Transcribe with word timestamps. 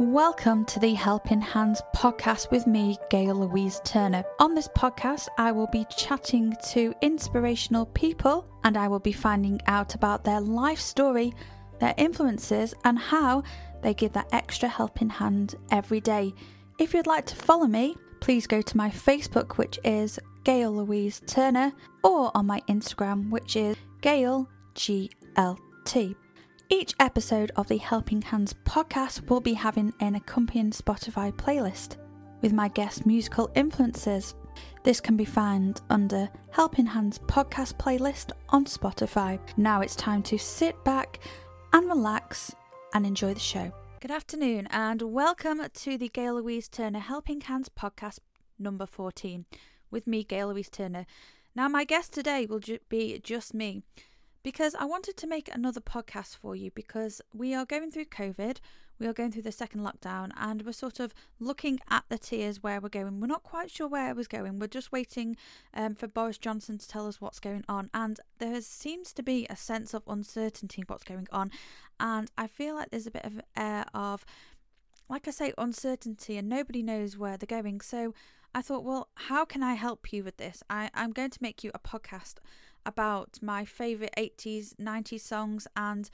Welcome 0.00 0.64
to 0.66 0.78
the 0.78 0.94
Helping 0.94 1.40
Hands 1.40 1.82
podcast 1.92 2.52
with 2.52 2.68
me, 2.68 2.96
Gail 3.10 3.34
Louise 3.34 3.80
Turner. 3.84 4.22
On 4.38 4.54
this 4.54 4.68
podcast, 4.68 5.26
I 5.38 5.50
will 5.50 5.66
be 5.66 5.86
chatting 5.86 6.54
to 6.68 6.94
inspirational 7.02 7.86
people 7.86 8.46
and 8.62 8.76
I 8.76 8.86
will 8.86 9.00
be 9.00 9.10
finding 9.10 9.60
out 9.66 9.96
about 9.96 10.22
their 10.22 10.40
life 10.40 10.78
story, 10.78 11.34
their 11.80 11.94
influences, 11.96 12.74
and 12.84 12.96
how 12.96 13.42
they 13.82 13.92
give 13.92 14.12
that 14.12 14.28
extra 14.30 14.68
helping 14.68 15.10
hand 15.10 15.56
every 15.72 16.00
day. 16.00 16.32
If 16.78 16.94
you'd 16.94 17.08
like 17.08 17.26
to 17.26 17.34
follow 17.34 17.66
me, 17.66 17.96
please 18.20 18.46
go 18.46 18.62
to 18.62 18.76
my 18.76 18.90
Facebook, 18.90 19.56
which 19.56 19.80
is 19.82 20.20
Gail 20.44 20.70
Louise 20.76 21.20
Turner, 21.26 21.72
or 22.04 22.30
on 22.36 22.46
my 22.46 22.60
Instagram, 22.68 23.30
which 23.30 23.56
is 23.56 23.76
Gail 24.00 24.48
GLT. 24.76 26.14
Each 26.70 26.94
episode 27.00 27.50
of 27.56 27.66
the 27.68 27.78
Helping 27.78 28.20
Hands 28.20 28.54
podcast 28.64 29.30
will 29.30 29.40
be 29.40 29.54
having 29.54 29.90
an 30.00 30.16
accompanying 30.16 30.70
Spotify 30.70 31.32
playlist 31.32 31.96
with 32.42 32.52
my 32.52 32.68
guest 32.68 33.06
musical 33.06 33.50
influences. 33.54 34.34
This 34.82 35.00
can 35.00 35.16
be 35.16 35.24
found 35.24 35.80
under 35.88 36.28
Helping 36.50 36.84
Hands 36.84 37.18
podcast 37.20 37.78
playlist 37.78 38.32
on 38.50 38.66
Spotify. 38.66 39.40
Now 39.56 39.80
it's 39.80 39.96
time 39.96 40.22
to 40.24 40.36
sit 40.36 40.84
back 40.84 41.20
and 41.72 41.88
relax 41.88 42.54
and 42.92 43.06
enjoy 43.06 43.32
the 43.32 43.40
show. 43.40 43.72
Good 44.00 44.10
afternoon 44.10 44.68
and 44.70 45.00
welcome 45.00 45.62
to 45.72 45.96
the 45.96 46.10
Gail 46.10 46.34
Louise 46.34 46.68
Turner 46.68 46.98
Helping 46.98 47.40
Hands 47.40 47.70
podcast 47.70 48.18
number 48.58 48.84
14 48.84 49.46
with 49.90 50.06
me, 50.06 50.22
Gail 50.22 50.48
Louise 50.48 50.68
Turner. 50.68 51.06
Now, 51.54 51.66
my 51.66 51.84
guest 51.84 52.12
today 52.12 52.44
will 52.44 52.60
ju- 52.60 52.78
be 52.90 53.18
just 53.20 53.54
me 53.54 53.82
because 54.48 54.74
I 54.74 54.86
wanted 54.86 55.18
to 55.18 55.26
make 55.26 55.54
another 55.54 55.82
podcast 55.82 56.34
for 56.34 56.56
you 56.56 56.70
because 56.70 57.20
we 57.34 57.54
are 57.54 57.66
going 57.66 57.90
through 57.90 58.06
COVID, 58.06 58.60
we 58.98 59.06
are 59.06 59.12
going 59.12 59.30
through 59.30 59.42
the 59.42 59.52
second 59.52 59.82
lockdown, 59.82 60.30
and 60.38 60.62
we're 60.62 60.72
sort 60.72 61.00
of 61.00 61.12
looking 61.38 61.78
at 61.90 62.04
the 62.08 62.16
tiers 62.16 62.62
where 62.62 62.80
we're 62.80 62.88
going. 62.88 63.20
We're 63.20 63.26
not 63.26 63.42
quite 63.42 63.70
sure 63.70 63.86
where 63.86 64.08
it 64.08 64.16
was 64.16 64.26
going. 64.26 64.58
We're 64.58 64.68
just 64.68 64.90
waiting 64.90 65.36
um, 65.74 65.94
for 65.94 66.08
Boris 66.08 66.38
Johnson 66.38 66.78
to 66.78 66.88
tell 66.88 67.06
us 67.06 67.20
what's 67.20 67.40
going 67.40 67.62
on, 67.68 67.90
and 67.92 68.20
there 68.38 68.62
seems 68.62 69.12
to 69.12 69.22
be 69.22 69.46
a 69.50 69.54
sense 69.54 69.92
of 69.92 70.02
uncertainty 70.06 70.82
what's 70.86 71.04
going 71.04 71.28
on, 71.30 71.50
and 72.00 72.30
I 72.38 72.46
feel 72.46 72.74
like 72.74 72.88
there's 72.88 73.06
a 73.06 73.10
bit 73.10 73.26
of 73.26 73.42
air 73.54 73.84
of, 73.92 74.24
like 75.10 75.28
I 75.28 75.30
say, 75.30 75.52
uncertainty, 75.58 76.38
and 76.38 76.48
nobody 76.48 76.82
knows 76.82 77.18
where 77.18 77.36
they're 77.36 77.46
going. 77.46 77.82
So 77.82 78.14
I 78.54 78.62
thought, 78.62 78.82
well, 78.82 79.08
how 79.14 79.44
can 79.44 79.62
I 79.62 79.74
help 79.74 80.10
you 80.10 80.24
with 80.24 80.38
this? 80.38 80.62
I, 80.70 80.88
I'm 80.94 81.12
going 81.12 81.30
to 81.30 81.38
make 81.42 81.62
you 81.62 81.70
a 81.74 81.78
podcast 81.78 82.36
about 82.86 83.38
my 83.42 83.64
favourite 83.64 84.14
80s, 84.16 84.74
90s 84.76 85.20
songs 85.20 85.66
and 85.76 86.10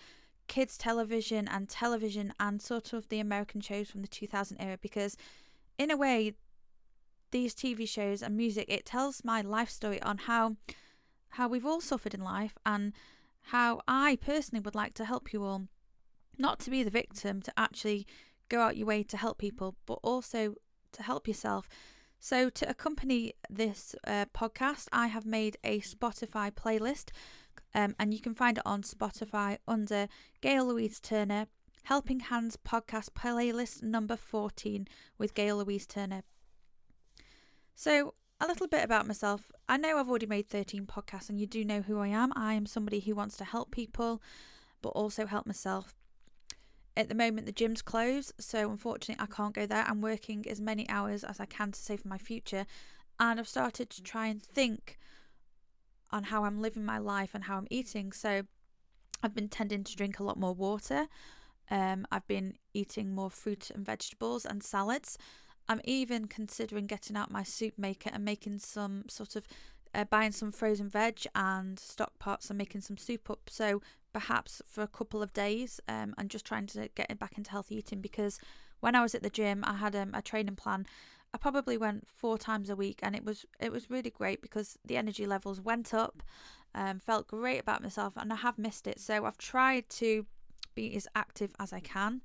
kids' 0.46 0.76
television 0.76 1.48
and 1.48 1.68
television 1.68 2.32
and 2.38 2.60
sort 2.60 2.92
of 2.92 3.08
the 3.08 3.20
American 3.20 3.60
shows 3.60 3.90
from 3.90 4.02
the 4.02 4.08
2000 4.08 4.56
era 4.60 4.78
because, 4.80 5.16
in 5.78 5.90
a 5.90 5.96
way, 5.96 6.34
these 7.30 7.54
TV 7.54 7.88
shows 7.88 8.22
and 8.22 8.36
music 8.36 8.66
it 8.68 8.86
tells 8.86 9.24
my 9.24 9.40
life 9.40 9.68
story 9.68 10.00
on 10.02 10.18
how 10.18 10.54
how 11.30 11.48
we've 11.48 11.66
all 11.66 11.80
suffered 11.80 12.14
in 12.14 12.20
life 12.20 12.56
and 12.64 12.92
how 13.48 13.80
I 13.88 14.16
personally 14.20 14.60
would 14.60 14.76
like 14.76 14.94
to 14.94 15.04
help 15.04 15.32
you 15.32 15.42
all 15.42 15.62
not 16.38 16.60
to 16.60 16.70
be 16.70 16.84
the 16.84 16.90
victim 16.90 17.42
to 17.42 17.52
actually 17.56 18.06
go 18.48 18.60
out 18.60 18.76
your 18.76 18.86
way 18.86 19.02
to 19.02 19.16
help 19.16 19.38
people 19.38 19.74
but 19.84 19.98
also 20.04 20.54
to 20.92 21.02
help 21.02 21.26
yourself 21.26 21.68
so, 22.24 22.48
to 22.48 22.70
accompany 22.70 23.34
this 23.50 23.94
uh, 24.06 24.24
podcast, 24.34 24.88
I 24.90 25.08
have 25.08 25.26
made 25.26 25.58
a 25.62 25.80
Spotify 25.80 26.50
playlist, 26.50 27.10
um, 27.74 27.94
and 27.98 28.14
you 28.14 28.20
can 28.20 28.34
find 28.34 28.56
it 28.56 28.62
on 28.64 28.80
Spotify 28.80 29.58
under 29.68 30.08
Gail 30.40 30.64
Louise 30.64 31.00
Turner 31.00 31.48
Helping 31.82 32.20
Hands 32.20 32.56
podcast 32.66 33.10
playlist 33.10 33.82
number 33.82 34.16
14 34.16 34.88
with 35.18 35.34
Gail 35.34 35.58
Louise 35.58 35.86
Turner. 35.86 36.22
So, 37.74 38.14
a 38.40 38.46
little 38.46 38.68
bit 38.68 38.82
about 38.82 39.06
myself. 39.06 39.52
I 39.68 39.76
know 39.76 39.98
I've 39.98 40.08
already 40.08 40.24
made 40.24 40.48
13 40.48 40.86
podcasts, 40.86 41.28
and 41.28 41.38
you 41.38 41.46
do 41.46 41.62
know 41.62 41.82
who 41.82 41.98
I 41.98 42.08
am. 42.08 42.32
I 42.34 42.54
am 42.54 42.64
somebody 42.64 43.00
who 43.00 43.14
wants 43.14 43.36
to 43.36 43.44
help 43.44 43.70
people, 43.70 44.22
but 44.80 44.88
also 44.88 45.26
help 45.26 45.44
myself 45.44 45.94
at 46.96 47.08
the 47.08 47.14
moment 47.14 47.46
the 47.46 47.52
gym's 47.52 47.82
closed 47.82 48.32
so 48.38 48.70
unfortunately 48.70 49.22
i 49.22 49.26
can't 49.34 49.54
go 49.54 49.66
there. 49.66 49.84
I'm 49.86 50.00
working 50.00 50.44
as 50.48 50.60
many 50.60 50.88
hours 50.88 51.24
as 51.24 51.40
i 51.40 51.46
can 51.46 51.72
to 51.72 51.78
save 51.78 52.00
for 52.00 52.08
my 52.08 52.18
future 52.18 52.66
and 53.18 53.38
i've 53.38 53.48
started 53.48 53.90
to 53.90 54.02
try 54.02 54.26
and 54.26 54.42
think 54.42 54.98
on 56.10 56.24
how 56.24 56.44
i'm 56.44 56.60
living 56.60 56.84
my 56.84 56.98
life 56.98 57.30
and 57.34 57.44
how 57.44 57.56
i'm 57.56 57.66
eating. 57.70 58.12
So 58.12 58.42
i've 59.22 59.34
been 59.34 59.48
tending 59.48 59.84
to 59.84 59.96
drink 59.96 60.18
a 60.18 60.24
lot 60.24 60.38
more 60.38 60.54
water. 60.54 61.08
Um, 61.70 62.06
i've 62.12 62.26
been 62.26 62.54
eating 62.72 63.14
more 63.14 63.30
fruit 63.30 63.70
and 63.70 63.84
vegetables 63.84 64.44
and 64.44 64.62
salads. 64.62 65.18
I'm 65.68 65.80
even 65.84 66.26
considering 66.26 66.86
getting 66.86 67.16
out 67.16 67.30
my 67.30 67.42
soup 67.42 67.74
maker 67.78 68.10
and 68.12 68.24
making 68.24 68.58
some 68.58 69.04
sort 69.08 69.34
of 69.34 69.46
uh, 69.94 70.04
buying 70.04 70.32
some 70.32 70.52
frozen 70.52 70.88
veg 70.88 71.20
and 71.34 71.78
stock 71.78 72.18
pots 72.18 72.50
and 72.50 72.58
making 72.58 72.82
some 72.82 72.96
soup 72.96 73.30
up. 73.30 73.48
So 73.48 73.80
perhaps 74.14 74.62
for 74.66 74.82
a 74.82 74.88
couple 74.88 75.22
of 75.22 75.34
days 75.34 75.80
um, 75.88 76.14
and 76.16 76.30
just 76.30 76.46
trying 76.46 76.66
to 76.68 76.88
get 76.94 77.18
back 77.18 77.36
into 77.36 77.50
healthy 77.50 77.76
eating 77.76 78.00
because 78.00 78.38
when 78.80 78.94
I 78.94 79.02
was 79.02 79.14
at 79.14 79.22
the 79.22 79.28
gym, 79.30 79.62
I 79.66 79.74
had 79.74 79.94
um, 79.96 80.12
a 80.14 80.22
training 80.22 80.56
plan. 80.56 80.86
I 81.34 81.38
probably 81.38 81.76
went 81.76 82.06
four 82.06 82.38
times 82.38 82.70
a 82.70 82.76
week, 82.76 83.00
and 83.02 83.16
it 83.16 83.24
was 83.24 83.44
it 83.58 83.72
was 83.72 83.90
really 83.90 84.10
great 84.10 84.40
because 84.40 84.78
the 84.84 84.96
energy 84.96 85.26
levels 85.26 85.60
went 85.60 85.92
up. 85.92 86.22
Um, 86.76 86.98
felt 86.98 87.28
great 87.28 87.60
about 87.60 87.82
myself, 87.82 88.14
and 88.16 88.32
I 88.32 88.36
have 88.36 88.58
missed 88.58 88.86
it. 88.86 89.00
So 89.00 89.24
I've 89.24 89.38
tried 89.38 89.88
to 89.90 90.26
be 90.74 90.94
as 90.96 91.08
active 91.14 91.52
as 91.58 91.72
I 91.72 91.80
can 91.80 92.20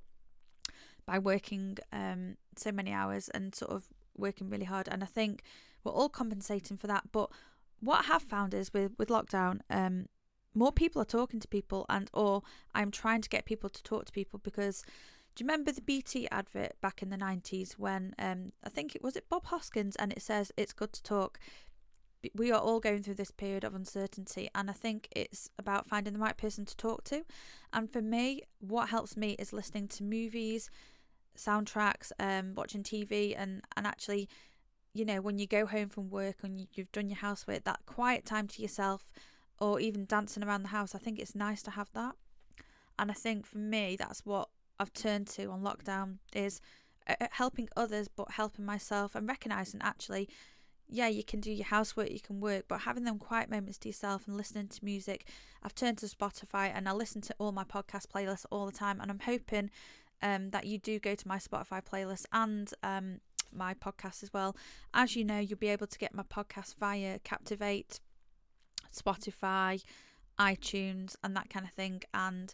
by 1.06 1.18
working 1.18 1.78
um, 1.94 2.36
so 2.56 2.72
many 2.72 2.92
hours 2.92 3.30
and 3.30 3.56
sort 3.56 3.72
of 3.72 3.86
working 4.18 4.50
really 4.50 4.66
hard. 4.66 4.88
And 4.92 5.04
I 5.04 5.08
think 5.08 5.44
we're 5.84 5.92
all 5.92 6.10
compensating 6.10 6.78
for 6.78 6.88
that. 6.88 7.12
But 7.12 7.32
what 7.80 8.02
I 8.02 8.04
have 8.04 8.22
found 8.22 8.54
is 8.54 8.74
with 8.74 8.92
with 8.98 9.10
lockdown, 9.10 9.62
um, 9.70 10.08
more 10.60 10.72
people 10.72 11.02
are 11.02 11.06
talking 11.06 11.40
to 11.40 11.48
people, 11.48 11.86
and 11.90 12.10
or 12.14 12.44
I'm 12.76 12.92
trying 12.92 13.22
to 13.22 13.30
get 13.30 13.46
people 13.46 13.70
to 13.70 13.84
talk 13.84 14.06
to 14.06 14.12
people 14.12 14.40
because. 14.44 14.84
Do 15.36 15.44
you 15.44 15.48
remember 15.48 15.72
the 15.72 15.82
BT 15.82 16.28
advert 16.32 16.74
back 16.82 17.02
in 17.02 17.12
the 17.12 17.16
90s 17.16 17.74
when 17.74 18.14
um, 18.20 18.52
I 18.62 18.68
think 18.68 18.94
it 18.94 19.02
was 19.02 19.16
it 19.16 19.30
Bob 19.30 19.46
Hoskins 19.46 19.96
and 19.96 20.12
it 20.12 20.22
says 20.22 20.52
it's 20.58 20.74
good 20.74 20.92
to 20.92 21.04
talk 21.04 21.40
we 22.36 22.52
are 22.52 22.60
all 22.60 22.82
going 22.82 23.02
through 23.02 23.14
this 23.14 23.32
period 23.32 23.64
of 23.64 23.74
uncertainty 23.74 24.50
and 24.54 24.70
i 24.70 24.74
think 24.74 25.08
it's 25.16 25.50
about 25.58 25.88
finding 25.88 26.12
the 26.12 26.20
right 26.20 26.36
person 26.36 26.66
to 26.66 26.76
talk 26.76 27.02
to 27.06 27.24
and 27.72 27.90
for 27.94 28.02
me 28.02 28.42
what 28.60 28.90
helps 28.90 29.16
me 29.16 29.38
is 29.40 29.54
listening 29.54 29.88
to 29.88 30.04
movies 30.04 30.70
soundtracks 31.38 32.12
um 32.20 32.54
watching 32.56 32.84
tv 32.84 33.34
and 33.38 33.62
and 33.78 33.88
actually 33.88 34.28
you 34.94 35.06
know, 35.06 35.22
when 35.22 35.38
you 35.38 35.48
go 35.48 35.66
home 35.66 35.90
from 35.90 36.10
work 36.10 36.38
and 36.44 36.68
you've 36.74 36.92
done 36.92 37.10
your 37.10 37.18
housework, 37.18 37.64
that 37.64 37.80
quiet 37.86 38.26
time 38.26 38.48
to 38.48 38.62
yourself 38.62 39.06
or 39.60 39.80
even 39.80 40.06
dancing 40.06 40.44
around 40.44 40.64
the 40.64 40.70
house, 40.70 40.96
I 40.96 41.00
think 41.00 41.20
it's 41.20 41.36
nice 41.36 41.62
to 41.64 41.72
have 41.72 41.90
that. 41.94 42.16
And 42.98 43.12
I 43.12 43.14
think 43.14 43.46
for 43.46 43.58
me, 43.58 43.96
that's 43.98 44.26
what 44.26 44.50
I've 44.80 44.94
turned 44.94 45.28
to 45.28 45.46
on 45.46 45.62
lockdown 45.62 46.18
is 46.34 46.62
uh, 47.08 47.16
uh, 47.22 47.28
helping 47.32 47.70
others, 47.76 48.08
but 48.08 48.32
helping 48.32 48.66
myself 48.66 49.16
and 49.16 49.28
recognizing 49.28 49.82
actually, 49.82 50.30
yeah, 50.88 51.08
you 51.08 51.24
can 51.24 51.40
do 51.40 51.52
your 51.52 51.68
housework, 51.68 52.12
you 52.12 52.20
can 52.20 52.40
work, 52.40 52.66
but 52.68 52.82
having 52.82 53.04
them 53.04 53.20
quiet 53.20 53.50
moments 53.50 53.78
to 53.80 53.90
yourself 53.90 54.28
and 54.28 54.36
listening 54.36 54.68
to 54.68 54.84
music. 54.84 55.26
I've 55.64 55.76
turned 55.76 55.98
to 56.00 56.08
Spotify 56.08 56.72
and 56.74 56.90
I 56.90 56.94
listen 56.94 57.22
to 57.22 57.36
all 57.40 57.52
my 57.52 57.64
podcast 57.64 58.08
playlists 58.08 58.46
all 58.52 58.66
the 58.66 58.72
time, 58.72 59.00
and 59.00 59.12
I'm 59.12 59.20
hoping 59.20 59.70
um, 60.22 60.50
that 60.50 60.66
you 60.66 60.78
do 60.78 61.00
go 61.00 61.16
to 61.16 61.28
my 61.28 61.38
Spotify 61.38 61.82
playlist 61.84 62.26
and 62.34 62.72
um, 62.84 63.20
my 63.54 63.74
podcast 63.74 64.24
as 64.24 64.34
well. 64.34 64.56
As 64.94 65.16
you 65.16 65.24
know, 65.24 65.40
you'll 65.40 65.58
be 65.58 65.70
able 65.70 65.88
to 65.88 65.98
get 65.98 66.14
my 66.14 66.24
podcast 66.24 66.76
via 66.76 67.20
Captivate, 67.20 68.00
Spotify, 68.94 69.84
iTunes, 70.40 71.16
and 71.24 71.36
that 71.36 71.50
kind 71.50 71.66
of 71.66 71.72
thing, 71.72 72.02
and 72.14 72.54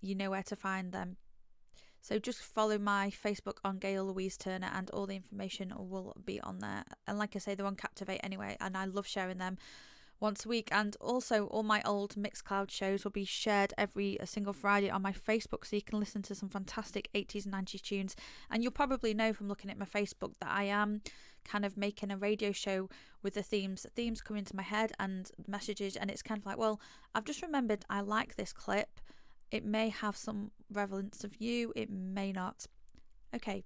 you 0.00 0.14
know 0.14 0.30
where 0.30 0.42
to 0.44 0.56
find 0.56 0.92
them. 0.92 1.16
So 2.00 2.18
just 2.18 2.42
follow 2.42 2.76
my 2.76 3.10
Facebook 3.10 3.56
on 3.64 3.78
Gail 3.78 4.04
Louise 4.04 4.36
Turner, 4.36 4.70
and 4.72 4.90
all 4.90 5.06
the 5.06 5.16
information 5.16 5.72
will 5.74 6.14
be 6.22 6.40
on 6.40 6.58
there. 6.58 6.84
And 7.06 7.18
like 7.18 7.34
I 7.34 7.38
say, 7.38 7.54
they're 7.54 7.66
on 7.66 7.76
Captivate 7.76 8.20
anyway, 8.22 8.56
and 8.60 8.76
I 8.76 8.84
love 8.84 9.06
sharing 9.06 9.38
them 9.38 9.56
once 10.20 10.44
a 10.44 10.48
week. 10.48 10.68
And 10.70 10.96
also, 11.00 11.46
all 11.46 11.62
my 11.62 11.80
old 11.84 12.14
Mixcloud 12.14 12.70
shows 12.70 13.04
will 13.04 13.10
be 13.10 13.24
shared 13.24 13.72
every 13.78 14.20
uh, 14.20 14.26
single 14.26 14.52
Friday 14.52 14.90
on 14.90 15.00
my 15.02 15.12
Facebook, 15.12 15.64
so 15.64 15.76
you 15.76 15.82
can 15.82 15.98
listen 15.98 16.22
to 16.22 16.34
some 16.34 16.50
fantastic 16.50 17.08
80s 17.14 17.46
and 17.46 17.54
90s 17.54 17.80
tunes. 17.80 18.16
And 18.50 18.62
you'll 18.62 18.72
probably 18.72 19.14
know 19.14 19.32
from 19.32 19.48
looking 19.48 19.70
at 19.70 19.78
my 19.78 19.86
Facebook 19.86 20.34
that 20.40 20.50
I 20.50 20.64
am 20.64 21.00
kind 21.44 21.64
of 21.64 21.76
making 21.76 22.10
a 22.10 22.16
radio 22.16 22.52
show 22.52 22.88
with 23.22 23.34
the 23.34 23.42
themes. 23.42 23.86
Themes 23.94 24.20
come 24.20 24.36
into 24.36 24.56
my 24.56 24.62
head 24.62 24.92
and 24.98 25.30
messages, 25.46 25.96
and 25.96 26.10
it's 26.10 26.22
kind 26.22 26.38
of 26.38 26.46
like, 26.46 26.58
well, 26.58 26.80
I've 27.14 27.24
just 27.24 27.42
remembered 27.42 27.84
I 27.88 28.00
like 28.00 28.36
this 28.36 28.52
clip. 28.52 29.00
It 29.50 29.64
may 29.64 29.88
have 29.88 30.16
some 30.16 30.50
relevance 30.72 31.24
of 31.24 31.40
you, 31.40 31.72
it 31.76 31.90
may 31.90 32.32
not. 32.32 32.66
Okay, 33.34 33.64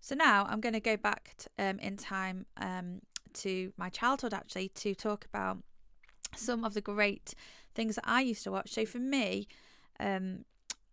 so 0.00 0.14
now 0.14 0.46
I'm 0.48 0.60
going 0.60 0.72
to 0.72 0.80
go 0.80 0.96
back 0.96 1.34
to, 1.38 1.48
um, 1.58 1.78
in 1.78 1.96
time 1.96 2.46
um, 2.56 3.00
to 3.34 3.72
my 3.76 3.88
childhood 3.88 4.34
actually 4.34 4.68
to 4.68 4.94
talk 4.94 5.26
about 5.26 5.58
some 6.34 6.64
of 6.64 6.74
the 6.74 6.80
great 6.80 7.34
things 7.74 7.96
that 7.96 8.04
I 8.06 8.22
used 8.22 8.44
to 8.44 8.50
watch. 8.50 8.72
So 8.72 8.84
for 8.86 8.98
me, 8.98 9.46
um, 9.98 10.44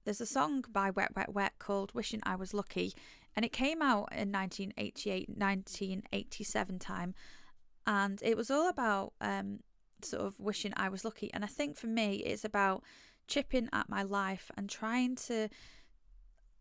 there's 0.04 0.22
a 0.22 0.26
song 0.26 0.64
by 0.72 0.90
Wet 0.90 1.16
Wet 1.16 1.34
Wet 1.34 1.54
called 1.60 1.94
Wishing 1.94 2.22
I 2.24 2.36
Was 2.36 2.54
Lucky, 2.54 2.94
and 3.38 3.46
it 3.46 3.54
came 3.54 3.84
out 3.84 4.10
in 4.12 4.32
1988, 4.32 5.30
1987 5.30 6.80
time, 6.80 7.14
and 7.86 8.20
it 8.24 8.36
was 8.36 8.50
all 8.50 8.68
about 8.68 9.14
um, 9.22 9.60
sort 10.02 10.24
of 10.24 10.40
wishing 10.40 10.74
I 10.76 10.90
was 10.90 11.06
lucky. 11.06 11.32
And 11.36 11.44
I 11.44 11.48
think 11.48 11.78
for 11.78 11.86
me, 11.86 12.16
it's 12.16 12.44
about 12.44 12.84
chipping 13.28 13.70
at 13.72 13.90
my 13.90 14.02
life 14.02 14.50
and 14.58 14.68
trying 14.68 15.16
to 15.28 15.50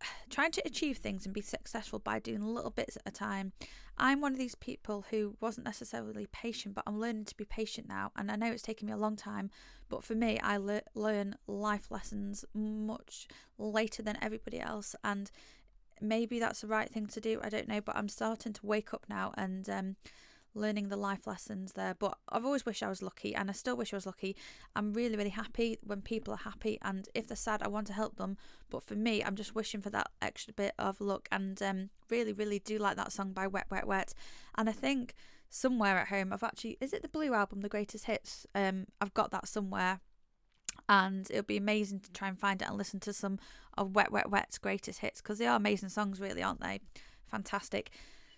trying 0.28 0.52
to 0.52 0.62
achieve 0.66 0.98
things 0.98 1.24
and 1.24 1.34
be 1.34 1.40
successful 1.40 1.98
by 1.98 2.18
doing 2.18 2.42
little 2.42 2.70
bits 2.70 2.96
at 2.96 3.02
a 3.06 3.10
time. 3.10 3.52
I'm 3.96 4.20
one 4.20 4.32
of 4.32 4.38
these 4.38 4.54
people 4.54 5.06
who 5.08 5.38
wasn't 5.40 5.64
necessarily 5.64 6.26
patient, 6.30 6.74
but 6.74 6.84
I'm 6.86 7.00
learning 7.00 7.24
to 7.24 7.36
be 7.36 7.46
patient 7.46 7.88
now. 7.88 8.12
And 8.14 8.30
I 8.30 8.36
know 8.36 8.52
it's 8.52 8.60
taken 8.60 8.88
me 8.88 8.92
a 8.92 8.98
long 8.98 9.16
time, 9.16 9.50
but 9.88 10.04
for 10.04 10.14
me, 10.14 10.38
I 10.40 10.58
le- 10.58 10.82
learn 10.94 11.36
life 11.46 11.90
lessons 11.90 12.44
much 12.52 13.28
later 13.56 14.02
than 14.02 14.18
everybody 14.20 14.60
else. 14.60 14.94
And 15.02 15.30
maybe 16.00 16.38
that's 16.38 16.60
the 16.60 16.66
right 16.66 16.90
thing 16.90 17.06
to 17.08 17.20
do. 17.20 17.40
I 17.42 17.48
don't 17.48 17.68
know, 17.68 17.80
but 17.80 17.96
I'm 17.96 18.08
starting 18.08 18.52
to 18.54 18.66
wake 18.66 18.92
up 18.92 19.06
now 19.08 19.32
and 19.36 19.68
um, 19.68 19.96
learning 20.54 20.88
the 20.88 20.96
life 20.96 21.26
lessons 21.26 21.72
there. 21.72 21.94
But 21.94 22.18
I've 22.28 22.44
always 22.44 22.66
wished 22.66 22.82
I 22.82 22.88
was 22.88 23.02
lucky, 23.02 23.34
and 23.34 23.50
I 23.50 23.52
still 23.52 23.76
wish 23.76 23.92
I 23.92 23.96
was 23.96 24.06
lucky. 24.06 24.36
I'm 24.74 24.92
really, 24.92 25.16
really 25.16 25.30
happy 25.30 25.78
when 25.82 26.02
people 26.02 26.34
are 26.34 26.38
happy, 26.38 26.78
and 26.82 27.08
if 27.14 27.26
they're 27.26 27.36
sad, 27.36 27.62
I 27.62 27.68
want 27.68 27.86
to 27.88 27.92
help 27.92 28.16
them. 28.16 28.36
But 28.70 28.82
for 28.82 28.94
me, 28.94 29.22
I'm 29.22 29.36
just 29.36 29.54
wishing 29.54 29.80
for 29.80 29.90
that 29.90 30.10
extra 30.20 30.54
bit 30.54 30.74
of 30.78 31.00
luck, 31.00 31.28
and 31.30 31.60
um, 31.62 31.90
really, 32.10 32.32
really 32.32 32.58
do 32.58 32.78
like 32.78 32.96
that 32.96 33.12
song 33.12 33.32
by 33.32 33.46
Wet 33.46 33.66
Wet 33.70 33.86
Wet. 33.86 34.14
And 34.56 34.68
I 34.68 34.72
think 34.72 35.14
somewhere 35.48 35.98
at 35.98 36.08
home, 36.08 36.32
I've 36.32 36.42
actually 36.42 36.78
is 36.80 36.92
it 36.92 37.02
the 37.02 37.08
Blue 37.08 37.34
album, 37.34 37.60
the 37.60 37.68
Greatest 37.68 38.06
Hits? 38.06 38.46
Um, 38.54 38.86
I've 39.00 39.14
got 39.14 39.30
that 39.30 39.48
somewhere. 39.48 40.00
And 40.88 41.28
it'll 41.30 41.42
be 41.42 41.56
amazing 41.56 42.00
to 42.00 42.12
try 42.12 42.28
and 42.28 42.38
find 42.38 42.62
it 42.62 42.68
and 42.68 42.78
listen 42.78 43.00
to 43.00 43.12
some 43.12 43.38
of 43.76 43.94
Wet 43.94 44.12
Wet 44.12 44.30
Wet's 44.30 44.58
greatest 44.58 45.00
hits 45.00 45.20
because 45.20 45.38
they 45.38 45.46
are 45.46 45.56
amazing 45.56 45.88
songs, 45.88 46.20
really, 46.20 46.42
aren't 46.42 46.60
they? 46.60 46.80
Fantastic. 47.30 47.90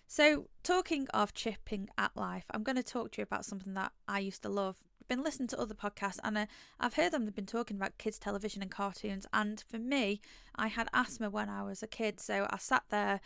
So, 0.07 0.47
talking 0.63 1.07
of 1.13 1.35
chipping 1.35 1.89
at 1.95 2.17
life, 2.17 2.45
I'm 2.51 2.63
going 2.63 2.75
to 2.75 2.83
talk 2.83 3.11
to 3.11 3.21
you 3.21 3.23
about 3.23 3.45
something 3.45 3.75
that 3.75 3.91
I 4.07 4.19
used 4.19 4.41
to 4.41 4.49
love. 4.49 4.77
I've 4.99 5.07
been 5.07 5.23
listening 5.23 5.49
to 5.49 5.59
other 5.59 5.75
podcasts 5.75 6.17
and 6.23 6.35
uh, 6.35 6.45
I've 6.79 6.95
heard 6.95 7.11
them, 7.11 7.25
they've 7.25 7.35
been 7.35 7.45
talking 7.45 7.77
about 7.77 7.99
kids' 7.99 8.17
television 8.17 8.63
and 8.63 8.71
cartoons. 8.71 9.27
And 9.31 9.63
for 9.69 9.77
me, 9.77 10.19
I 10.55 10.67
had 10.67 10.89
asthma 10.93 11.29
when 11.29 11.47
I 11.47 11.61
was 11.61 11.83
a 11.83 11.87
kid. 11.87 12.19
So, 12.19 12.47
I 12.49 12.57
sat 12.57 12.85
there 12.89 13.21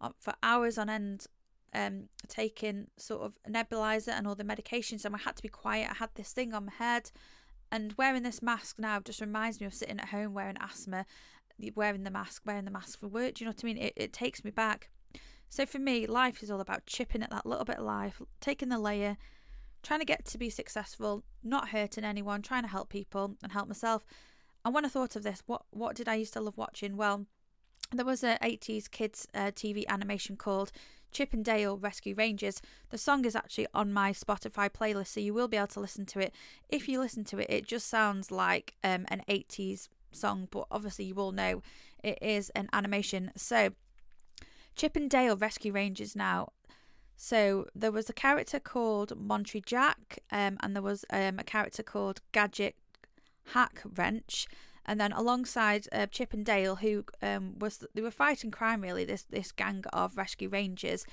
uh, 0.00 0.10
for 0.20 0.34
hours 0.44 0.78
on 0.78 0.88
end 0.88 1.26
um, 1.74 2.08
taking 2.28 2.88
sort 2.96 3.22
of 3.22 3.38
nebulizer 3.48 4.12
and 4.12 4.26
all 4.26 4.34
the 4.34 4.44
medication. 4.44 4.98
and 5.04 5.14
I 5.14 5.18
had 5.18 5.36
to 5.36 5.42
be 5.42 5.48
quiet. 5.48 5.90
I 5.90 5.94
had 5.94 6.10
this 6.14 6.32
thing 6.32 6.54
on 6.54 6.66
my 6.66 6.72
head, 6.72 7.10
and 7.72 7.94
wearing 7.96 8.22
this 8.22 8.42
mask 8.42 8.78
now 8.78 9.00
just 9.00 9.22
reminds 9.22 9.58
me 9.58 9.66
of 9.66 9.72
sitting 9.72 9.98
at 9.98 10.10
home 10.10 10.34
wearing 10.34 10.58
asthma, 10.60 11.06
wearing 11.74 12.04
the 12.04 12.10
mask, 12.10 12.42
wearing 12.44 12.66
the 12.66 12.70
mask 12.70 13.00
for 13.00 13.08
work. 13.08 13.34
Do 13.34 13.44
you 13.44 13.46
know 13.46 13.54
what 13.56 13.64
I 13.64 13.66
mean? 13.66 13.78
It, 13.78 13.94
it 13.96 14.12
takes 14.12 14.44
me 14.44 14.50
back. 14.50 14.90
So 15.48 15.64
for 15.64 15.78
me, 15.78 16.06
life 16.06 16.42
is 16.42 16.50
all 16.50 16.60
about 16.60 16.86
chipping 16.86 17.22
at 17.22 17.30
that 17.30 17.46
little 17.46 17.64
bit 17.64 17.78
of 17.78 17.84
life, 17.84 18.20
taking 18.40 18.68
the 18.68 18.78
layer, 18.78 19.16
trying 19.82 20.00
to 20.00 20.06
get 20.06 20.26
to 20.26 20.38
be 20.38 20.50
successful, 20.50 21.24
not 21.42 21.70
hurting 21.70 22.04
anyone, 22.04 22.42
trying 22.42 22.62
to 22.62 22.68
help 22.68 22.90
people 22.90 23.36
and 23.42 23.52
help 23.52 23.68
myself. 23.68 24.04
And 24.64 24.74
when 24.74 24.84
I 24.84 24.88
thought 24.88 25.16
of 25.16 25.22
this, 25.22 25.42
what 25.46 25.62
what 25.70 25.96
did 25.96 26.08
I 26.08 26.14
used 26.16 26.34
to 26.34 26.40
love 26.40 26.58
watching? 26.58 26.96
Well, 26.96 27.26
there 27.98 28.06
was 28.06 28.24
a 28.24 28.38
80s 28.42 28.90
kids 28.90 29.26
uh, 29.34 29.50
TV 29.52 29.86
animation 29.88 30.36
called 30.36 30.72
Chip 31.12 31.32
and 31.32 31.44
Dale 31.44 31.76
Rescue 31.76 32.14
Rangers. 32.14 32.62
The 32.90 32.98
song 32.98 33.24
is 33.24 33.36
actually 33.36 33.66
on 33.74 33.92
my 33.92 34.12
Spotify 34.12 34.70
playlist, 34.70 35.08
so 35.08 35.20
you 35.20 35.34
will 35.34 35.48
be 35.48 35.56
able 35.56 35.66
to 35.68 35.80
listen 35.80 36.06
to 36.06 36.20
it. 36.20 36.34
If 36.68 36.88
you 36.88 37.00
listen 37.00 37.24
to 37.24 37.38
it, 37.38 37.50
it 37.50 37.66
just 37.66 37.88
sounds 37.88 38.30
like 38.30 38.74
um, 38.82 39.04
an 39.08 39.22
80s 39.28 39.88
song, 40.10 40.48
but 40.50 40.66
obviously 40.70 41.04
you 41.06 41.14
will 41.14 41.32
know 41.32 41.62
it 42.02 42.18
is 42.20 42.50
an 42.50 42.68
animation. 42.72 43.30
So 43.36 43.70
Chip 44.74 44.96
and 44.96 45.10
Dale 45.10 45.36
Rescue 45.36 45.72
Rangers 45.72 46.16
now. 46.16 46.48
So 47.16 47.66
there 47.74 47.92
was 47.92 48.08
a 48.08 48.14
character 48.14 48.58
called 48.58 49.16
Monterey 49.16 49.62
Jack, 49.64 50.20
um, 50.32 50.56
and 50.60 50.74
there 50.74 50.82
was 50.82 51.04
um, 51.10 51.38
a 51.38 51.44
character 51.44 51.82
called 51.82 52.20
Gadget 52.32 52.74
Hackwrench, 53.54 54.46
and 54.86 55.00
then 55.00 55.12
alongside 55.12 55.86
uh, 55.92 56.06
Chip 56.06 56.32
and 56.32 56.44
Dale, 56.44 56.76
who 56.76 57.04
um, 57.22 57.58
was 57.58 57.84
they 57.94 58.02
were 58.02 58.10
fighting 58.10 58.50
crime 58.50 58.80
really. 58.80 59.04
This 59.04 59.22
this 59.22 59.52
gang 59.52 59.84
of 59.92 60.16
rescue 60.16 60.48
rangers, 60.48 61.06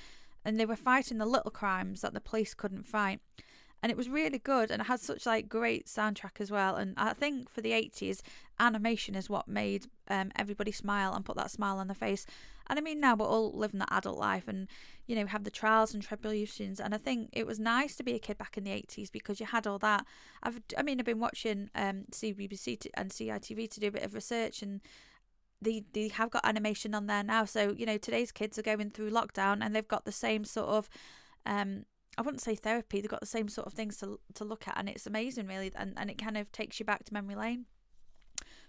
and 0.44 0.58
they 0.58 0.66
were 0.66 0.76
fighting 0.76 1.18
the 1.18 1.26
little 1.26 1.50
crimes 1.50 2.00
that 2.00 2.14
the 2.14 2.20
police 2.20 2.54
couldn't 2.54 2.86
fight 2.86 3.20
and 3.82 3.90
it 3.90 3.96
was 3.96 4.08
really 4.08 4.38
good 4.38 4.70
and 4.70 4.82
it 4.82 4.86
had 4.86 5.00
such 5.00 5.26
like 5.26 5.48
great 5.48 5.86
soundtrack 5.86 6.40
as 6.40 6.50
well 6.50 6.76
and 6.76 6.94
i 6.96 7.12
think 7.12 7.48
for 7.50 7.60
the 7.60 7.72
80s 7.72 8.20
animation 8.58 9.14
is 9.14 9.30
what 9.30 9.48
made 9.48 9.86
um, 10.08 10.30
everybody 10.36 10.70
smile 10.70 11.14
and 11.14 11.24
put 11.24 11.36
that 11.36 11.50
smile 11.50 11.78
on 11.78 11.88
their 11.88 11.94
face. 11.94 12.26
And 12.68 12.78
i 12.78 12.82
mean 12.82 13.00
now 13.00 13.16
we're 13.16 13.26
all 13.26 13.52
living 13.52 13.80
that 13.80 13.88
adult 13.90 14.18
life 14.18 14.46
and 14.46 14.68
you 15.06 15.16
know 15.16 15.26
have 15.26 15.42
the 15.42 15.50
trials 15.50 15.92
and 15.92 16.02
tribulations 16.02 16.78
and 16.78 16.94
i 16.94 16.98
think 16.98 17.30
it 17.32 17.46
was 17.46 17.58
nice 17.58 17.96
to 17.96 18.04
be 18.04 18.14
a 18.14 18.20
kid 18.20 18.38
back 18.38 18.56
in 18.56 18.62
the 18.62 18.70
80s 18.70 19.10
because 19.10 19.40
you 19.40 19.46
had 19.46 19.66
all 19.66 19.78
that. 19.80 20.06
I've 20.42 20.60
i 20.78 20.82
mean 20.82 21.00
i've 21.00 21.06
been 21.06 21.18
watching 21.18 21.68
um 21.74 22.04
cbbc 22.12 22.86
and 22.94 23.10
citv 23.10 23.70
to 23.70 23.80
do 23.80 23.88
a 23.88 23.90
bit 23.90 24.04
of 24.04 24.14
research 24.14 24.62
and 24.62 24.80
they 25.60 25.84
they 25.92 26.08
have 26.08 26.30
got 26.30 26.46
animation 26.46 26.94
on 26.94 27.06
there 27.06 27.22
now. 27.22 27.44
So 27.44 27.74
you 27.76 27.86
know 27.86 27.98
today's 27.98 28.32
kids 28.32 28.58
are 28.58 28.62
going 28.62 28.90
through 28.90 29.10
lockdown 29.10 29.58
and 29.60 29.74
they've 29.74 29.86
got 29.86 30.04
the 30.04 30.12
same 30.12 30.44
sort 30.44 30.68
of 30.68 30.88
um 31.44 31.84
I 32.20 32.22
wouldn't 32.22 32.42
say 32.42 32.54
therapy. 32.54 33.00
They've 33.00 33.08
got 33.08 33.20
the 33.20 33.26
same 33.26 33.48
sort 33.48 33.66
of 33.66 33.72
things 33.72 33.96
to 33.96 34.20
to 34.34 34.44
look 34.44 34.68
at, 34.68 34.76
and 34.76 34.90
it's 34.90 35.06
amazing, 35.06 35.46
really, 35.46 35.72
and 35.74 35.94
and 35.96 36.10
it 36.10 36.18
kind 36.18 36.36
of 36.36 36.52
takes 36.52 36.78
you 36.78 36.84
back 36.84 37.02
to 37.04 37.14
memory 37.14 37.34
lane. 37.34 37.64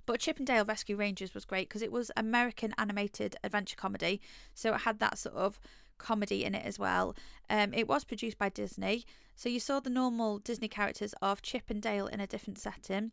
But 0.05 0.21
Chip 0.21 0.37
and 0.37 0.47
Dale 0.47 0.63
Rescue 0.63 0.95
Rangers 0.95 1.33
was 1.33 1.43
great 1.43 1.67
because 1.67 1.81
it 1.81 1.91
was 1.91 2.11
American 2.15 2.73
animated 2.77 3.35
adventure 3.43 3.75
comedy, 3.75 4.21
so 4.53 4.73
it 4.73 4.81
had 4.81 4.99
that 4.99 5.17
sort 5.17 5.35
of 5.35 5.59
comedy 5.97 6.45
in 6.45 6.55
it 6.55 6.65
as 6.65 6.79
well. 6.79 7.13
Um, 7.49 7.73
it 7.73 7.89
was 7.89 8.05
produced 8.05 8.37
by 8.37 8.47
Disney, 8.47 9.03
so 9.35 9.49
you 9.49 9.59
saw 9.59 9.81
the 9.81 9.89
normal 9.89 10.39
Disney 10.39 10.69
characters 10.69 11.13
of 11.21 11.41
Chip 11.41 11.69
and 11.69 11.81
Dale 11.81 12.07
in 12.07 12.21
a 12.21 12.27
different 12.27 12.57
setting, 12.57 13.11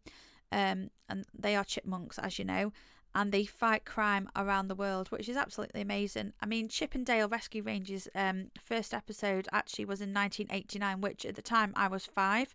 um, 0.52 0.90
and 1.08 1.26
they 1.36 1.56
are 1.56 1.64
chipmunks, 1.64 2.16
as 2.16 2.38
you 2.38 2.44
know 2.44 2.72
and 3.14 3.32
they 3.32 3.44
fight 3.44 3.84
crime 3.84 4.28
around 4.36 4.68
the 4.68 4.74
world, 4.74 5.08
which 5.08 5.28
is 5.28 5.36
absolutely 5.36 5.80
amazing. 5.80 6.32
I 6.40 6.46
mean, 6.46 6.68
Chip 6.68 6.94
and 6.94 7.06
Dale 7.06 7.28
Rescue 7.28 7.62
Rangers 7.62 8.08
um, 8.14 8.50
first 8.60 8.92
episode 8.92 9.48
actually 9.52 9.86
was 9.86 10.00
in 10.00 10.12
1989, 10.12 11.00
which 11.00 11.24
at 11.24 11.34
the 11.34 11.42
time 11.42 11.72
I 11.74 11.88
was 11.88 12.06
five, 12.06 12.54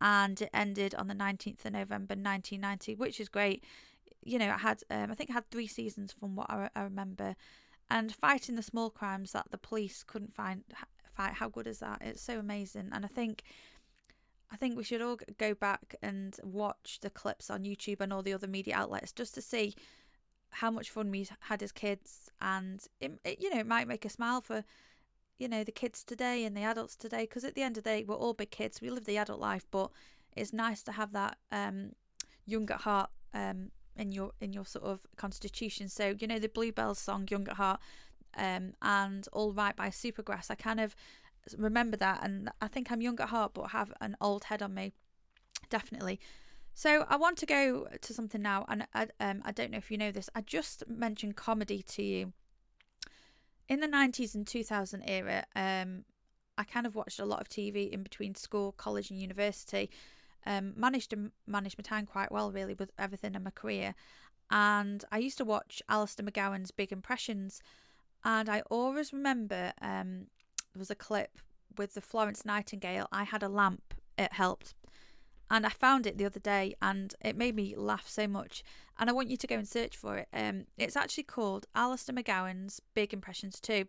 and 0.00 0.40
it 0.40 0.50
ended 0.54 0.94
on 0.94 1.08
the 1.08 1.14
19th 1.14 1.64
of 1.64 1.72
November 1.72 2.14
1990, 2.14 2.94
which 2.94 3.20
is 3.20 3.28
great. 3.28 3.64
You 4.24 4.38
know, 4.38 4.50
I 4.50 4.58
had 4.58 4.82
um, 4.90 5.10
I 5.10 5.14
think 5.14 5.30
I 5.30 5.34
had 5.34 5.50
three 5.50 5.66
seasons 5.66 6.12
from 6.12 6.34
what 6.36 6.50
I, 6.50 6.70
I 6.74 6.82
remember, 6.82 7.36
and 7.90 8.12
fighting 8.14 8.56
the 8.56 8.62
small 8.62 8.90
crimes 8.90 9.32
that 9.32 9.50
the 9.50 9.58
police 9.58 10.02
couldn't 10.02 10.34
find 10.34 10.64
fight. 11.14 11.34
How 11.34 11.48
good 11.48 11.66
is 11.66 11.80
that? 11.80 11.98
It's 12.00 12.22
so 12.22 12.38
amazing, 12.38 12.88
and 12.92 13.04
I 13.04 13.08
think. 13.08 13.42
I 14.52 14.56
think 14.56 14.76
we 14.76 14.82
should 14.82 15.00
all 15.00 15.16
go 15.38 15.54
back 15.54 15.94
and 16.02 16.34
watch 16.42 16.98
the 17.02 17.08
clips 17.08 17.50
on 17.50 17.62
YouTube 17.62 18.00
and 18.00 18.12
all 18.12 18.20
the 18.20 18.32
other 18.32 18.48
media 18.48 18.74
outlets 18.74 19.12
just 19.12 19.32
to 19.34 19.40
see 19.40 19.76
how 20.52 20.70
much 20.70 20.90
fun 20.90 21.10
we 21.10 21.26
had 21.40 21.62
as 21.62 21.72
kids, 21.72 22.30
and 22.40 22.84
it, 23.00 23.12
it, 23.24 23.40
you 23.40 23.50
know 23.50 23.60
it 23.60 23.66
might 23.66 23.88
make 23.88 24.04
a 24.04 24.10
smile 24.10 24.40
for 24.40 24.64
you 25.38 25.48
know 25.48 25.64
the 25.64 25.72
kids 25.72 26.04
today 26.04 26.44
and 26.44 26.56
the 26.56 26.62
adults 26.62 26.96
today 26.96 27.22
because 27.22 27.44
at 27.44 27.54
the 27.54 27.62
end 27.62 27.76
of 27.76 27.84
the 27.84 27.90
day 27.90 28.04
we're 28.04 28.14
all 28.14 28.34
big 28.34 28.50
kids. 28.50 28.80
We 28.80 28.90
live 28.90 29.06
the 29.06 29.16
adult 29.16 29.40
life, 29.40 29.66
but 29.70 29.90
it's 30.36 30.52
nice 30.52 30.82
to 30.84 30.92
have 30.92 31.12
that 31.12 31.38
um, 31.50 31.92
young 32.46 32.70
at 32.70 32.82
heart 32.82 33.10
um, 33.34 33.70
in 33.96 34.12
your 34.12 34.32
in 34.40 34.52
your 34.52 34.66
sort 34.66 34.84
of 34.84 35.06
constitution. 35.16 35.88
So 35.88 36.14
you 36.18 36.26
know 36.26 36.38
the 36.38 36.48
Bluebells 36.48 36.98
song 36.98 37.26
"Young 37.30 37.48
at 37.48 37.56
Heart" 37.56 37.80
um, 38.36 38.74
and 38.82 39.26
"All 39.32 39.52
Right" 39.52 39.76
by 39.76 39.88
Supergrass. 39.88 40.50
I 40.50 40.54
kind 40.54 40.80
of 40.80 40.94
remember 41.56 41.96
that, 41.96 42.20
and 42.22 42.50
I 42.60 42.68
think 42.68 42.90
I'm 42.90 43.00
young 43.00 43.20
at 43.20 43.28
heart, 43.30 43.52
but 43.54 43.70
have 43.70 43.92
an 44.00 44.16
old 44.20 44.44
head 44.44 44.62
on 44.62 44.74
me, 44.74 44.92
definitely. 45.68 46.20
So 46.74 47.04
I 47.08 47.16
want 47.16 47.36
to 47.38 47.46
go 47.46 47.88
to 48.00 48.14
something 48.14 48.40
now, 48.40 48.64
and 48.68 48.86
I, 48.94 49.08
um, 49.20 49.42
I 49.44 49.52
don't 49.52 49.70
know 49.70 49.78
if 49.78 49.90
you 49.90 49.98
know 49.98 50.10
this. 50.12 50.30
I 50.34 50.40
just 50.40 50.88
mentioned 50.88 51.36
comedy 51.36 51.82
to 51.82 52.02
you. 52.02 52.32
In 53.68 53.80
the 53.80 53.86
90s 53.86 54.34
and 54.34 54.46
2000 54.46 55.02
era, 55.06 55.44
um, 55.54 56.04
I 56.56 56.64
kind 56.64 56.86
of 56.86 56.94
watched 56.94 57.20
a 57.20 57.24
lot 57.24 57.40
of 57.40 57.48
TV 57.48 57.90
in 57.90 58.02
between 58.02 58.34
school, 58.34 58.72
college, 58.72 59.10
and 59.10 59.20
university. 59.20 59.90
Um, 60.46 60.72
managed 60.74 61.10
to 61.10 61.30
manage 61.46 61.76
my 61.76 61.82
time 61.82 62.06
quite 62.06 62.32
well, 62.32 62.50
really, 62.50 62.74
with 62.74 62.90
everything 62.98 63.34
in 63.34 63.42
my 63.42 63.50
career. 63.50 63.94
And 64.50 65.04
I 65.12 65.18
used 65.18 65.38
to 65.38 65.44
watch 65.44 65.82
Alistair 65.88 66.26
McGowan's 66.26 66.70
Big 66.70 66.92
Impressions, 66.92 67.62
and 68.24 68.48
I 68.48 68.62
always 68.70 69.12
remember 69.12 69.72
um, 69.80 70.26
there 70.72 70.78
was 70.78 70.90
a 70.90 70.96
clip 70.96 71.38
with 71.76 71.94
the 71.94 72.00
Florence 72.00 72.44
Nightingale. 72.44 73.06
I 73.12 73.24
had 73.24 73.42
a 73.42 73.48
lamp; 73.48 73.94
it 74.18 74.32
helped 74.32 74.74
and 75.50 75.66
I 75.66 75.70
found 75.70 76.06
it 76.06 76.16
the 76.16 76.26
other 76.26 76.38
day 76.38 76.74
and 76.80 77.12
it 77.20 77.36
made 77.36 77.56
me 77.56 77.74
laugh 77.76 78.08
so 78.08 78.28
much. 78.28 78.62
And 78.98 79.10
I 79.10 79.12
want 79.12 79.30
you 79.30 79.36
to 79.36 79.46
go 79.46 79.56
and 79.56 79.66
search 79.66 79.96
for 79.96 80.16
it. 80.18 80.28
Um, 80.32 80.66
it's 80.78 80.96
actually 80.96 81.24
called 81.24 81.66
Alistair 81.74 82.14
McGowan's 82.14 82.80
Big 82.94 83.12
Impressions 83.12 83.58
2. 83.60 83.86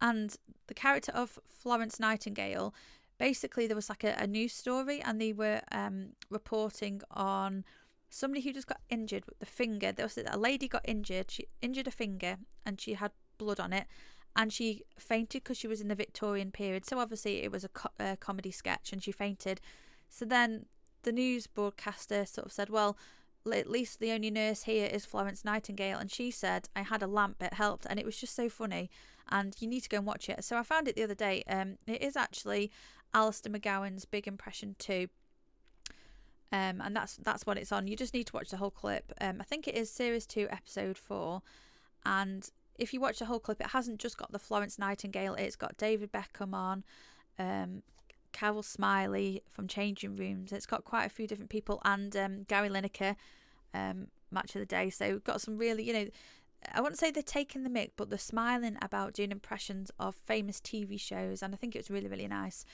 And 0.00 0.36
the 0.66 0.74
character 0.74 1.12
of 1.12 1.38
Florence 1.46 2.00
Nightingale, 2.00 2.74
basically, 3.18 3.66
there 3.66 3.76
was 3.76 3.88
like 3.88 4.02
a, 4.02 4.16
a 4.18 4.26
news 4.26 4.52
story 4.52 5.00
and 5.00 5.20
they 5.20 5.32
were 5.32 5.60
um, 5.70 6.10
reporting 6.30 7.00
on 7.12 7.64
somebody 8.10 8.40
who 8.40 8.52
just 8.52 8.66
got 8.66 8.80
injured 8.90 9.24
with 9.26 9.38
the 9.38 9.46
finger. 9.46 9.92
There 9.92 10.06
was 10.06 10.18
a 10.18 10.38
lady 10.38 10.66
got 10.66 10.82
injured. 10.84 11.30
She 11.30 11.46
injured 11.62 11.86
a 11.86 11.92
finger 11.92 12.38
and 12.64 12.80
she 12.80 12.94
had 12.94 13.12
blood 13.38 13.60
on 13.60 13.72
it, 13.72 13.86
and 14.34 14.52
she 14.52 14.82
fainted 14.98 15.44
because 15.44 15.58
she 15.58 15.68
was 15.68 15.80
in 15.80 15.88
the 15.88 15.94
Victorian 15.94 16.50
period. 16.50 16.86
So 16.86 16.98
obviously 16.98 17.42
it 17.42 17.52
was 17.52 17.64
a, 17.64 17.68
co- 17.68 17.90
a 18.00 18.16
comedy 18.16 18.50
sketch, 18.50 18.92
and 18.92 19.02
she 19.02 19.12
fainted. 19.12 19.60
So 20.08 20.24
then 20.24 20.66
the 21.02 21.12
news 21.12 21.46
broadcaster 21.46 22.24
sort 22.26 22.46
of 22.46 22.52
said, 22.52 22.70
"Well." 22.70 22.96
At 23.52 23.70
least 23.70 24.00
the 24.00 24.10
only 24.10 24.32
nurse 24.32 24.64
here 24.64 24.88
is 24.92 25.06
Florence 25.06 25.44
Nightingale, 25.44 25.98
and 25.98 26.10
she 26.10 26.32
said, 26.32 26.68
I 26.74 26.82
had 26.82 27.00
a 27.00 27.06
lamp, 27.06 27.40
it 27.40 27.54
helped, 27.54 27.86
and 27.88 27.96
it 27.96 28.04
was 28.04 28.16
just 28.16 28.34
so 28.34 28.48
funny. 28.48 28.90
And 29.28 29.54
you 29.60 29.68
need 29.68 29.82
to 29.82 29.88
go 29.88 29.98
and 29.98 30.04
watch 30.04 30.28
it. 30.28 30.42
So 30.42 30.56
I 30.58 30.64
found 30.64 30.88
it 30.88 30.96
the 30.96 31.04
other 31.04 31.14
day. 31.14 31.44
Um, 31.46 31.76
it 31.86 32.02
is 32.02 32.16
actually 32.16 32.72
Alistair 33.14 33.52
McGowan's 33.52 34.04
Big 34.04 34.26
Impression 34.26 34.74
2 34.80 35.06
um, 36.52 36.80
and 36.80 36.94
that's 36.94 37.16
that's 37.16 37.44
what 37.44 37.58
it's 37.58 37.72
on. 37.72 37.88
You 37.88 37.96
just 37.96 38.14
need 38.14 38.26
to 38.28 38.32
watch 38.32 38.50
the 38.50 38.56
whole 38.56 38.70
clip. 38.70 39.12
Um, 39.20 39.38
I 39.40 39.44
think 39.44 39.66
it 39.66 39.74
is 39.74 39.90
series 39.90 40.26
two, 40.26 40.46
episode 40.50 40.96
four, 40.96 41.42
and 42.04 42.48
if 42.78 42.94
you 42.94 43.00
watch 43.00 43.18
the 43.18 43.24
whole 43.24 43.40
clip, 43.40 43.60
it 43.60 43.68
hasn't 43.68 43.98
just 43.98 44.16
got 44.16 44.32
the 44.32 44.38
Florence 44.38 44.78
Nightingale. 44.78 45.34
It's 45.34 45.56
got 45.56 45.76
David 45.76 46.12
Beckham 46.12 46.54
on, 46.54 46.84
um, 47.38 47.82
Carol 48.36 48.62
Smillie 48.62 49.40
from 49.50 49.66
Changing 49.66 50.14
Rooms. 50.14 50.52
It's 50.52 50.66
got 50.66 50.84
quite 50.84 51.06
a 51.06 51.08
few 51.08 51.26
different 51.26 51.48
people 51.48 51.80
and 51.86 52.14
um, 52.14 52.42
Gary 52.42 52.68
Lineker, 52.68 53.16
um, 53.72 54.08
Match 54.30 54.54
of 54.54 54.60
the 54.60 54.66
Day. 54.66 54.90
So 54.90 55.08
we've 55.08 55.24
got 55.24 55.40
some 55.40 55.56
really, 55.56 55.84
you 55.84 55.94
know, 55.94 56.06
I 56.74 56.82
wouldn't 56.82 56.98
say 56.98 57.10
they're 57.10 57.22
taking 57.22 57.62
the 57.62 57.70
mic, 57.70 57.92
but 57.96 58.10
they're 58.10 58.18
smiling 58.18 58.76
about 58.82 59.14
doing 59.14 59.30
impressions 59.32 59.90
of 59.98 60.14
famous 60.14 60.60
TV 60.60 61.00
shows, 61.00 61.42
and 61.42 61.54
I 61.54 61.56
think 61.56 61.74
it 61.74 61.78
was 61.78 61.90
really 61.90 62.08
really 62.08 62.28
nice. 62.28 62.66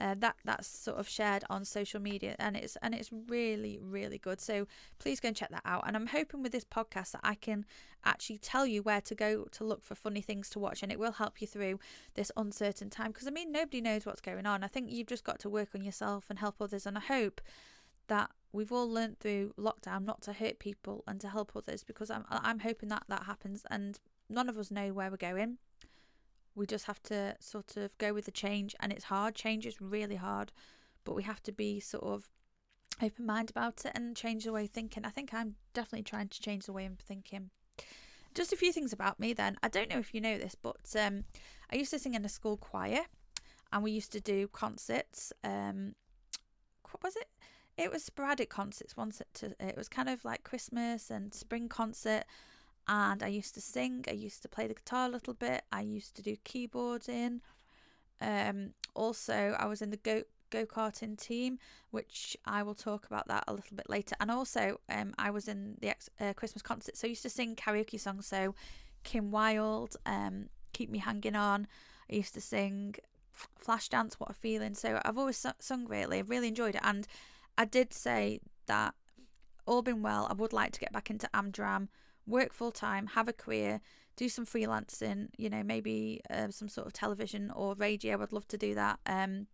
Uh, 0.00 0.14
that 0.18 0.36
that's 0.44 0.66
sort 0.66 0.98
of 0.98 1.08
shared 1.08 1.44
on 1.50 1.64
social 1.64 2.00
media 2.00 2.34
and 2.38 2.56
it's 2.56 2.76
and 2.82 2.94
it's 2.94 3.10
really 3.28 3.78
really 3.80 4.18
good. 4.18 4.40
So 4.40 4.66
please 4.98 5.20
go 5.20 5.28
and 5.28 5.36
check 5.36 5.50
that 5.50 5.62
out. 5.64 5.84
And 5.86 5.96
i'm 5.96 6.06
hoping 6.06 6.42
with 6.42 6.52
this 6.52 6.64
podcast 6.64 7.12
that 7.12 7.20
i 7.22 7.34
can 7.34 7.66
actually 8.04 8.38
tell 8.38 8.66
you 8.66 8.82
where 8.82 9.00
to 9.02 9.14
go 9.14 9.44
to 9.52 9.64
look 9.64 9.84
for 9.84 9.94
funny 9.94 10.22
things 10.22 10.48
to 10.50 10.58
watch 10.58 10.82
and 10.82 10.90
it 10.90 10.98
will 10.98 11.12
help 11.12 11.40
you 11.40 11.46
through 11.46 11.78
this 12.14 12.32
uncertain 12.36 12.90
time. 12.90 13.08
Because 13.08 13.26
i 13.26 13.30
mean 13.30 13.52
nobody 13.52 13.80
knows 13.80 14.06
what's 14.06 14.20
going 14.20 14.46
on. 14.46 14.64
I 14.64 14.68
think 14.68 14.90
you've 14.90 15.06
just 15.06 15.24
got 15.24 15.38
to 15.40 15.50
work 15.50 15.70
on 15.74 15.82
yourself 15.82 16.24
and 16.30 16.38
help 16.38 16.56
others 16.60 16.86
and 16.86 16.96
i 16.96 17.00
hope 17.00 17.40
that 18.08 18.30
we've 18.52 18.72
all 18.72 18.90
learned 18.90 19.18
through 19.20 19.54
lockdown 19.56 20.04
not 20.04 20.20
to 20.22 20.32
hurt 20.32 20.58
people 20.58 21.04
and 21.06 21.20
to 21.20 21.28
help 21.28 21.52
others 21.54 21.84
because 21.84 22.10
i'm 22.10 22.24
i'm 22.28 22.58
hoping 22.60 22.88
that 22.88 23.04
that 23.08 23.24
happens 23.24 23.64
and 23.70 24.00
none 24.28 24.48
of 24.48 24.58
us 24.58 24.70
know 24.70 24.92
where 24.92 25.10
we're 25.10 25.16
going 25.16 25.58
we 26.54 26.66
just 26.66 26.86
have 26.86 27.02
to 27.04 27.36
sort 27.40 27.76
of 27.76 27.96
go 27.98 28.12
with 28.12 28.24
the 28.24 28.30
change, 28.30 28.74
and 28.80 28.92
it's 28.92 29.04
hard. 29.04 29.34
Change 29.34 29.66
is 29.66 29.80
really 29.80 30.16
hard, 30.16 30.52
but 31.04 31.14
we 31.14 31.22
have 31.22 31.42
to 31.44 31.52
be 31.52 31.80
sort 31.80 32.04
of 32.04 32.28
open 33.02 33.26
minded 33.26 33.50
about 33.50 33.84
it 33.84 33.92
and 33.94 34.16
change 34.16 34.44
the 34.44 34.52
way 34.52 34.64
of 34.64 34.70
thinking. 34.70 35.04
I 35.04 35.10
think 35.10 35.32
I'm 35.32 35.56
definitely 35.72 36.04
trying 36.04 36.28
to 36.28 36.40
change 36.40 36.66
the 36.66 36.72
way 36.72 36.84
I'm 36.84 36.96
thinking. 36.96 37.50
Just 38.34 38.52
a 38.52 38.56
few 38.56 38.72
things 38.72 38.92
about 38.92 39.18
me 39.18 39.32
then. 39.32 39.56
I 39.62 39.68
don't 39.68 39.90
know 39.90 39.98
if 39.98 40.14
you 40.14 40.20
know 40.20 40.38
this, 40.38 40.54
but 40.54 40.94
um, 40.98 41.24
I 41.72 41.76
used 41.76 41.90
to 41.90 41.98
sing 41.98 42.14
in 42.14 42.24
a 42.24 42.28
school 42.28 42.56
choir 42.56 43.00
and 43.72 43.82
we 43.82 43.90
used 43.90 44.12
to 44.12 44.20
do 44.20 44.48
concerts. 44.48 45.32
Um, 45.42 45.94
what 46.90 47.02
was 47.02 47.16
it? 47.16 47.28
It 47.76 47.90
was 47.90 48.04
sporadic 48.04 48.50
concerts. 48.50 48.96
Once 48.96 49.20
it, 49.20 49.28
to, 49.34 49.54
it 49.58 49.76
was 49.76 49.88
kind 49.88 50.08
of 50.08 50.24
like 50.24 50.44
Christmas 50.44 51.10
and 51.10 51.32
spring 51.34 51.68
concert 51.68 52.24
and 52.88 53.22
I 53.22 53.28
used 53.28 53.54
to 53.54 53.60
sing. 53.60 54.04
I 54.08 54.12
used 54.12 54.42
to 54.42 54.48
play 54.48 54.66
the 54.66 54.74
guitar 54.74 55.06
a 55.06 55.10
little 55.10 55.34
bit. 55.34 55.62
I 55.70 55.82
used 55.82 56.16
to 56.16 56.22
do 56.22 56.36
keyboarding. 56.44 57.40
Um, 58.20 58.74
also, 58.94 59.56
I 59.58 59.66
was 59.66 59.80
in 59.82 59.90
the 59.90 59.96
go 59.96 60.22
go 60.50 60.66
karting 60.66 61.16
team, 61.16 61.58
which 61.90 62.36
I 62.44 62.62
will 62.62 62.74
talk 62.74 63.06
about 63.06 63.28
that 63.28 63.44
a 63.46 63.52
little 63.52 63.76
bit 63.76 63.88
later. 63.88 64.16
And 64.20 64.30
also, 64.30 64.80
um, 64.88 65.14
I 65.18 65.30
was 65.30 65.46
in 65.48 65.76
the 65.80 65.94
uh, 66.20 66.32
Christmas 66.34 66.62
concert, 66.62 66.96
so 66.96 67.06
I 67.06 67.10
used 67.10 67.22
to 67.22 67.30
sing 67.30 67.54
karaoke 67.54 67.98
songs. 67.98 68.26
So, 68.26 68.54
Kim 69.04 69.30
Wilde, 69.30 69.96
um, 70.04 70.48
"Keep 70.72 70.90
Me 70.90 70.98
Hanging 70.98 71.36
On." 71.36 71.66
I 72.10 72.16
used 72.16 72.34
to 72.34 72.40
sing 72.40 72.96
"Flashdance," 73.64 74.14
"What 74.14 74.30
a 74.30 74.34
Feeling." 74.34 74.74
So 74.74 75.00
I've 75.04 75.18
always 75.18 75.44
sung 75.60 75.86
really. 75.86 76.18
I've 76.18 76.30
really 76.30 76.48
enjoyed 76.48 76.74
it, 76.74 76.82
and 76.84 77.06
I 77.56 77.64
did 77.64 77.92
say 77.92 78.40
that 78.66 78.94
all 79.66 79.82
been 79.82 80.02
well, 80.02 80.26
I 80.28 80.34
would 80.34 80.52
like 80.52 80.72
to 80.72 80.80
get 80.80 80.92
back 80.92 81.10
into 81.10 81.28
Amdram 81.32 81.88
work 82.30 82.52
full 82.52 82.72
time, 82.72 83.08
have 83.08 83.28
a 83.28 83.32
career, 83.32 83.80
do 84.16 84.28
some 84.28 84.46
freelancing, 84.46 85.28
you 85.36 85.50
know, 85.50 85.62
maybe 85.62 86.20
uh, 86.30 86.50
some 86.50 86.68
sort 86.68 86.86
of 86.86 86.92
television 86.92 87.50
or 87.54 87.74
radio. 87.74 88.22
I'd 88.22 88.32
love 88.32 88.48
to 88.48 88.58
do 88.58 88.74
that. 88.74 89.00
Um, 89.06 89.46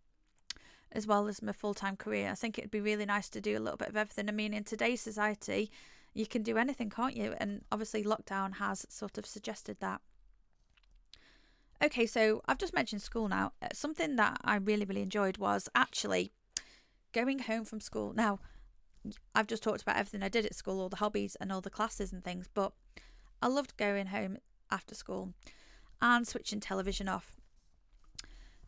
as 0.91 1.05
well 1.05 1.27
as 1.27 1.41
my 1.41 1.51
full 1.51 1.73
time 1.73 1.95
career. 1.95 2.29
I 2.31 2.35
think 2.35 2.57
it'd 2.57 2.71
be 2.71 2.81
really 2.81 3.05
nice 3.05 3.29
to 3.29 3.41
do 3.41 3.57
a 3.57 3.59
little 3.59 3.77
bit 3.77 3.89
of 3.89 3.97
everything. 3.97 4.29
I 4.29 4.31
mean, 4.31 4.53
in 4.53 4.63
today's 4.63 5.01
society, 5.01 5.69
you 6.13 6.25
can 6.25 6.43
do 6.43 6.57
anything, 6.57 6.89
can't 6.89 7.15
you? 7.15 7.35
And 7.37 7.61
obviously, 7.71 8.03
lockdown 8.03 8.55
has 8.55 8.85
sort 8.89 9.17
of 9.17 9.25
suggested 9.25 9.77
that. 9.79 10.01
Okay, 11.83 12.07
so 12.07 12.41
I've 12.47 12.57
just 12.57 12.73
mentioned 12.73 13.01
school 13.01 13.27
now. 13.27 13.51
Uh, 13.61 13.67
something 13.73 14.15
that 14.15 14.39
I 14.43 14.55
really, 14.55 14.85
really 14.85 15.03
enjoyed 15.03 15.37
was 15.37 15.69
actually 15.75 16.31
going 17.13 17.39
home 17.39 17.65
from 17.65 17.79
school. 17.79 18.13
Now, 18.15 18.39
I've 19.35 19.47
just 19.47 19.63
talked 19.63 19.81
about 19.81 19.97
everything 19.97 20.23
I 20.23 20.29
did 20.29 20.45
at 20.45 20.55
school, 20.55 20.79
all 20.79 20.89
the 20.89 20.97
hobbies 20.97 21.35
and 21.39 21.51
all 21.51 21.61
the 21.61 21.69
classes 21.69 22.11
and 22.11 22.23
things, 22.23 22.49
but 22.53 22.73
I 23.41 23.47
loved 23.47 23.77
going 23.77 24.07
home 24.07 24.37
after 24.71 24.95
school 24.95 25.33
and 26.01 26.27
switching 26.27 26.59
television 26.59 27.07
off. 27.07 27.35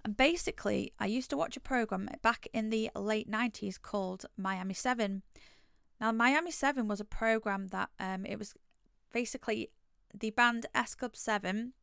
And 0.04 0.16
basically, 0.16 0.94
I 1.00 1.08
used 1.08 1.30
to 1.32 1.38
watch 1.38 1.58
a 1.58 1.62
program 1.62 2.10
back 2.22 2.48
in 2.54 2.70
the 2.70 2.90
late 2.96 3.30
90s 3.30 3.82
called 3.82 4.26
Miami 4.38 4.74
7. 4.74 5.24
Now, 6.00 6.12
Miami 6.12 6.52
7 6.52 6.88
was 6.88 7.02
a 7.02 7.06
program 7.06 7.68
that 7.68 7.90
um, 8.00 8.26
it 8.26 8.40
was 8.40 8.54
basically 9.12 9.70
the 10.18 10.32
band 10.32 10.66
S 10.74 10.96
Club 10.96 11.16
7 11.16 11.74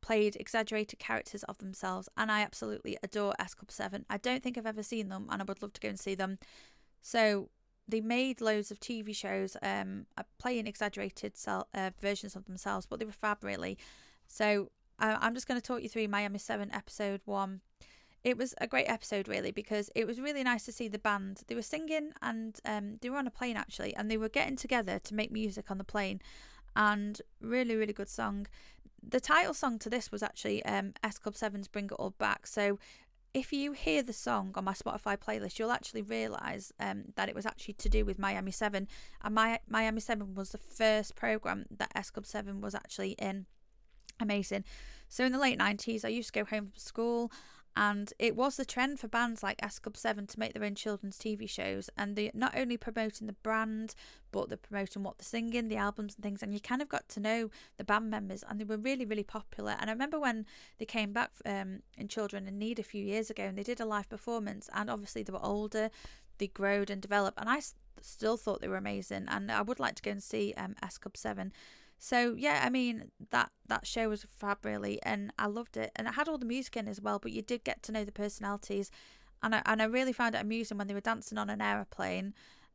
played 0.00 0.36
exaggerated 0.36 0.98
characters 0.98 1.42
of 1.44 1.58
themselves, 1.58 2.08
and 2.16 2.30
I 2.30 2.42
absolutely 2.42 2.96
adore 3.02 3.34
S 3.38 3.54
Club 3.54 3.70
7. 3.70 4.06
I 4.08 4.16
don't 4.16 4.42
think 4.42 4.56
I've 4.56 4.66
ever 4.66 4.82
seen 4.82 5.08
them, 5.08 5.26
and 5.30 5.42
I 5.42 5.44
would 5.44 5.62
love 5.62 5.72
to 5.74 5.80
go 5.80 5.88
and 5.88 6.00
see 6.00 6.14
them. 6.14 6.38
So 7.00 7.48
they 7.90 8.00
made 8.00 8.40
loads 8.40 8.70
of 8.70 8.80
TV 8.80 9.14
shows, 9.14 9.56
um, 9.62 10.06
playing 10.38 10.66
exaggerated 10.66 11.32
uh, 11.46 11.90
versions 12.00 12.36
of 12.36 12.44
themselves, 12.46 12.86
but 12.86 12.98
they 12.98 13.04
were 13.04 13.12
fab 13.12 13.42
really. 13.42 13.78
So 14.26 14.70
uh, 14.98 15.16
I'm 15.20 15.34
just 15.34 15.48
going 15.48 15.60
to 15.60 15.66
talk 15.66 15.82
you 15.82 15.88
through 15.88 16.08
Miami 16.08 16.38
Seven 16.38 16.72
episode 16.72 17.20
one. 17.24 17.60
It 18.22 18.36
was 18.36 18.54
a 18.60 18.66
great 18.66 18.84
episode 18.84 19.28
really 19.28 19.50
because 19.50 19.90
it 19.94 20.06
was 20.06 20.20
really 20.20 20.44
nice 20.44 20.64
to 20.66 20.72
see 20.72 20.88
the 20.88 20.98
band. 20.98 21.40
They 21.46 21.54
were 21.54 21.62
singing 21.62 22.12
and 22.20 22.58
um, 22.64 22.96
they 23.00 23.08
were 23.08 23.16
on 23.16 23.26
a 23.26 23.30
plane 23.30 23.56
actually, 23.56 23.94
and 23.96 24.10
they 24.10 24.18
were 24.18 24.28
getting 24.28 24.56
together 24.56 24.98
to 24.98 25.14
make 25.14 25.32
music 25.32 25.70
on 25.70 25.78
the 25.78 25.84
plane, 25.84 26.20
and 26.76 27.20
really 27.40 27.76
really 27.76 27.94
good 27.94 28.10
song. 28.10 28.46
The 29.02 29.20
title 29.20 29.54
song 29.54 29.78
to 29.78 29.88
this 29.88 30.12
was 30.12 30.22
actually 30.22 30.62
um, 30.66 30.92
S 31.02 31.18
Club 31.18 31.34
7's 31.34 31.68
Bring 31.68 31.86
It 31.86 31.92
All 31.92 32.10
Back. 32.10 32.46
So 32.46 32.78
if 33.32 33.52
you 33.52 33.72
hear 33.72 34.02
the 34.02 34.12
song 34.12 34.52
on 34.56 34.64
my 34.64 34.72
Spotify 34.72 35.16
playlist, 35.16 35.58
you'll 35.58 35.70
actually 35.70 36.02
realise 36.02 36.72
um, 36.80 37.04
that 37.14 37.28
it 37.28 37.34
was 37.34 37.46
actually 37.46 37.74
to 37.74 37.88
do 37.88 38.04
with 38.04 38.18
Miami 38.18 38.50
7. 38.50 38.88
And 39.22 39.34
my, 39.34 39.60
Miami 39.68 40.00
7 40.00 40.34
was 40.34 40.50
the 40.50 40.58
first 40.58 41.14
programme 41.14 41.66
that 41.70 41.92
S 41.94 42.10
Club 42.10 42.26
7 42.26 42.60
was 42.60 42.74
actually 42.74 43.12
in. 43.12 43.46
Amazing. 44.18 44.64
So 45.08 45.24
in 45.24 45.32
the 45.32 45.38
late 45.38 45.58
90s, 45.58 46.04
I 46.04 46.08
used 46.08 46.32
to 46.32 46.40
go 46.40 46.44
home 46.44 46.66
from 46.66 46.78
school 46.78 47.32
and 47.76 48.12
it 48.18 48.34
was 48.34 48.56
the 48.56 48.64
trend 48.64 48.98
for 48.98 49.08
bands 49.08 49.42
like 49.42 49.62
S 49.62 49.78
Club 49.78 49.96
7 49.96 50.26
to 50.26 50.38
make 50.38 50.54
their 50.54 50.64
own 50.64 50.74
children's 50.74 51.18
TV 51.18 51.48
shows. 51.48 51.88
And 51.96 52.16
they're 52.16 52.30
not 52.34 52.56
only 52.56 52.76
promoting 52.76 53.26
the 53.26 53.32
brand, 53.32 53.94
but 54.32 54.48
they're 54.48 54.58
promoting 54.58 55.02
what 55.02 55.18
they're 55.18 55.24
singing, 55.24 55.68
the 55.68 55.76
albums 55.76 56.14
and 56.16 56.22
things. 56.22 56.42
And 56.42 56.52
you 56.52 56.60
kind 56.60 56.82
of 56.82 56.88
got 56.88 57.08
to 57.10 57.20
know 57.20 57.50
the 57.78 57.84
band 57.84 58.10
members, 58.10 58.42
and 58.48 58.60
they 58.60 58.64
were 58.64 58.76
really, 58.76 59.04
really 59.04 59.22
popular. 59.22 59.76
And 59.80 59.88
I 59.88 59.92
remember 59.92 60.18
when 60.18 60.46
they 60.78 60.84
came 60.84 61.12
back 61.12 61.30
um, 61.46 61.82
in 61.96 62.08
Children 62.08 62.48
in 62.48 62.58
Need 62.58 62.78
a 62.78 62.84
few 62.84 63.04
years 63.04 63.30
ago 63.30 63.44
and 63.44 63.56
they 63.56 63.62
did 63.62 63.80
a 63.80 63.84
live 63.84 64.08
performance. 64.08 64.68
And 64.74 64.90
obviously, 64.90 65.22
they 65.22 65.32
were 65.32 65.44
older, 65.44 65.90
they 66.38 66.48
growed 66.48 66.90
and 66.90 67.00
developed. 67.00 67.38
And 67.40 67.48
I 67.48 67.60
still 68.00 68.36
thought 68.36 68.60
they 68.60 68.68
were 68.68 68.76
amazing. 68.76 69.26
And 69.28 69.50
I 69.50 69.62
would 69.62 69.80
like 69.80 69.94
to 69.96 70.02
go 70.02 70.10
and 70.10 70.22
see 70.22 70.54
um, 70.56 70.74
S 70.82 70.98
Club 70.98 71.16
7. 71.16 71.52
So 72.02 72.34
yeah, 72.34 72.62
I 72.64 72.70
mean 72.70 73.10
that 73.30 73.52
that 73.68 73.86
show 73.86 74.08
was 74.08 74.24
fab 74.24 74.64
really, 74.64 74.98
and 75.02 75.32
I 75.38 75.46
loved 75.46 75.76
it, 75.76 75.92
and 75.94 76.08
it 76.08 76.14
had 76.14 76.28
all 76.28 76.38
the 76.38 76.46
music 76.46 76.78
in 76.78 76.88
as 76.88 76.98
well. 76.98 77.18
But 77.18 77.32
you 77.32 77.42
did 77.42 77.62
get 77.62 77.82
to 77.84 77.92
know 77.92 78.04
the 78.04 78.10
personalities, 78.10 78.90
and 79.42 79.54
I 79.54 79.62
and 79.66 79.82
I 79.82 79.84
really 79.84 80.14
found 80.14 80.34
it 80.34 80.40
amusing 80.40 80.78
when 80.78 80.86
they 80.86 80.94
were 80.94 81.02
dancing 81.02 81.36
on 81.36 81.50
an 81.50 81.60
aeroplane, 81.60 82.32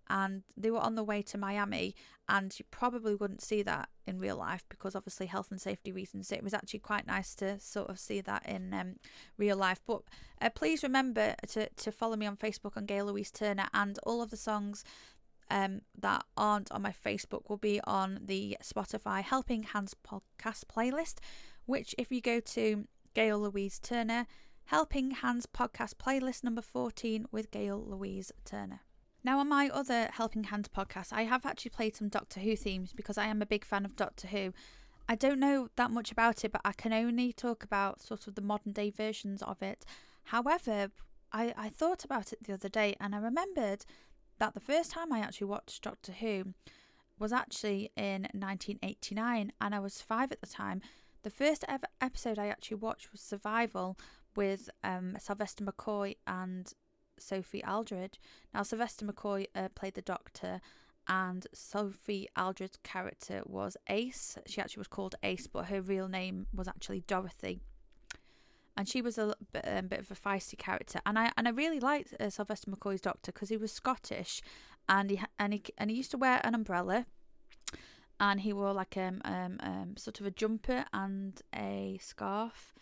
and 0.07 0.43
they 0.55 0.69
were 0.69 0.79
on 0.79 0.93
the 0.93 1.03
way 1.03 1.23
to 1.23 1.39
Miami, 1.39 1.95
and 2.29 2.57
you 2.59 2.65
probably 2.69 3.15
wouldn't 3.15 3.41
see 3.41 3.63
that 3.63 3.89
in 4.05 4.19
real 4.19 4.37
life 4.37 4.63
because 4.69 4.95
obviously 4.95 5.25
health 5.25 5.49
and 5.49 5.59
safety 5.59 5.91
reasons. 5.91 6.27
So 6.27 6.35
it 6.35 6.43
was 6.43 6.53
actually 6.53 6.81
quite 6.81 7.07
nice 7.07 7.33
to 7.35 7.59
sort 7.59 7.89
of 7.89 7.97
see 7.97 8.21
that 8.21 8.47
in 8.47 8.75
um, 8.75 8.97
real 9.39 9.57
life. 9.57 9.81
But 9.87 10.03
uh, 10.39 10.51
please 10.51 10.83
remember 10.83 11.33
to 11.49 11.67
to 11.67 11.91
follow 11.91 12.15
me 12.15 12.27
on 12.27 12.37
Facebook 12.37 12.77
on 12.77 12.85
Gail 12.85 13.05
Louise 13.05 13.31
Turner, 13.31 13.69
and 13.73 13.97
all 14.03 14.21
of 14.21 14.29
the 14.29 14.37
songs 14.37 14.83
um, 15.49 15.81
that 15.99 16.25
aren't 16.35 16.71
on 16.71 16.81
my 16.81 16.93
Facebook 17.05 17.49
will 17.49 17.57
be 17.57 17.79
on 17.85 18.19
the 18.23 18.57
Spotify 18.63 19.21
Helping 19.21 19.63
Hands 19.63 19.93
podcast 20.05 20.63
playlist, 20.65 21.15
which, 21.65 21.93
if 21.97 22.11
you 22.11 22.21
go 22.21 22.39
to 22.39 22.87
Gail 23.13 23.39
Louise 23.39 23.79
Turner, 23.79 24.27
Helping 24.65 25.11
Hands 25.11 25.45
podcast 25.45 25.95
playlist 25.95 26.43
number 26.43 26.61
14 26.61 27.27
with 27.31 27.51
Gail 27.51 27.83
Louise 27.85 28.31
Turner. 28.43 28.81
Now, 29.23 29.39
on 29.39 29.49
my 29.49 29.69
other 29.69 30.09
Helping 30.13 30.45
Hands 30.45 30.67
podcast, 30.67 31.11
I 31.11 31.23
have 31.23 31.45
actually 31.45 31.71
played 31.71 31.95
some 31.95 32.09
Doctor 32.09 32.39
Who 32.39 32.55
themes 32.55 32.93
because 32.93 33.17
I 33.17 33.27
am 33.27 33.41
a 33.41 33.45
big 33.45 33.65
fan 33.65 33.85
of 33.85 33.95
Doctor 33.95 34.27
Who. 34.27 34.53
I 35.07 35.15
don't 35.15 35.39
know 35.39 35.69
that 35.75 35.91
much 35.91 36.11
about 36.11 36.43
it, 36.43 36.51
but 36.51 36.61
I 36.65 36.71
can 36.71 36.91
only 36.91 37.31
talk 37.31 37.63
about 37.63 38.01
sort 38.01 38.27
of 38.27 38.35
the 38.35 38.41
modern 38.41 38.71
day 38.71 38.89
versions 38.89 39.43
of 39.43 39.61
it. 39.61 39.85
However, 40.25 40.89
I, 41.31 41.53
I 41.55 41.69
thought 41.69 42.03
about 42.03 42.33
it 42.33 42.43
the 42.43 42.53
other 42.53 42.69
day 42.69 42.95
and 42.99 43.13
I 43.13 43.19
remembered 43.19 43.85
that 44.39 44.53
the 44.53 44.59
first 44.59 44.91
time 44.91 45.11
I 45.11 45.19
actually 45.19 45.47
watched 45.47 45.83
Doctor 45.83 46.11
Who 46.11 46.53
was 47.17 47.31
actually 47.31 47.91
in 47.95 48.23
1989 48.33 49.51
and 49.61 49.75
I 49.75 49.79
was 49.79 50.01
five 50.01 50.31
at 50.31 50.41
the 50.41 50.47
time. 50.47 50.81
The 51.23 51.29
first 51.29 51.63
ever 51.67 51.87
episode 52.01 52.37
I 52.37 52.47
actually 52.47 52.77
watched 52.77 53.11
was 53.11 53.21
Survival 53.21 53.97
with 54.35 54.69
um, 54.83 55.15
Sylvester 55.19 55.63
McCoy 55.63 56.17
and 56.27 56.71
Sophie 57.17 57.63
Aldred. 57.63 58.17
Now, 58.53 58.63
Sylvester 58.63 59.05
McCoy 59.05 59.47
uh, 59.55 59.69
played 59.69 59.95
the 59.95 60.01
Doctor, 60.01 60.61
and 61.07 61.45
Sophie 61.53 62.27
Aldred's 62.37 62.77
character 62.83 63.41
was 63.45 63.77
Ace. 63.87 64.37
She 64.47 64.59
actually 64.59 64.81
was 64.81 64.87
called 64.87 65.15
Ace, 65.23 65.47
but 65.47 65.65
her 65.65 65.81
real 65.81 66.07
name 66.07 66.47
was 66.53 66.67
actually 66.67 67.01
Dorothy. 67.01 67.61
And 68.77 68.89
she 68.89 69.01
was 69.01 69.17
a 69.17 69.35
bit, 69.53 69.63
um, 69.65 69.87
bit 69.87 69.99
of 69.99 70.11
a 70.11 70.15
feisty 70.15 70.57
character, 70.57 70.99
and 71.05 71.17
I 71.17 71.31
and 71.37 71.47
I 71.47 71.51
really 71.51 71.79
liked 71.79 72.13
uh, 72.19 72.29
Sylvester 72.29 72.69
McCoy's 72.69 73.01
Doctor 73.01 73.31
because 73.31 73.49
he 73.49 73.57
was 73.57 73.71
Scottish, 73.71 74.41
and 74.89 75.09
he 75.09 75.21
and 75.39 75.53
he 75.53 75.63
and 75.77 75.89
he 75.89 75.95
used 75.97 76.11
to 76.11 76.17
wear 76.17 76.41
an 76.43 76.53
umbrella, 76.53 77.05
and 78.19 78.41
he 78.41 78.51
wore 78.51 78.73
like 78.73 78.97
um, 78.97 79.21
um 79.23 79.57
um 79.61 79.93
sort 79.97 80.19
of 80.19 80.25
a 80.25 80.31
jumper 80.31 80.85
and 80.93 81.41
a 81.55 81.97
scarf, 82.01 82.73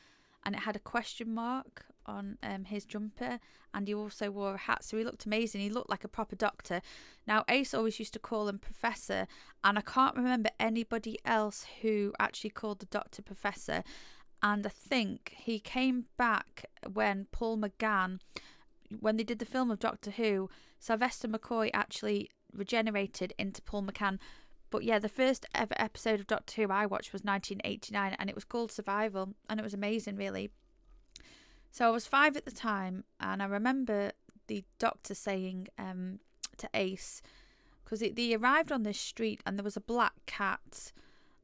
and 0.43 0.55
it 0.55 0.61
had 0.61 0.75
a 0.75 0.79
question 0.79 1.33
mark 1.33 1.85
on 2.05 2.37
um, 2.43 2.65
his 2.65 2.85
jumper 2.85 3.39
and 3.73 3.87
he 3.87 3.93
also 3.93 4.29
wore 4.29 4.55
a 4.55 4.57
hat 4.57 4.83
so 4.83 4.97
he 4.97 5.03
looked 5.03 5.25
amazing. 5.25 5.61
He 5.61 5.69
looked 5.69 5.89
like 5.89 6.03
a 6.03 6.09
proper 6.09 6.35
doctor. 6.35 6.81
Now 7.27 7.45
ace 7.47 7.73
always 7.73 7.99
used 7.99 8.13
to 8.13 8.19
call 8.19 8.47
him 8.47 8.59
professor 8.59 9.27
and 9.63 9.77
i 9.77 9.81
can't 9.81 10.15
remember 10.15 10.49
anybody 10.59 11.17
else 11.25 11.65
who 11.81 12.13
actually 12.19 12.49
called 12.49 12.79
the 12.79 12.85
doctor 12.87 13.21
professor 13.21 13.83
and 14.43 14.67
i 14.67 14.69
think 14.69 15.33
he 15.35 15.59
came 15.59 16.05
back 16.17 16.65
when 16.91 17.25
paul 17.31 17.57
mcgann 17.57 18.19
when 18.99 19.17
they 19.17 19.23
did 19.23 19.39
the 19.39 19.45
film 19.45 19.71
of 19.71 19.79
doctor 19.79 20.11
who 20.11 20.49
sylvester 20.79 21.27
mccoy 21.27 21.71
actually 21.73 22.29
regenerated 22.53 23.33
into 23.39 23.61
paul 23.63 23.81
mcgann 23.81 24.19
but 24.73 24.83
yeah, 24.83 24.97
the 24.97 25.07
first 25.07 25.45
ever 25.53 25.75
episode 25.77 26.19
of 26.19 26.25
Doctor 26.25 26.63
Who 26.63 26.71
I 26.71 26.87
watched 26.87 27.13
was 27.13 27.21
1989 27.21 28.15
and 28.17 28.27
it 28.27 28.33
was 28.33 28.43
called 28.43 28.71
Survival 28.71 29.35
and 29.47 29.59
it 29.59 29.63
was 29.63 29.75
amazing, 29.75 30.15
really. 30.15 30.49
So 31.69 31.87
I 31.87 31.91
was 31.91 32.07
five 32.07 32.35
at 32.35 32.45
the 32.45 32.51
time, 32.51 33.03
and 33.19 33.43
I 33.43 33.45
remember 33.45 34.13
the 34.47 34.63
doctor 34.79 35.13
saying 35.13 35.67
um, 35.77 36.21
to 36.57 36.67
Ace, 36.73 37.21
because 37.83 37.99
they 37.99 38.33
arrived 38.33 38.71
on 38.71 38.81
this 38.81 38.99
street 38.99 39.41
and 39.45 39.59
there 39.59 39.63
was 39.63 39.77
a 39.77 39.81
black 39.81 40.13
cat, 40.25 40.91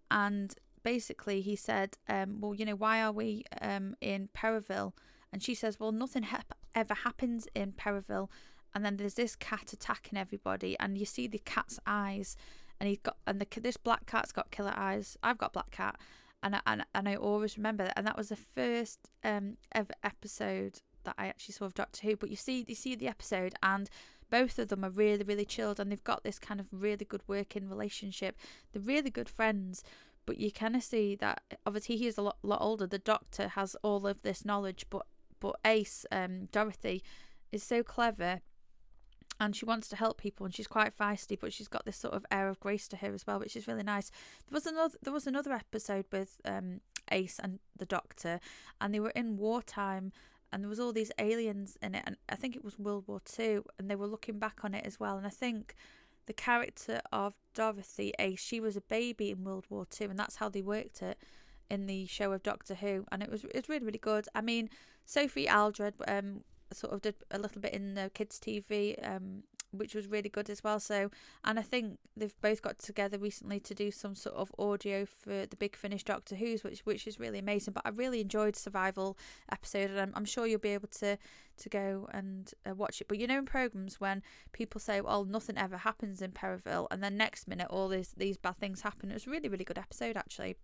and 0.10 0.56
basically 0.84 1.42
he 1.42 1.56
said, 1.56 1.98
um, 2.08 2.42
"Well, 2.42 2.54
you 2.54 2.66
know, 2.66 2.76
why 2.76 3.02
are 3.02 3.12
we 3.12 3.46
um, 3.62 3.96
in 4.02 4.30
Perivale?" 4.34 4.94
And 5.32 5.44
she 5.44 5.54
says, 5.56 5.80
"Well, 5.80 5.92
nothing 5.92 6.24
ha- 6.24 6.44
ever 6.76 6.94
happens 6.94 7.48
in 7.56 7.74
Perivale." 7.74 8.30
And 8.74 8.86
then 8.86 8.98
there's 8.98 9.16
this 9.16 9.36
cat 9.36 9.74
attacking 9.74 10.18
everybody, 10.18 10.78
and 10.80 10.98
you 10.98 11.06
see 11.06 11.28
the 11.28 11.40
cat's 11.40 11.80
eyes, 11.88 12.36
and 12.80 12.88
he's 12.88 13.00
got 13.00 13.18
and 13.26 13.42
the 13.42 13.62
this 13.62 13.78
black 13.78 14.06
cat's 14.06 14.32
got 14.32 14.52
killer 14.52 14.74
eyes. 14.76 15.18
I've 15.24 15.38
got 15.38 15.54
black 15.54 15.72
cat, 15.72 16.00
and 16.44 16.56
I, 16.56 16.62
and, 16.66 16.86
and 16.94 17.10
I 17.10 17.16
always 17.16 17.58
remember 17.58 17.84
that. 17.84 17.98
And 17.98 18.08
that 18.08 18.18
was 18.18 18.30
the 18.30 18.36
first 18.36 19.10
um, 19.24 19.58
ever 19.74 19.94
episode 20.04 20.82
that 21.04 21.16
I 21.18 21.28
actually 21.28 21.54
saw 21.54 21.66
of 21.66 21.74
Doctor 21.74 22.08
Who. 22.08 22.16
But 22.16 22.30
you 22.30 22.36
see, 22.36 22.66
you 22.68 22.76
see 22.76 22.96
the 22.96 23.08
episode, 23.08 23.56
and 23.64 23.90
both 24.30 24.60
of 24.60 24.68
them 24.68 24.86
are 24.86 24.90
really, 24.90 25.24
really 25.24 25.46
chilled, 25.46 25.80
and 25.80 25.92
they've 25.92 26.04
got 26.04 26.24
this 26.24 26.40
kind 26.40 26.60
of 26.60 26.68
really 26.72 27.06
good 27.06 27.24
working 27.28 27.68
relationship. 27.70 28.38
They're 28.72 28.82
really 28.82 29.10
good 29.10 29.30
friends. 29.30 29.84
But 30.30 30.38
you 30.38 30.52
kind 30.52 30.76
of 30.76 30.84
see 30.84 31.16
that 31.16 31.42
obviously 31.66 31.98
he 31.98 32.06
is 32.06 32.16
a 32.16 32.22
lot, 32.22 32.38
lot 32.44 32.62
older. 32.62 32.86
The 32.86 33.00
Doctor 33.00 33.48
has 33.48 33.76
all 33.82 34.06
of 34.06 34.22
this 34.22 34.46
knowledge, 34.46 34.86
but 34.92 35.08
but 35.40 35.56
Ace, 35.66 36.06
um, 36.12 36.50
Dorothy, 36.52 37.02
is 37.52 37.64
so 37.64 37.82
clever 37.82 38.42
and 39.40 39.56
she 39.56 39.66
wants 39.66 39.88
to 39.88 39.96
help 39.96 40.20
people 40.20 40.46
and 40.46 40.54
she's 40.54 40.68
quite 40.68 40.96
feisty 40.96 41.36
but 41.40 41.52
she's 41.52 41.68
got 41.68 41.84
this 41.84 41.98
sort 41.98 42.14
of 42.14 42.28
air 42.30 42.48
of 42.48 42.60
grace 42.60 42.88
to 42.90 42.98
her 42.98 43.12
as 43.12 43.26
well 43.26 43.40
which 43.40 43.56
is 43.56 43.68
really 43.68 43.82
nice 43.82 44.12
there 44.48 44.56
was 44.56 44.68
another 44.68 44.98
there 45.02 45.14
was 45.14 45.26
another 45.26 45.52
episode 45.52 46.06
with 46.12 46.40
um, 46.46 46.82
ace 47.10 47.40
and 47.42 47.58
the 47.76 47.86
doctor 47.86 48.40
and 48.80 48.94
they 48.94 49.00
were 49.00 49.12
in 49.12 49.36
wartime 49.38 50.12
and 50.52 50.62
there 50.62 50.70
was 50.70 50.80
all 50.80 50.92
these 50.92 51.12
aliens 51.18 51.76
in 51.82 51.96
it 51.96 52.04
and 52.06 52.18
i 52.28 52.36
think 52.36 52.56
it 52.56 52.66
was 52.66 52.78
world 52.78 53.06
war 53.08 53.22
two 53.24 53.64
and 53.80 53.90
they 53.90 53.96
were 53.96 54.08
looking 54.08 54.38
back 54.38 54.60
on 54.64 54.76
it 54.76 54.86
as 54.86 55.00
well 55.00 55.18
and 55.18 55.26
i 55.26 55.32
think 55.32 55.74
the 56.30 56.34
character 56.34 57.02
of 57.12 57.34
dorothy 57.56 58.14
ace 58.20 58.40
she 58.40 58.60
was 58.60 58.78
a 58.78 58.82
baby 58.82 59.32
in 59.32 59.44
world 59.44 59.66
war 59.70 59.86
two 59.90 60.06
and 60.06 60.20
that's 60.20 60.36
how 60.36 60.48
they 60.48 60.62
worked 60.62 61.02
it 61.02 61.18
in 61.70 61.86
the 61.86 62.06
show 62.06 62.32
of 62.32 62.44
Doctor 62.44 62.76
Who, 62.76 63.06
and 63.12 63.22
it 63.22 63.30
was 63.30 63.44
it 63.44 63.56
was 63.56 63.70
really 63.70 63.86
really 63.86 64.00
good. 64.00 64.28
I 64.34 64.42
mean, 64.42 64.70
Sophie 65.06 65.50
Aldred 65.50 65.96
um, 66.08 66.44
sort 66.74 66.94
of 66.94 67.02
did 67.02 67.16
a 67.32 67.40
little 67.40 67.62
bit 67.62 67.74
in 67.74 67.94
the 67.94 68.10
kids 68.14 68.40
TV, 68.40 68.96
um, 69.08 69.44
which 69.72 69.96
was 69.96 70.08
really 70.08 70.30
good 70.30 70.50
as 70.50 70.64
well. 70.64 70.80
So, 70.80 71.12
and 71.44 71.60
I 71.60 71.62
think 71.62 72.00
they've 72.16 72.34
both 72.42 72.62
got 72.62 72.80
together 72.80 73.18
recently 73.18 73.60
to 73.62 73.74
do 73.74 73.92
some 73.92 74.16
sort 74.16 74.36
of 74.36 74.52
audio 74.58 75.06
for 75.06 75.46
the 75.46 75.56
Big 75.56 75.76
Finish 75.76 76.04
Doctor 76.04 76.36
Who's, 76.36 76.64
which 76.64 76.82
which 76.82 77.08
is 77.08 77.20
really 77.20 77.40
amazing. 77.40 77.74
But 77.74 77.86
I 77.86 77.90
really 77.90 78.22
enjoyed 78.22 78.56
Survival 78.56 79.18
episode, 79.52 79.92
and 79.92 80.00
I'm, 80.00 80.14
I'm 80.16 80.26
sure 80.26 80.48
you'll 80.48 80.60
be 80.60 80.70
able 80.70 80.90
to 81.00 81.18
to 81.58 81.70
go 81.70 82.08
and 82.12 82.52
uh, 82.68 82.74
watch 82.74 83.02
it. 83.02 83.08
But 83.08 83.20
you 83.20 83.28
know, 83.28 83.40
in 83.40 83.46
programs 83.46 84.00
when 84.00 84.24
people 84.52 84.80
say, 84.80 85.02
"Well, 85.02 85.26
nothing 85.26 85.58
ever 85.58 85.78
happens 85.78 86.22
in 86.22 86.32
Perivale," 86.32 86.88
and 86.92 87.04
then 87.04 87.18
next 87.18 87.48
minute 87.48 87.68
all 87.70 87.88
these 87.88 88.14
these 88.18 88.38
bad 88.38 88.58
things 88.58 88.82
happen. 88.82 89.12
It 89.12 89.16
was 89.16 89.28
really 89.28 89.50
really 89.50 89.66
good 89.66 89.78
episode 89.78 90.18
actually. 90.18 90.56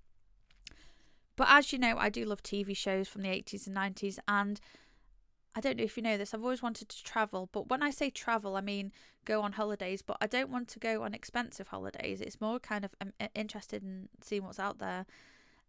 But 1.36 1.48
as 1.50 1.74
you 1.74 1.80
know, 1.80 1.98
I 1.98 2.10
do 2.10 2.26
love 2.26 2.44
TV 2.44 2.76
shows 2.76 3.08
from 3.08 3.22
the 3.22 3.30
80s 3.30 3.68
and 3.68 3.76
90s, 3.76 4.20
and 4.28 4.60
I 5.56 5.62
don't 5.62 5.78
know 5.78 5.84
if 5.84 5.96
you 5.96 6.04
know 6.04 6.18
this, 6.18 6.34
I've 6.34 6.44
always 6.44 6.62
wanted 6.62 6.90
to 6.90 7.04
travel, 7.04 7.48
but 7.52 7.70
when 7.70 7.82
I 7.82 7.90
say 7.90 8.10
travel, 8.10 8.58
I 8.58 8.62
mean 8.62 8.92
go 9.24 9.42
on 9.42 9.54
holidays, 9.54 10.02
but 10.02 10.18
I 10.20 10.28
don't 10.28 10.50
want 10.50 10.68
to 10.70 10.80
go 10.80 11.04
on 11.04 11.14
expensive 11.14 11.70
holidays. 11.70 12.20
It's 12.20 12.42
more 12.42 12.60
kind 12.60 12.84
of 12.84 12.94
I'm 13.00 13.14
um, 13.20 13.30
interested 13.34 13.82
in 13.82 14.10
seeing 14.22 14.44
what's 14.44 14.60
out 14.60 14.80
there. 14.80 15.06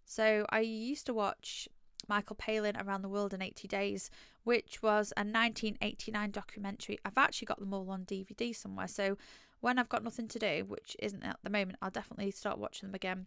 So 0.04 0.44
I 0.50 0.60
used 0.60 1.06
to 1.06 1.14
watch 1.14 1.68
Michael 2.08 2.36
Palin 2.36 2.76
Around 2.76 3.02
the 3.02 3.08
World 3.08 3.32
in 3.32 3.42
80 3.42 3.68
Days, 3.68 4.10
which 4.44 4.82
was 4.82 5.12
a 5.16 5.20
1989 5.20 6.30
documentary. 6.30 6.98
I've 7.04 7.18
actually 7.18 7.46
got 7.46 7.60
them 7.60 7.72
all 7.72 7.90
on 7.90 8.04
DVD 8.04 8.54
somewhere. 8.54 8.88
So 8.88 9.16
when 9.60 9.78
I've 9.78 9.88
got 9.88 10.04
nothing 10.04 10.28
to 10.28 10.38
do, 10.38 10.64
which 10.66 10.96
isn't 10.98 11.22
at 11.22 11.38
the 11.42 11.50
moment, 11.50 11.78
I'll 11.80 11.90
definitely 11.90 12.30
start 12.30 12.58
watching 12.58 12.88
them 12.88 12.94
again. 12.94 13.26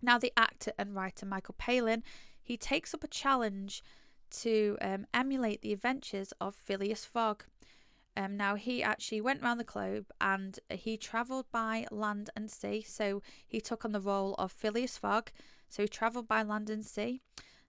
Now, 0.00 0.18
the 0.18 0.32
actor 0.36 0.72
and 0.78 0.94
writer 0.94 1.26
Michael 1.26 1.56
Palin, 1.58 2.02
he 2.42 2.56
takes 2.56 2.94
up 2.94 3.04
a 3.04 3.08
challenge 3.08 3.82
to 4.30 4.76
um, 4.80 5.06
emulate 5.14 5.62
the 5.62 5.72
adventures 5.72 6.32
of 6.40 6.54
Phileas 6.54 7.04
Fogg. 7.04 7.44
Um, 8.16 8.36
now, 8.36 8.56
he 8.56 8.82
actually 8.82 9.20
went 9.20 9.42
around 9.42 9.58
the 9.58 9.64
globe 9.64 10.06
and 10.20 10.58
he 10.70 10.96
travelled 10.96 11.46
by 11.52 11.86
land 11.90 12.30
and 12.34 12.50
sea. 12.50 12.84
So, 12.86 13.22
he 13.46 13.60
took 13.60 13.84
on 13.84 13.92
the 13.92 14.00
role 14.00 14.34
of 14.34 14.50
Phileas 14.50 14.98
Fogg. 14.98 15.30
So, 15.68 15.82
he 15.82 15.88
travelled 15.88 16.26
by 16.26 16.42
land 16.42 16.68
and 16.68 16.84
sea 16.84 17.22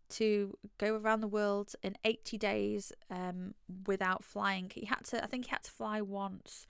to 0.09 0.57
go 0.77 0.95
around 0.95 1.21
the 1.21 1.27
world 1.27 1.75
in 1.83 1.95
80 2.03 2.37
days 2.37 2.91
um, 3.11 3.53
without 3.85 4.23
flying. 4.23 4.71
He 4.73 4.85
had 4.85 5.05
to, 5.05 5.23
I 5.23 5.27
think 5.27 5.45
he 5.45 5.51
had 5.51 5.63
to 5.63 5.71
fly 5.71 6.01
once, 6.01 6.65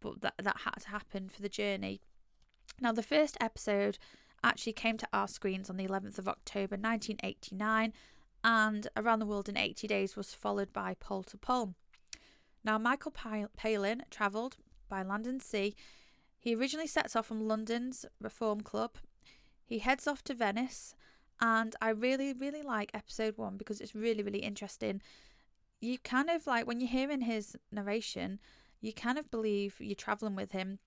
but 0.00 0.22
that, 0.22 0.34
that 0.42 0.60
had 0.64 0.80
to 0.82 0.88
happen 0.88 1.28
for 1.28 1.42
the 1.42 1.48
journey. 1.48 2.00
Now, 2.80 2.92
the 2.92 3.02
first 3.02 3.36
episode 3.40 3.98
actually 4.42 4.72
came 4.72 4.96
to 4.96 5.08
our 5.12 5.28
screens 5.28 5.68
on 5.68 5.76
the 5.76 5.86
11th 5.86 6.18
of 6.18 6.28
October 6.28 6.76
1989 6.76 7.92
and 8.42 8.88
Around 8.96 9.18
the 9.20 9.26
World 9.26 9.48
in 9.48 9.56
80 9.56 9.86
Days 9.86 10.16
was 10.16 10.34
followed 10.34 10.72
by 10.72 10.94
Pole 10.94 11.22
to 11.24 11.36
Pole. 11.36 11.74
Now, 12.64 12.78
Michael 12.78 13.12
Palin 13.56 14.02
travelled 14.10 14.56
by 14.88 15.02
land 15.02 15.26
and 15.26 15.42
sea. 15.42 15.74
He 16.38 16.54
originally 16.54 16.86
sets 16.86 17.16
off 17.16 17.26
from 17.26 17.46
London's 17.46 18.04
Reform 18.20 18.60
Club. 18.60 18.96
He 19.64 19.78
heads 19.78 20.06
off 20.06 20.22
to 20.24 20.34
Venice, 20.34 20.94
and 21.40 21.76
I 21.80 21.90
really, 21.90 22.32
really 22.32 22.62
like 22.62 22.90
episode 22.92 23.38
one 23.38 23.56
because 23.56 23.80
it's 23.80 23.94
really, 23.94 24.22
really 24.22 24.40
interesting. 24.40 25.00
You 25.80 25.98
kind 25.98 26.28
of 26.28 26.46
like 26.46 26.66
when 26.66 26.80
you're 26.80 26.90
hearing 26.90 27.22
his 27.22 27.56
narration, 27.70 28.40
you 28.80 28.92
kind 28.92 29.18
of 29.18 29.30
believe 29.30 29.76
you're 29.78 29.94
travelling 29.94 30.34
with 30.34 30.52
him, 30.52 30.78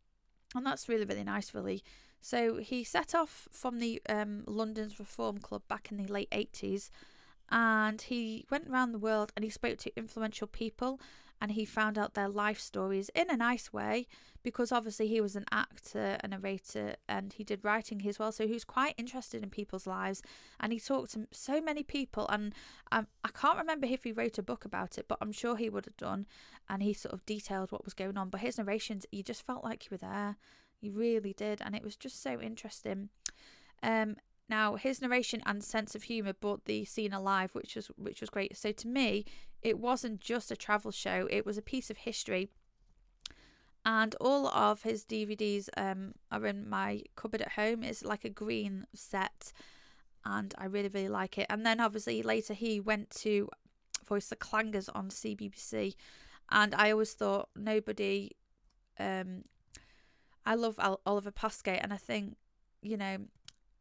and 0.56 0.66
that's 0.66 0.90
really, 0.90 1.06
really 1.06 1.24
nice, 1.24 1.54
really. 1.54 1.84
So 2.22 2.58
he 2.58 2.84
set 2.84 3.14
off 3.14 3.48
from 3.52 3.80
the 3.80 4.02
um, 4.08 4.44
London's 4.48 5.00
Reform 5.00 5.40
Club 5.40 5.64
back 5.68 5.90
in 5.92 5.98
the 5.98 6.12
late 6.12 6.32
80s 6.32 6.90
and 7.54 8.02
he 8.02 8.46
went 8.50 8.68
around 8.68 8.92
the 8.92 9.00
world 9.00 9.32
and 9.36 9.46
he 9.46 9.50
spoke 9.50 9.78
to 9.78 9.96
influential 9.96 10.48
people 10.48 11.00
and 11.40 11.52
he 11.52 11.66
found 11.66 11.98
out 11.98 12.16
their 12.16 12.28
life 12.28 12.60
stories 12.60 13.12
in 13.14 13.30
a 13.30 13.38
nice 13.38 13.72
way 13.72 14.08
because 14.42 14.72
obviously 14.72 15.08
he 15.08 15.22
was 15.22 15.36
an 15.36 15.46
actor, 15.52 16.18
a 16.24 16.28
narrator, 16.28 16.96
and 17.08 17.34
he 17.34 17.44
did 17.44 17.64
writing 17.64 18.06
as 18.08 18.18
well. 18.18 18.32
So 18.32 18.48
he 18.48 18.54
was 18.54 18.66
quite 18.66 18.96
interested 18.98 19.44
in 19.44 19.50
people's 19.50 19.88
lives, 19.88 20.22
and 20.60 20.74
he 20.74 20.80
talked 20.80 21.14
to 21.14 21.28
so 21.32 21.62
many 21.62 21.84
people. 21.84 22.28
And 22.28 22.54
um, 22.92 23.08
I 23.24 23.30
can't 23.30 23.58
remember 23.58 23.88
if 23.88 24.04
he 24.04 24.12
wrote 24.12 24.38
a 24.38 24.44
book 24.44 24.66
about 24.66 24.98
it, 24.98 25.06
but 25.08 25.18
I'm 25.22 25.32
sure 25.32 25.56
he 25.56 25.70
would 25.70 25.86
have 25.86 25.96
done. 25.96 26.26
And 26.70 26.84
he 26.84 26.94
sort 26.94 27.14
of 27.14 27.26
detailed 27.26 27.72
what 27.72 27.86
was 27.86 27.94
going 27.94 28.18
on. 28.18 28.30
But 28.30 28.42
his 28.42 28.58
narrations, 28.58 29.06
you 29.12 29.24
just 29.24 29.46
felt 29.46 29.64
like 29.64 29.86
you 29.86 29.90
were 29.92 29.98
there. 29.98 30.38
You 30.82 30.92
really 30.92 31.34
did, 31.34 31.62
and 31.62 31.74
it 31.74 31.84
was 31.84 31.96
just 31.96 32.22
so 32.22 32.42
interesting. 32.42 33.10
Um, 33.82 34.18
now, 34.54 34.76
his 34.76 35.02
narration 35.02 35.42
and 35.48 35.64
sense 35.64 35.96
of 35.96 36.04
humour 36.04 36.34
brought 36.34 36.66
the 36.66 36.86
scene 36.86 37.12
alive, 37.12 37.50
which 37.54 37.76
was 37.76 37.88
which 37.98 38.22
was 38.22 38.30
great. 38.30 38.56
So 38.56 38.72
to 38.72 38.88
me, 38.88 39.26
it 39.64 39.80
wasn't 39.80 40.22
just 40.22 40.52
a 40.52 40.56
travel 40.56 40.92
show; 40.92 41.28
it 41.32 41.44
was 41.44 41.58
a 41.58 41.70
piece 41.74 41.90
of 41.90 41.98
history. 41.98 42.50
And 43.84 44.16
all 44.22 44.48
of 44.48 44.84
his 44.84 45.04
DVDs 45.04 45.70
um, 45.76 46.14
are 46.32 46.46
in 46.46 46.70
my 46.70 47.02
cupboard 47.16 47.42
at 47.42 47.54
home. 47.54 47.84
It's 47.84 48.06
like 48.06 48.24
a 48.26 48.30
green 48.30 48.86
set, 48.94 49.52
and 50.24 50.54
I 50.56 50.66
really 50.66 50.90
really 50.90 51.10
like 51.22 51.40
it. 51.40 51.48
And 51.50 51.66
then 51.66 51.80
obviously 51.80 52.22
later 52.22 52.54
he 52.54 52.80
went 52.80 53.10
to 53.26 53.50
voice 54.08 54.28
the 54.28 54.36
clangers 54.36 54.88
on 54.94 55.10
CBBC, 55.10 55.96
and 56.52 56.76
I 56.76 56.92
always 56.92 57.14
thought 57.14 57.50
nobody. 57.56 58.36
Um, 59.00 59.46
I 60.46 60.54
love 60.54 60.76
Oliver 61.08 61.32
Postgate, 61.32 61.82
and 61.82 61.92
I 61.92 61.98
think 61.98 62.36
you 62.84 62.98
know 62.98 63.18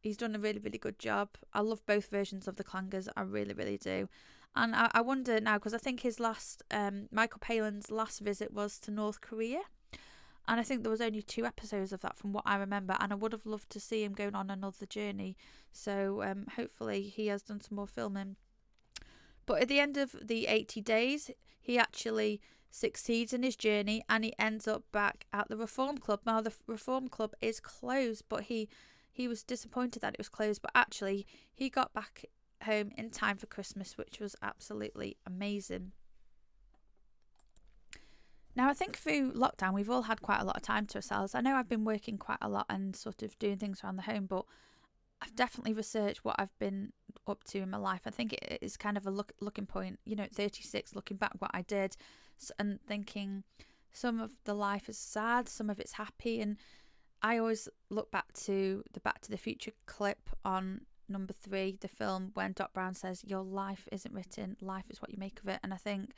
he's 0.02 0.16
done 0.16 0.34
a 0.34 0.38
really 0.38 0.58
really 0.58 0.78
good 0.78 0.98
job. 0.98 1.30
I 1.52 1.60
love 1.60 1.84
both 1.86 2.10
versions 2.10 2.46
of 2.48 2.56
the 2.56 2.64
clangers. 2.64 3.08
I 3.16 3.22
really 3.22 3.54
really 3.54 3.78
do. 3.78 4.08
And 4.54 4.74
I, 4.74 4.90
I 4.92 5.00
wonder 5.00 5.40
now 5.40 5.54
because 5.54 5.74
I 5.74 5.78
think 5.78 6.00
his 6.00 6.20
last 6.20 6.62
um, 6.70 7.08
Michael 7.10 7.40
Palin's 7.40 7.90
last 7.90 8.20
visit 8.20 8.52
was 8.52 8.78
to 8.80 8.90
North 8.90 9.20
Korea. 9.20 9.62
And 10.48 10.58
I 10.58 10.64
think 10.64 10.82
there 10.82 10.90
was 10.90 11.00
only 11.00 11.22
two 11.22 11.46
episodes 11.46 11.92
of 11.92 12.00
that 12.00 12.16
from 12.16 12.32
what 12.32 12.42
I 12.44 12.56
remember. 12.56 12.96
And 13.00 13.12
I 13.12 13.16
would 13.16 13.32
have 13.32 13.46
loved 13.46 13.70
to 13.70 13.80
see 13.80 14.02
him 14.02 14.12
going 14.12 14.34
on 14.34 14.50
another 14.50 14.86
journey. 14.86 15.36
So 15.72 16.22
um, 16.22 16.46
hopefully 16.56 17.02
he 17.02 17.28
has 17.28 17.42
done 17.42 17.60
some 17.60 17.76
more 17.76 17.86
filming. 17.86 18.36
But 19.46 19.62
at 19.62 19.68
the 19.68 19.80
end 19.80 19.96
of 19.96 20.16
the 20.20 20.46
80 20.46 20.80
days, 20.80 21.30
he 21.60 21.78
actually 21.78 22.40
succeeds 22.70 23.32
in 23.32 23.42
his 23.42 23.54
journey 23.54 24.02
and 24.08 24.24
he 24.24 24.32
ends 24.38 24.66
up 24.66 24.82
back 24.92 25.26
at 25.32 25.48
the 25.48 25.56
Reform 25.56 25.98
Club. 25.98 26.20
Now, 26.26 26.40
the 26.40 26.52
Reform 26.66 27.08
Club 27.08 27.34
is 27.40 27.60
closed, 27.60 28.24
but 28.28 28.44
he 28.44 28.68
he 29.12 29.28
was 29.28 29.42
disappointed 29.42 30.00
that 30.00 30.14
it 30.14 30.18
was 30.18 30.28
closed, 30.28 30.62
but 30.62 30.72
actually, 30.74 31.26
he 31.54 31.68
got 31.68 31.92
back 31.92 32.24
home 32.64 32.90
in 32.96 33.10
time 33.10 33.36
for 33.36 33.46
Christmas, 33.46 33.98
which 33.98 34.18
was 34.18 34.34
absolutely 34.42 35.16
amazing. 35.26 35.92
Now, 38.54 38.68
I 38.68 38.74
think 38.74 38.96
through 38.96 39.32
lockdown, 39.32 39.74
we've 39.74 39.90
all 39.90 40.02
had 40.02 40.20
quite 40.20 40.40
a 40.40 40.44
lot 40.44 40.56
of 40.56 40.62
time 40.62 40.86
to 40.86 40.98
ourselves. 40.98 41.34
I 41.34 41.40
know 41.40 41.54
I've 41.54 41.68
been 41.68 41.84
working 41.84 42.18
quite 42.18 42.38
a 42.40 42.48
lot 42.48 42.66
and 42.68 42.94
sort 42.94 43.22
of 43.22 43.38
doing 43.38 43.56
things 43.56 43.82
around 43.82 43.96
the 43.96 44.02
home, 44.02 44.26
but 44.26 44.44
I've 45.22 45.34
definitely 45.34 45.72
researched 45.72 46.24
what 46.24 46.36
I've 46.38 46.56
been 46.58 46.92
up 47.26 47.44
to 47.44 47.58
in 47.58 47.70
my 47.70 47.78
life. 47.78 48.02
I 48.06 48.10
think 48.10 48.32
it 48.34 48.58
is 48.60 48.76
kind 48.76 48.96
of 48.96 49.06
a 49.06 49.10
look 49.10 49.32
looking 49.40 49.66
point, 49.66 50.00
you 50.04 50.16
know, 50.16 50.26
36, 50.30 50.94
looking 50.94 51.16
back 51.16 51.32
what 51.38 51.50
I 51.54 51.62
did 51.62 51.96
and 52.58 52.80
thinking 52.86 53.44
some 53.92 54.20
of 54.20 54.32
the 54.44 54.54
life 54.54 54.88
is 54.88 54.98
sad, 54.98 55.48
some 55.48 55.70
of 55.70 55.78
it's 55.78 55.92
happy, 55.92 56.40
and 56.40 56.56
I 57.22 57.38
always 57.38 57.68
look 57.88 58.10
back 58.10 58.32
to 58.44 58.82
the 58.92 59.00
Back 59.00 59.20
to 59.22 59.30
the 59.30 59.36
Future 59.36 59.72
clip 59.86 60.30
on 60.44 60.82
number 61.08 61.32
three, 61.32 61.76
the 61.80 61.88
film, 61.88 62.30
when 62.34 62.52
Doc 62.52 62.72
Brown 62.72 62.94
says, 62.94 63.22
Your 63.24 63.42
life 63.42 63.86
isn't 63.92 64.14
written, 64.14 64.56
life 64.60 64.86
is 64.90 65.00
what 65.00 65.10
you 65.10 65.18
make 65.18 65.40
of 65.40 65.48
it. 65.48 65.60
And 65.62 65.72
I 65.72 65.76
think 65.76 66.12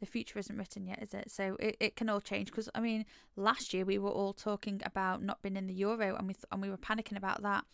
the 0.00 0.06
future 0.06 0.38
isn't 0.38 0.56
written 0.56 0.86
yet, 0.86 1.02
is 1.02 1.12
it? 1.12 1.30
So 1.30 1.56
it, 1.58 1.76
it 1.80 1.96
can 1.96 2.08
all 2.08 2.20
change. 2.20 2.50
Because, 2.50 2.68
I 2.74 2.80
mean, 2.80 3.04
last 3.36 3.74
year 3.74 3.84
we 3.84 3.98
were 3.98 4.10
all 4.10 4.32
talking 4.32 4.80
about 4.84 5.22
not 5.22 5.42
being 5.42 5.56
in 5.56 5.66
the 5.66 5.74
Euro 5.74 6.16
and 6.16 6.26
we, 6.26 6.34
th- 6.34 6.44
and 6.52 6.62
we 6.62 6.70
were 6.70 6.76
panicking 6.76 7.16
about 7.16 7.42
that. 7.42 7.64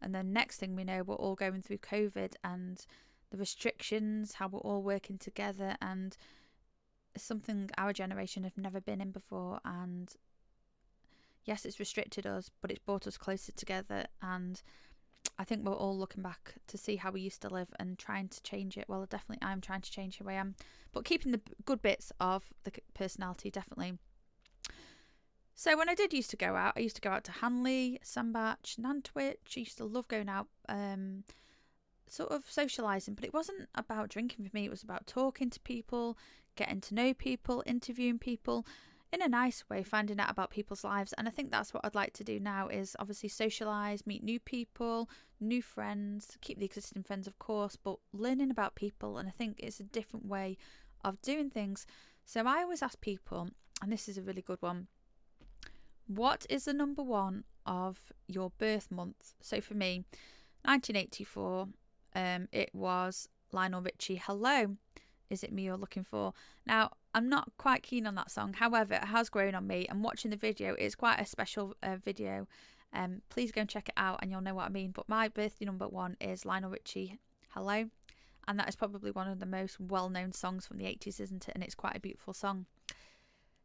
And 0.00 0.14
then 0.14 0.32
next 0.32 0.58
thing 0.58 0.76
we 0.76 0.84
know, 0.84 1.02
we're 1.02 1.14
all 1.16 1.34
going 1.34 1.62
through 1.62 1.78
COVID 1.78 2.34
and 2.44 2.84
the 3.30 3.36
restrictions, 3.36 4.34
how 4.34 4.48
we're 4.48 4.60
all 4.60 4.82
working 4.82 5.18
together. 5.18 5.76
And 5.82 6.16
something 7.16 7.70
our 7.76 7.92
generation 7.92 8.44
have 8.44 8.56
never 8.56 8.80
been 8.80 9.00
in 9.00 9.10
before. 9.10 9.60
And 9.64 10.14
yes, 11.44 11.64
it's 11.64 11.80
restricted 11.80 12.26
us, 12.26 12.50
but 12.60 12.70
it's 12.70 12.84
brought 12.84 13.06
us 13.06 13.16
closer 13.16 13.52
together. 13.52 14.06
And 14.22 14.60
I 15.38 15.44
think 15.44 15.64
we're 15.64 15.74
all 15.74 15.98
looking 15.98 16.22
back 16.22 16.54
to 16.68 16.78
see 16.78 16.96
how 16.96 17.10
we 17.10 17.20
used 17.20 17.42
to 17.42 17.48
live 17.48 17.68
and 17.78 17.98
trying 17.98 18.28
to 18.28 18.42
change 18.42 18.76
it. 18.76 18.86
Well, 18.88 19.06
definitely, 19.06 19.46
I'm 19.46 19.60
trying 19.60 19.82
to 19.82 19.90
change 19.90 20.18
who 20.18 20.28
I 20.28 20.34
am, 20.34 20.54
but 20.92 21.04
keeping 21.04 21.32
the 21.32 21.40
good 21.64 21.82
bits 21.82 22.12
of 22.20 22.44
the 22.64 22.72
personality, 22.94 23.50
definitely. 23.50 23.98
So 25.56 25.76
when 25.78 25.88
I 25.88 25.94
did 25.94 26.12
used 26.12 26.30
to 26.30 26.36
go 26.36 26.56
out, 26.56 26.74
I 26.76 26.80
used 26.80 26.96
to 26.96 27.00
go 27.00 27.10
out 27.10 27.24
to 27.24 27.32
Hanley, 27.32 28.00
Sandbach, 28.02 28.76
Nantwich. 28.78 29.56
I 29.56 29.60
used 29.60 29.78
to 29.78 29.84
love 29.84 30.08
going 30.08 30.28
out, 30.28 30.48
um, 30.68 31.22
sort 32.08 32.32
of 32.32 32.44
socialising, 32.46 33.14
but 33.14 33.24
it 33.24 33.32
wasn't 33.32 33.68
about 33.74 34.08
drinking 34.08 34.44
for 34.44 34.50
me. 34.52 34.64
It 34.64 34.70
was 34.70 34.82
about 34.82 35.06
talking 35.06 35.50
to 35.50 35.60
people, 35.60 36.18
getting 36.56 36.80
to 36.82 36.94
know 36.94 37.14
people, 37.14 37.62
interviewing 37.66 38.18
people, 38.18 38.66
in 39.12 39.22
a 39.22 39.28
nice 39.28 39.64
way 39.68 39.82
finding 39.82 40.18
out 40.18 40.30
about 40.30 40.50
people's 40.50 40.84
lives 40.84 41.12
and 41.14 41.28
i 41.28 41.30
think 41.30 41.50
that's 41.50 41.72
what 41.72 41.84
i'd 41.84 41.94
like 41.94 42.12
to 42.12 42.24
do 42.24 42.40
now 42.40 42.68
is 42.68 42.96
obviously 42.98 43.28
socialize 43.28 44.06
meet 44.06 44.22
new 44.22 44.40
people 44.40 45.08
new 45.40 45.62
friends 45.62 46.36
keep 46.40 46.58
the 46.58 46.64
existing 46.64 47.02
friends 47.02 47.26
of 47.26 47.38
course 47.38 47.76
but 47.76 47.96
learning 48.12 48.50
about 48.50 48.74
people 48.74 49.18
and 49.18 49.28
i 49.28 49.30
think 49.30 49.56
it's 49.58 49.80
a 49.80 49.84
different 49.84 50.26
way 50.26 50.56
of 51.04 51.20
doing 51.22 51.50
things 51.50 51.86
so 52.24 52.42
i 52.46 52.62
always 52.62 52.82
ask 52.82 53.00
people 53.00 53.48
and 53.82 53.92
this 53.92 54.08
is 54.08 54.18
a 54.18 54.22
really 54.22 54.42
good 54.42 54.60
one 54.60 54.88
what 56.06 56.44
is 56.50 56.64
the 56.64 56.74
number 56.74 57.02
one 57.02 57.44
of 57.66 58.12
your 58.26 58.50
birth 58.58 58.90
month 58.90 59.34
so 59.40 59.60
for 59.60 59.74
me 59.74 60.04
1984 60.64 61.68
um 62.16 62.48
it 62.52 62.70
was 62.74 63.28
lionel 63.52 63.80
richie 63.80 64.20
hello 64.24 64.76
is 65.30 65.42
it 65.42 65.52
me 65.52 65.62
you're 65.62 65.76
looking 65.76 66.04
for? 66.04 66.32
Now, 66.66 66.90
I'm 67.14 67.28
not 67.28 67.52
quite 67.56 67.84
keen 67.84 68.06
on 68.06 68.16
that 68.16 68.30
song. 68.30 68.54
However, 68.54 68.94
it 68.94 69.04
has 69.04 69.28
grown 69.28 69.54
on 69.54 69.66
me, 69.66 69.86
and 69.88 70.02
watching 70.02 70.30
the 70.32 70.36
video 70.36 70.74
it's 70.74 70.96
quite 70.96 71.20
a 71.20 71.26
special 71.26 71.74
uh, 71.82 71.96
video. 71.96 72.48
Um, 72.92 73.22
please 73.28 73.52
go 73.52 73.60
and 73.60 73.70
check 73.70 73.88
it 73.88 73.94
out, 73.96 74.18
and 74.20 74.30
you'll 74.30 74.40
know 74.40 74.54
what 74.54 74.66
I 74.66 74.70
mean. 74.70 74.90
But 74.90 75.08
my 75.08 75.28
birthday 75.28 75.64
number 75.64 75.88
one 75.88 76.16
is 76.20 76.44
Lionel 76.44 76.70
Richie, 76.70 77.18
"Hello," 77.50 77.88
and 78.48 78.58
that 78.58 78.68
is 78.68 78.76
probably 78.76 79.12
one 79.12 79.28
of 79.28 79.38
the 79.38 79.46
most 79.46 79.78
well-known 79.80 80.32
songs 80.32 80.66
from 80.66 80.78
the 80.78 80.86
80s, 80.86 81.20
isn't 81.20 81.48
it? 81.48 81.54
And 81.54 81.62
it's 81.62 81.74
quite 81.74 81.96
a 81.96 82.00
beautiful 82.00 82.34
song. 82.34 82.66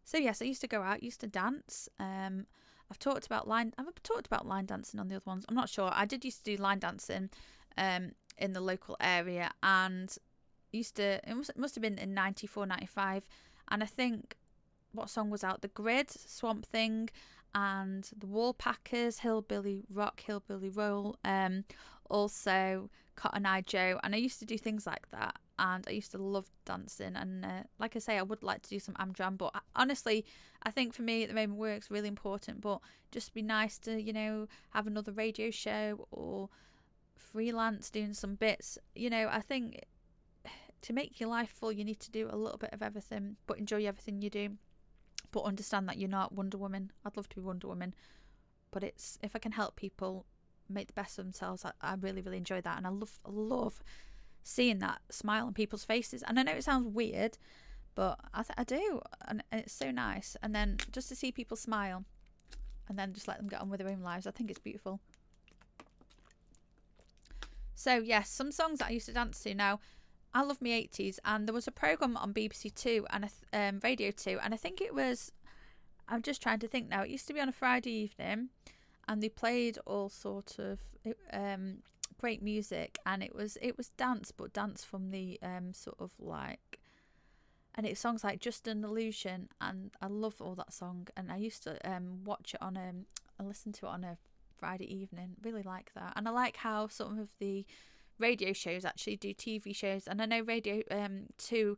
So 0.03 0.17
yes, 0.17 0.41
I 0.41 0.45
used 0.45 0.61
to 0.61 0.67
go 0.67 0.81
out, 0.81 1.03
used 1.03 1.21
to 1.21 1.27
dance. 1.27 1.89
Um, 1.99 2.45
I've 2.89 2.99
talked 2.99 3.25
about 3.25 3.47
line. 3.47 3.73
I've 3.77 4.01
talked 4.03 4.27
about 4.27 4.47
line 4.47 4.65
dancing 4.65 4.99
on 4.99 5.07
the 5.07 5.15
other 5.15 5.23
ones. 5.25 5.45
I'm 5.49 5.55
not 5.55 5.69
sure. 5.69 5.91
I 5.93 6.05
did 6.05 6.25
used 6.25 6.43
to 6.45 6.55
do 6.55 6.61
line 6.61 6.79
dancing 6.79 7.29
um, 7.77 8.11
in 8.37 8.53
the 8.53 8.61
local 8.61 8.95
area, 8.99 9.51
and 9.61 10.15
used 10.71 10.95
to 10.95 11.03
it 11.03 11.35
must, 11.35 11.57
must 11.57 11.75
have 11.75 11.81
been 11.81 11.97
in 11.97 12.13
94 12.13 12.65
95 12.65 13.27
and 13.69 13.83
i 13.83 13.85
think 13.85 14.35
what 14.91 15.09
song 15.09 15.29
was 15.29 15.43
out? 15.43 15.61
The 15.61 15.67
grid 15.67 16.09
swamp 16.09 16.65
thing 16.65 17.09
and 17.53 18.09
the 18.15 18.27
Woolpackers 18.27 19.19
hillbilly 19.19 19.85
rock 19.91 20.21
hillbilly 20.21 20.69
roll 20.69 21.15
um 21.25 21.63
also 22.09 22.89
cotton 23.15 23.45
eye 23.45 23.61
joe 23.61 23.99
and 24.03 24.13
i 24.13 24.17
used 24.19 24.37
to 24.39 24.45
do 24.45 24.55
things 24.57 24.85
like 24.85 25.09
that 25.09 25.35
and 25.57 25.83
i 25.87 25.91
used 25.91 26.11
to 26.11 26.17
love 26.19 26.49
dancing 26.65 27.15
and 27.15 27.43
uh, 27.43 27.63
like 27.79 27.95
i 27.95 27.99
say 27.99 28.19
i 28.19 28.21
would 28.21 28.43
like 28.43 28.61
to 28.61 28.69
do 28.69 28.79
some 28.79 28.93
amdram 28.95 29.35
but 29.35 29.51
honestly 29.75 30.23
i 30.63 30.69
think 30.69 30.93
for 30.93 31.01
me 31.01 31.23
at 31.23 31.29
the 31.29 31.35
moment 31.35 31.59
work's 31.59 31.89
really 31.89 32.07
important 32.07 32.61
but 32.61 32.79
just 33.11 33.33
be 33.33 33.41
nice 33.41 33.79
to 33.79 33.99
you 33.99 34.13
know 34.13 34.47
have 34.69 34.85
another 34.85 35.11
radio 35.11 35.49
show 35.49 36.07
or 36.11 36.49
freelance 37.15 37.89
doing 37.89 38.13
some 38.13 38.35
bits. 38.35 38.77
You 38.95 39.09
know 39.09 39.27
i 39.31 39.41
think 39.41 39.85
to 40.81 40.93
make 40.93 41.19
your 41.19 41.29
life 41.29 41.49
full, 41.49 41.71
you 41.71 41.83
need 41.83 41.99
to 41.99 42.11
do 42.11 42.29
a 42.31 42.37
little 42.37 42.57
bit 42.57 42.71
of 42.73 42.81
everything, 42.81 43.35
but 43.47 43.57
enjoy 43.57 43.85
everything 43.85 44.21
you 44.21 44.29
do. 44.29 44.57
But 45.31 45.41
understand 45.41 45.87
that 45.87 45.97
you're 45.97 46.09
not 46.09 46.33
Wonder 46.33 46.57
Woman. 46.57 46.91
I'd 47.05 47.17
love 47.17 47.29
to 47.29 47.35
be 47.35 47.41
Wonder 47.41 47.67
Woman, 47.67 47.93
but 48.71 48.83
it's 48.83 49.19
if 49.21 49.35
I 49.35 49.39
can 49.39 49.51
help 49.51 49.75
people 49.75 50.25
make 50.69 50.87
the 50.87 50.93
best 50.93 51.19
of 51.19 51.25
themselves, 51.25 51.65
I, 51.65 51.71
I 51.81 51.95
really, 51.99 52.21
really 52.21 52.37
enjoy 52.37 52.61
that, 52.61 52.77
and 52.77 52.87
I 52.87 52.89
love, 52.89 53.19
love 53.27 53.83
seeing 54.43 54.79
that 54.79 55.01
smile 55.09 55.45
on 55.45 55.53
people's 55.53 55.83
faces. 55.85 56.23
And 56.23 56.39
I 56.39 56.43
know 56.43 56.53
it 56.53 56.63
sounds 56.63 56.87
weird, 56.87 57.37
but 57.95 58.19
I, 58.33 58.43
th- 58.43 58.55
I 58.57 58.63
do, 58.63 59.01
and 59.27 59.43
it's 59.51 59.73
so 59.73 59.91
nice. 59.91 60.37
And 60.41 60.55
then 60.55 60.77
just 60.91 61.09
to 61.09 61.15
see 61.15 61.31
people 61.31 61.57
smile, 61.57 62.05
and 62.87 62.97
then 62.97 63.13
just 63.13 63.27
let 63.27 63.37
them 63.37 63.47
get 63.47 63.61
on 63.61 63.69
with 63.69 63.79
their 63.79 63.89
own 63.89 64.01
lives, 64.01 64.25
I 64.25 64.31
think 64.31 64.49
it's 64.49 64.59
beautiful. 64.59 64.99
So 67.75 67.95
yes, 67.95 68.29
some 68.29 68.51
songs 68.51 68.79
that 68.79 68.87
I 68.87 68.91
used 68.91 69.05
to 69.05 69.13
dance 69.13 69.41
to 69.43 69.53
now. 69.53 69.79
I 70.33 70.43
love 70.43 70.61
me 70.61 70.87
80s, 70.87 71.19
and 71.25 71.47
there 71.47 71.53
was 71.53 71.67
a 71.67 71.71
program 71.71 72.15
on 72.17 72.33
BBC 72.33 72.73
Two 72.73 73.05
and 73.09 73.29
um, 73.51 73.79
Radio 73.83 74.11
Two, 74.11 74.39
and 74.43 74.53
I 74.53 74.57
think 74.57 74.81
it 74.81 74.93
was. 74.93 75.31
I'm 76.07 76.21
just 76.21 76.41
trying 76.41 76.59
to 76.59 76.67
think 76.67 76.89
now. 76.89 77.03
It 77.03 77.09
used 77.09 77.27
to 77.27 77.33
be 77.33 77.39
on 77.39 77.49
a 77.49 77.53
Friday 77.53 77.91
evening, 77.91 78.49
and 79.07 79.21
they 79.21 79.29
played 79.29 79.77
all 79.85 80.09
sort 80.09 80.57
of 80.59 80.79
um, 81.33 81.79
great 82.19 82.41
music, 82.41 82.99
and 83.05 83.23
it 83.23 83.33
was 83.33 83.57
it 83.61 83.77
was 83.77 83.89
dance, 83.89 84.31
but 84.31 84.53
dance 84.53 84.83
from 84.83 85.11
the 85.11 85.39
um, 85.41 85.73
sort 85.73 85.97
of 85.99 86.11
like 86.19 86.79
and 87.79 87.87
it's 87.87 88.01
songs 88.01 88.25
like 88.25 88.41
Just 88.41 88.67
an 88.67 88.83
Illusion, 88.83 89.47
and 89.61 89.91
I 90.01 90.07
love 90.07 90.41
all 90.41 90.53
that 90.55 90.73
song. 90.73 91.07
And 91.15 91.31
I 91.31 91.37
used 91.37 91.63
to 91.63 91.77
um, 91.89 92.25
watch 92.25 92.53
it 92.53 92.61
on 92.61 92.75
a, 92.75 92.89
um, 92.89 93.05
listen 93.47 93.71
to 93.71 93.85
it 93.85 93.89
on 93.89 94.03
a 94.03 94.17
Friday 94.57 94.93
evening. 94.93 95.35
Really 95.41 95.63
like 95.63 95.93
that, 95.93 96.13
and 96.15 96.27
I 96.27 96.31
like 96.31 96.57
how 96.57 96.87
some 96.87 97.17
of 97.17 97.29
the 97.39 97.65
radio 98.19 98.53
shows 98.53 98.85
actually 98.85 99.17
do 99.17 99.33
TV 99.33 99.75
shows. 99.75 100.07
And 100.07 100.21
I 100.21 100.25
know 100.25 100.41
Radio 100.41 100.81
um 100.91 101.27
Two, 101.37 101.77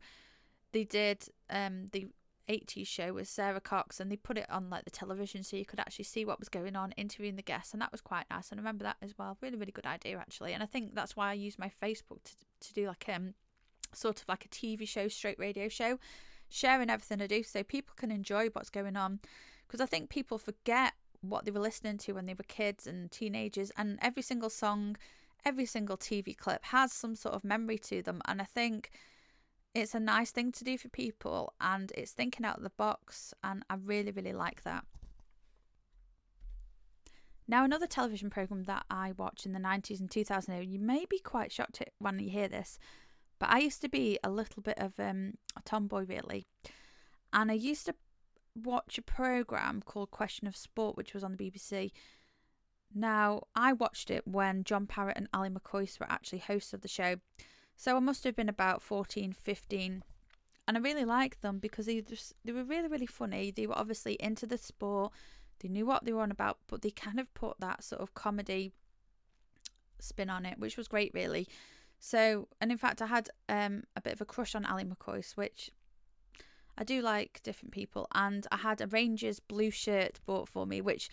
they 0.72 0.84
did 0.84 1.24
um 1.50 1.86
the 1.92 2.08
80s 2.48 2.88
show 2.88 3.12
with 3.12 3.28
Sara 3.28 3.60
Cox 3.60 4.00
and 4.00 4.10
they 4.10 4.16
put 4.16 4.36
it 4.36 4.50
on 4.50 4.68
like 4.68 4.84
the 4.84 4.90
television 4.90 5.44
so 5.44 5.56
you 5.56 5.64
could 5.64 5.78
actually 5.78 6.04
see 6.04 6.24
what 6.24 6.40
was 6.40 6.48
going 6.48 6.74
on 6.74 6.90
interviewing 6.92 7.36
the 7.36 7.42
guests 7.42 7.72
and 7.72 7.80
that 7.80 7.92
was 7.92 8.00
quite 8.00 8.26
nice 8.30 8.50
and 8.50 8.58
I 8.58 8.62
remember 8.62 8.82
that 8.82 8.96
as 9.00 9.14
well 9.16 9.38
really 9.40 9.56
really 9.56 9.70
good 9.70 9.86
idea 9.86 10.18
actually 10.18 10.52
and 10.52 10.60
I 10.60 10.66
think 10.66 10.96
that's 10.96 11.16
why 11.16 11.30
I 11.30 11.34
use 11.34 11.56
my 11.56 11.70
Facebook 11.80 12.24
to, 12.24 12.34
to 12.66 12.74
do 12.74 12.88
like 12.88 13.04
um 13.08 13.34
sort 13.94 14.20
of 14.20 14.28
like 14.28 14.44
a 14.44 14.48
TV 14.48 14.86
show, 14.86 15.08
straight 15.08 15.38
radio 15.38 15.68
show, 15.68 15.98
sharing 16.48 16.90
everything 16.90 17.20
I 17.20 17.26
do 17.26 17.42
so 17.42 17.62
people 17.62 17.94
can 17.96 18.10
enjoy 18.10 18.48
what's 18.52 18.70
going 18.70 18.96
on. 18.96 19.20
Because 19.66 19.80
I 19.80 19.86
think 19.86 20.10
people 20.10 20.38
forget 20.38 20.92
what 21.20 21.44
they 21.44 21.50
were 21.50 21.60
listening 21.60 21.98
to 21.98 22.12
when 22.12 22.26
they 22.26 22.34
were 22.34 22.44
kids 22.46 22.86
and 22.86 23.10
teenagers, 23.10 23.70
and 23.76 23.98
every 24.02 24.22
single 24.22 24.50
song, 24.50 24.96
every 25.44 25.66
single 25.66 25.96
TV 25.96 26.36
clip 26.36 26.64
has 26.66 26.92
some 26.92 27.14
sort 27.14 27.34
of 27.34 27.44
memory 27.44 27.78
to 27.78 28.02
them. 28.02 28.20
And 28.26 28.40
I 28.40 28.44
think 28.44 28.90
it's 29.74 29.94
a 29.94 30.00
nice 30.00 30.30
thing 30.30 30.52
to 30.52 30.64
do 30.64 30.76
for 30.76 30.88
people, 30.88 31.54
and 31.60 31.92
it's 31.96 32.12
thinking 32.12 32.44
out 32.44 32.58
of 32.58 32.62
the 32.62 32.70
box, 32.70 33.32
and 33.42 33.64
I 33.70 33.76
really, 33.82 34.12
really 34.12 34.32
like 34.32 34.62
that. 34.64 34.84
Now, 37.48 37.64
another 37.64 37.86
television 37.86 38.30
program 38.30 38.64
that 38.64 38.84
I 38.90 39.12
watched 39.16 39.46
in 39.46 39.52
the 39.52 39.58
90s 39.58 40.00
and 40.00 40.10
2000, 40.10 40.70
you 40.70 40.78
may 40.78 41.06
be 41.08 41.18
quite 41.18 41.52
shocked 41.52 41.82
when 41.98 42.18
you 42.18 42.30
hear 42.30 42.48
this, 42.48 42.78
but 43.38 43.50
I 43.50 43.58
used 43.58 43.80
to 43.82 43.88
be 43.88 44.18
a 44.22 44.30
little 44.30 44.62
bit 44.62 44.78
of 44.78 44.98
um, 45.00 45.34
a 45.56 45.62
tomboy, 45.64 46.04
really. 46.06 46.46
And 47.32 47.50
I 47.50 47.54
used 47.54 47.86
to 47.86 47.94
watch 48.54 48.98
a 48.98 49.02
programme 49.02 49.82
called 49.82 50.10
Question 50.10 50.46
of 50.46 50.56
Sport, 50.56 50.96
which 50.96 51.14
was 51.14 51.24
on 51.24 51.36
the 51.36 51.50
BBC. 51.50 51.90
Now, 52.94 53.42
I 53.54 53.72
watched 53.72 54.10
it 54.10 54.26
when 54.26 54.64
John 54.64 54.86
Parrott 54.86 55.16
and 55.16 55.28
Ally 55.32 55.48
McCoist 55.48 55.98
were 55.98 56.10
actually 56.10 56.40
hosts 56.40 56.72
of 56.72 56.82
the 56.82 56.88
show. 56.88 57.16
So 57.76 57.96
I 57.96 58.00
must 58.00 58.24
have 58.24 58.36
been 58.36 58.48
about 58.48 58.82
14, 58.82 59.32
15. 59.32 60.04
And 60.68 60.76
I 60.76 60.80
really 60.80 61.04
liked 61.04 61.42
them 61.42 61.58
because 61.58 61.86
they, 61.86 62.00
just, 62.00 62.34
they 62.44 62.52
were 62.52 62.64
really, 62.64 62.88
really 62.88 63.06
funny. 63.06 63.50
They 63.50 63.66
were 63.66 63.78
obviously 63.78 64.14
into 64.20 64.46
the 64.46 64.58
sport, 64.58 65.12
they 65.60 65.68
knew 65.68 65.86
what 65.86 66.04
they 66.04 66.12
were 66.12 66.22
on 66.22 66.30
about, 66.30 66.58
but 66.66 66.82
they 66.82 66.90
kind 66.90 67.18
of 67.18 67.32
put 67.34 67.58
that 67.60 67.84
sort 67.84 68.02
of 68.02 68.14
comedy 68.14 68.72
spin 70.00 70.28
on 70.28 70.44
it, 70.44 70.58
which 70.58 70.76
was 70.76 70.88
great, 70.88 71.12
really. 71.14 71.48
So, 71.98 72.48
and 72.60 72.72
in 72.72 72.78
fact, 72.78 73.00
I 73.00 73.06
had 73.06 73.28
um, 73.48 73.84
a 73.96 74.00
bit 74.00 74.14
of 74.14 74.20
a 74.20 74.24
crush 74.24 74.54
on 74.54 74.64
Ally 74.64 74.84
McCoist, 74.84 75.36
which 75.36 75.70
I 76.76 76.84
do 76.84 77.00
like 77.00 77.40
different 77.44 77.72
people. 77.72 78.08
And 78.12 78.46
I 78.50 78.56
had 78.56 78.80
a 78.80 78.88
Rangers 78.88 79.38
blue 79.38 79.70
shirt 79.70 80.18
bought 80.26 80.48
for 80.48 80.66
me, 80.66 80.80
which 80.80 81.08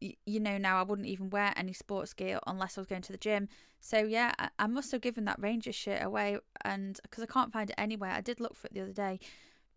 you 0.00 0.40
know 0.40 0.58
now 0.58 0.78
I 0.78 0.82
wouldn't 0.82 1.08
even 1.08 1.30
wear 1.30 1.52
any 1.56 1.72
sports 1.72 2.12
gear 2.14 2.38
unless 2.46 2.76
I 2.76 2.80
was 2.80 2.88
going 2.88 3.02
to 3.02 3.12
the 3.12 3.18
gym. 3.18 3.48
So 3.80 3.98
yeah, 3.98 4.32
I, 4.58 4.66
must 4.66 4.92
have 4.92 5.00
given 5.00 5.24
that 5.26 5.40
Ranger 5.40 5.72
shirt 5.72 6.02
away, 6.02 6.38
and 6.64 6.98
because 7.02 7.22
I 7.22 7.26
can't 7.26 7.52
find 7.52 7.70
it 7.70 7.76
anywhere, 7.78 8.10
I 8.10 8.20
did 8.20 8.40
look 8.40 8.54
for 8.54 8.66
it 8.66 8.74
the 8.74 8.80
other 8.80 8.92
day. 8.92 9.20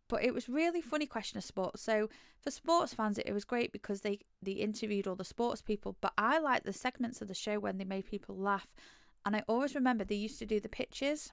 But 0.10 0.24
it 0.24 0.34
was 0.34 0.50
really 0.50 0.82
funny 0.82 1.06
question 1.06 1.38
of 1.38 1.44
sports. 1.44 1.82
So 1.82 2.10
for 2.42 2.52
sports 2.52 2.94
fans, 2.94 3.18
it, 3.18 3.34
was 3.34 3.46
great 3.46 3.72
because 3.72 4.02
they 4.02 4.20
they 4.42 4.52
interviewed 4.52 5.08
all 5.08 5.16
the 5.16 5.24
sports 5.24 5.62
people. 5.62 5.96
But 6.02 6.14
I 6.18 6.40
like 6.40 6.64
the 6.64 6.74
segments 6.74 7.22
of 7.22 7.28
the 7.28 7.34
show 7.34 7.60
when 7.60 7.78
they 7.78 7.86
made 7.86 8.06
people 8.06 8.36
laugh 8.36 8.68
and 9.26 9.36
I 9.36 9.44
always 9.48 9.76
remember 9.76 10.04
they 10.04 10.16
used 10.16 10.40
to 10.40 10.46
do 10.46 10.60
the 10.60 10.70
pictures. 10.70 11.32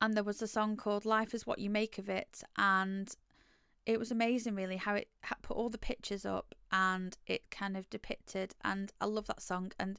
And 0.00 0.14
there 0.14 0.24
was 0.24 0.42
a 0.42 0.48
song 0.48 0.76
called 0.76 1.04
Life 1.04 1.34
is 1.34 1.46
What 1.46 1.58
You 1.58 1.70
Make 1.70 1.98
of 1.98 2.08
It. 2.08 2.42
And 2.56 3.12
it 3.86 3.98
was 3.98 4.10
amazing, 4.10 4.54
really, 4.54 4.76
how 4.76 4.94
it 4.94 5.08
put 5.42 5.56
all 5.56 5.70
the 5.70 5.78
pictures 5.78 6.24
up 6.26 6.54
and 6.72 7.16
it 7.26 7.50
kind 7.50 7.76
of 7.76 7.88
depicted. 7.90 8.54
And 8.64 8.92
I 9.00 9.06
love 9.06 9.26
that 9.26 9.42
song. 9.42 9.72
And 9.78 9.98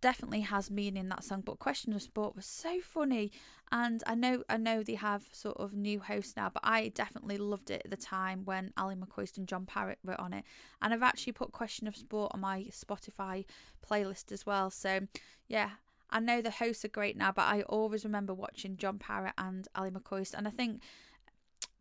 definitely 0.00 0.40
has 0.40 0.70
meaning 0.70 1.08
that 1.08 1.22
song 1.22 1.42
but 1.44 1.58
question 1.58 1.92
of 1.92 2.00
sport 2.00 2.34
was 2.34 2.46
so 2.46 2.80
funny 2.80 3.30
and 3.70 4.02
i 4.06 4.14
know 4.14 4.42
i 4.48 4.56
know 4.56 4.82
they 4.82 4.94
have 4.94 5.24
sort 5.32 5.56
of 5.58 5.74
new 5.74 6.00
hosts 6.00 6.36
now 6.36 6.48
but 6.48 6.62
i 6.64 6.88
definitely 6.88 7.36
loved 7.36 7.70
it 7.70 7.82
at 7.84 7.90
the 7.90 7.96
time 7.96 8.42
when 8.44 8.72
ally 8.76 8.94
mccoist 8.94 9.36
and 9.36 9.46
john 9.46 9.66
parrott 9.66 9.98
were 10.02 10.18
on 10.18 10.32
it 10.32 10.44
and 10.80 10.94
i've 10.94 11.02
actually 11.02 11.32
put 11.32 11.52
question 11.52 11.86
of 11.86 11.94
sport 11.94 12.30
on 12.34 12.40
my 12.40 12.66
spotify 12.70 13.44
playlist 13.86 14.32
as 14.32 14.46
well 14.46 14.70
so 14.70 15.00
yeah 15.48 15.70
I 16.12 16.18
know 16.18 16.42
the 16.42 16.50
hosts 16.50 16.84
are 16.84 16.88
great 16.88 17.16
now, 17.16 17.30
but 17.30 17.42
I 17.42 17.62
always 17.62 18.04
remember 18.04 18.34
watching 18.34 18.76
John 18.76 18.98
Parrott 18.98 19.34
and 19.38 19.68
ally 19.76 19.90
McCoist, 19.90 20.34
and 20.34 20.46
I 20.46 20.50
think 20.50 20.82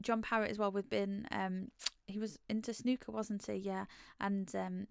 John 0.02 0.22
Parrott 0.22 0.52
as 0.52 0.58
well. 0.58 0.72
We've 0.72 0.90
been 0.90 1.28
um, 1.32 1.72
he 2.08 2.20
was 2.20 2.40
into 2.50 2.74
snooker, 2.74 3.12
wasn't 3.12 3.46
he? 3.46 3.56
Yeah, 3.56 3.86
and 4.20 4.54
um, 4.56 4.88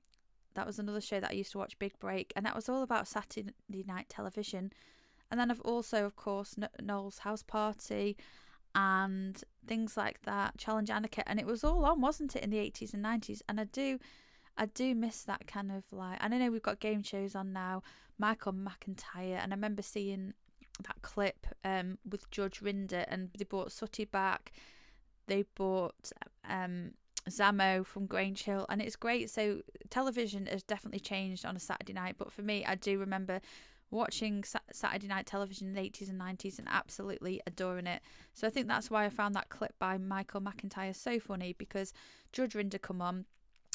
that 0.55 0.67
was 0.67 0.79
another 0.79 1.01
show 1.01 1.21
that 1.21 1.31
I 1.31 1.35
used 1.35 1.53
to 1.53 1.59
watch, 1.59 1.79
Big 1.79 1.99
Break, 1.99 2.33
and 2.37 2.45
that 2.47 2.55
was 2.55 2.69
all 2.69 2.83
about 2.83 3.09
Saturday 3.09 3.85
night 3.87 4.09
television. 4.09 4.73
And 5.31 5.39
then 5.39 5.51
I've 5.51 5.61
also, 5.61 6.07
of 6.07 6.17
course, 6.17 6.57
Noel's 6.81 7.19
House 7.19 7.43
Party 7.43 8.17
and 8.75 9.43
things 9.67 9.97
like 9.97 10.23
that, 10.23 10.57
Challenge 10.57 10.89
Anneka, 10.89 11.23
and 11.27 11.39
it 11.39 11.47
was 11.47 11.65
all 11.65 11.85
on, 11.85 12.01
wasn't 12.01 12.35
it, 12.37 12.43
in 12.43 12.51
the 12.51 12.59
eighties 12.59 12.95
and 12.95 13.03
nineties? 13.03 13.43
And 13.49 13.61
I 13.61 13.65
do, 13.65 13.99
I 14.57 14.67
do 14.67 14.95
miss 14.95 15.23
that 15.25 15.47
kind 15.47 15.71
of 15.71 15.85
like. 15.93 16.19
And 16.23 16.35
I 16.35 16.39
know 16.39 16.51
we've 16.51 16.63
got 16.63 16.81
game 16.81 17.03
shows 17.03 17.35
on 17.35 17.53
now, 17.53 17.83
Michael 18.19 18.53
McIntyre, 18.53 19.39
and 19.43 19.53
I 19.53 19.57
remember 19.57 19.83
seeing 19.83 20.35
that 20.87 21.03
clip 21.03 21.47
um, 21.65 21.99
with 22.09 22.31
Judge 22.31 22.61
Rinder, 22.61 23.05
and 23.09 23.31
they 23.37 23.45
brought 23.45 23.73
Sooty 23.73 24.05
back. 24.05 24.53
They 25.29 25.45
bought 25.55 26.13
um, 26.49 26.93
Zammo 27.29 27.87
from 27.87 28.07
Grange 28.07 28.43
Hill, 28.43 28.67
and 28.69 28.83
it's 28.83 28.97
great. 28.97 29.31
So 29.31 29.61
television 29.91 30.47
has 30.47 30.63
definitely 30.63 31.01
changed 31.01 31.47
on 31.47 31.57
a 31.57 31.61
Saturday 31.61 31.93
night, 31.93 32.17
but 32.19 32.33
for 32.33 32.43
me, 32.43 32.65
I 32.65 32.75
do 32.75 32.99
remember 32.99 33.41
watching 33.91 34.45
Saturday 34.73 35.07
night 35.07 35.27
television 35.27 35.69
in 35.69 35.75
the 35.75 35.81
80s 35.81 36.11
and 36.11 36.21
90s 36.21 36.59
and 36.59 36.69
absolutely 36.71 37.41
adoring 37.47 37.87
it. 37.87 38.03
So 38.35 38.47
I 38.47 38.51
think 38.51 38.69
that's 38.69 38.91
why 38.91 39.05
I 39.05 39.09
found 39.09 39.35
that 39.35 39.49
clip 39.49 39.75
by 39.79 39.97
Michael 39.97 40.41
McIntyre 40.41 40.95
so 40.95 41.19
funny 41.19 41.55
because 41.57 41.93
Judge 42.33 42.53
Rinder 42.53 42.81
come 42.81 43.01
on 43.01 43.25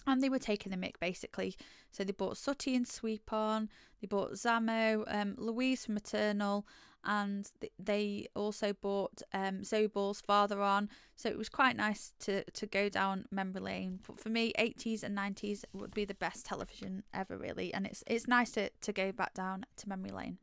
and 0.06 0.22
they 0.22 0.30
were 0.30 0.40
taking 0.40 0.72
the 0.72 0.78
mic 0.78 1.00
basically. 1.00 1.56
So 1.92 2.04
they 2.04 2.12
bought 2.12 2.38
Sooty 2.38 2.76
and 2.76 2.88
Sweep 2.88 3.34
on, 3.34 3.70
they 4.02 4.08
bought 4.08 4.34
Zammo, 4.34 5.04
um, 5.08 5.36
Louise 5.38 5.86
from 5.86 5.96
Maternal, 5.96 6.68
and 7.06 7.50
they 7.78 8.28
also 8.36 8.74
bought 8.74 9.22
um, 9.34 9.64
Zoe 9.64 9.90
father 10.26 10.62
on. 10.62 10.90
So 11.16 11.30
it 11.30 11.38
was 11.38 11.50
quite 11.50 11.76
nice 11.76 12.14
to, 12.22 12.44
to 12.44 12.66
go 12.66 12.90
down 12.90 13.26
memory 13.32 13.62
lane. 13.62 14.00
But 14.06 14.20
for 14.20 14.30
me, 14.30 14.54
80s 14.58 15.04
and 15.04 15.18
90s 15.18 15.64
would 15.74 15.94
be 15.94 16.06
the 16.06 16.14
best 16.14 16.46
television 16.46 17.04
ever, 17.14 17.38
really. 17.38 17.74
And 17.74 17.86
it's 17.86 18.04
it's 18.08 18.28
nice 18.28 18.52
to, 18.52 18.70
to 18.70 18.94
go 18.94 19.12
back 19.12 19.34
down 19.34 19.66
to 19.78 19.90
memory 19.90 20.12
lane. 20.12 20.38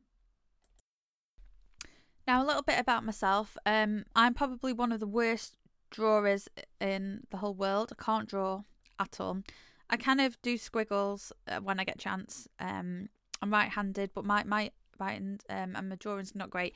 Now, 2.27 2.43
a 2.43 2.47
little 2.47 2.63
bit 2.63 2.79
about 2.79 3.05
myself. 3.05 3.57
Um, 3.67 4.05
I'm 4.15 4.35
probably 4.35 4.73
one 4.73 4.93
of 4.93 5.01
the 5.01 5.07
worst 5.07 5.57
drawers 5.91 6.49
in 6.81 7.23
the 7.31 7.39
whole 7.39 7.55
world. 7.55 7.93
I 7.93 8.03
can't 8.03 8.29
draw 8.29 8.63
at 8.99 9.19
all. 9.19 9.43
I 9.89 9.97
kind 9.97 10.21
of 10.21 10.41
do 10.41 10.57
squiggles 10.57 11.33
uh, 11.49 11.59
when 11.59 11.81
I 11.81 11.85
get 11.85 11.99
chance. 11.99 12.47
Um, 12.61 13.09
I'm 13.43 13.51
right-handed, 13.51 14.11
but 14.15 14.25
my 14.25 14.45
my 14.45 14.71
um, 15.01 15.39
and 15.49 15.89
my 15.89 15.97
drawing's 15.97 16.35
not 16.35 16.51
great. 16.51 16.75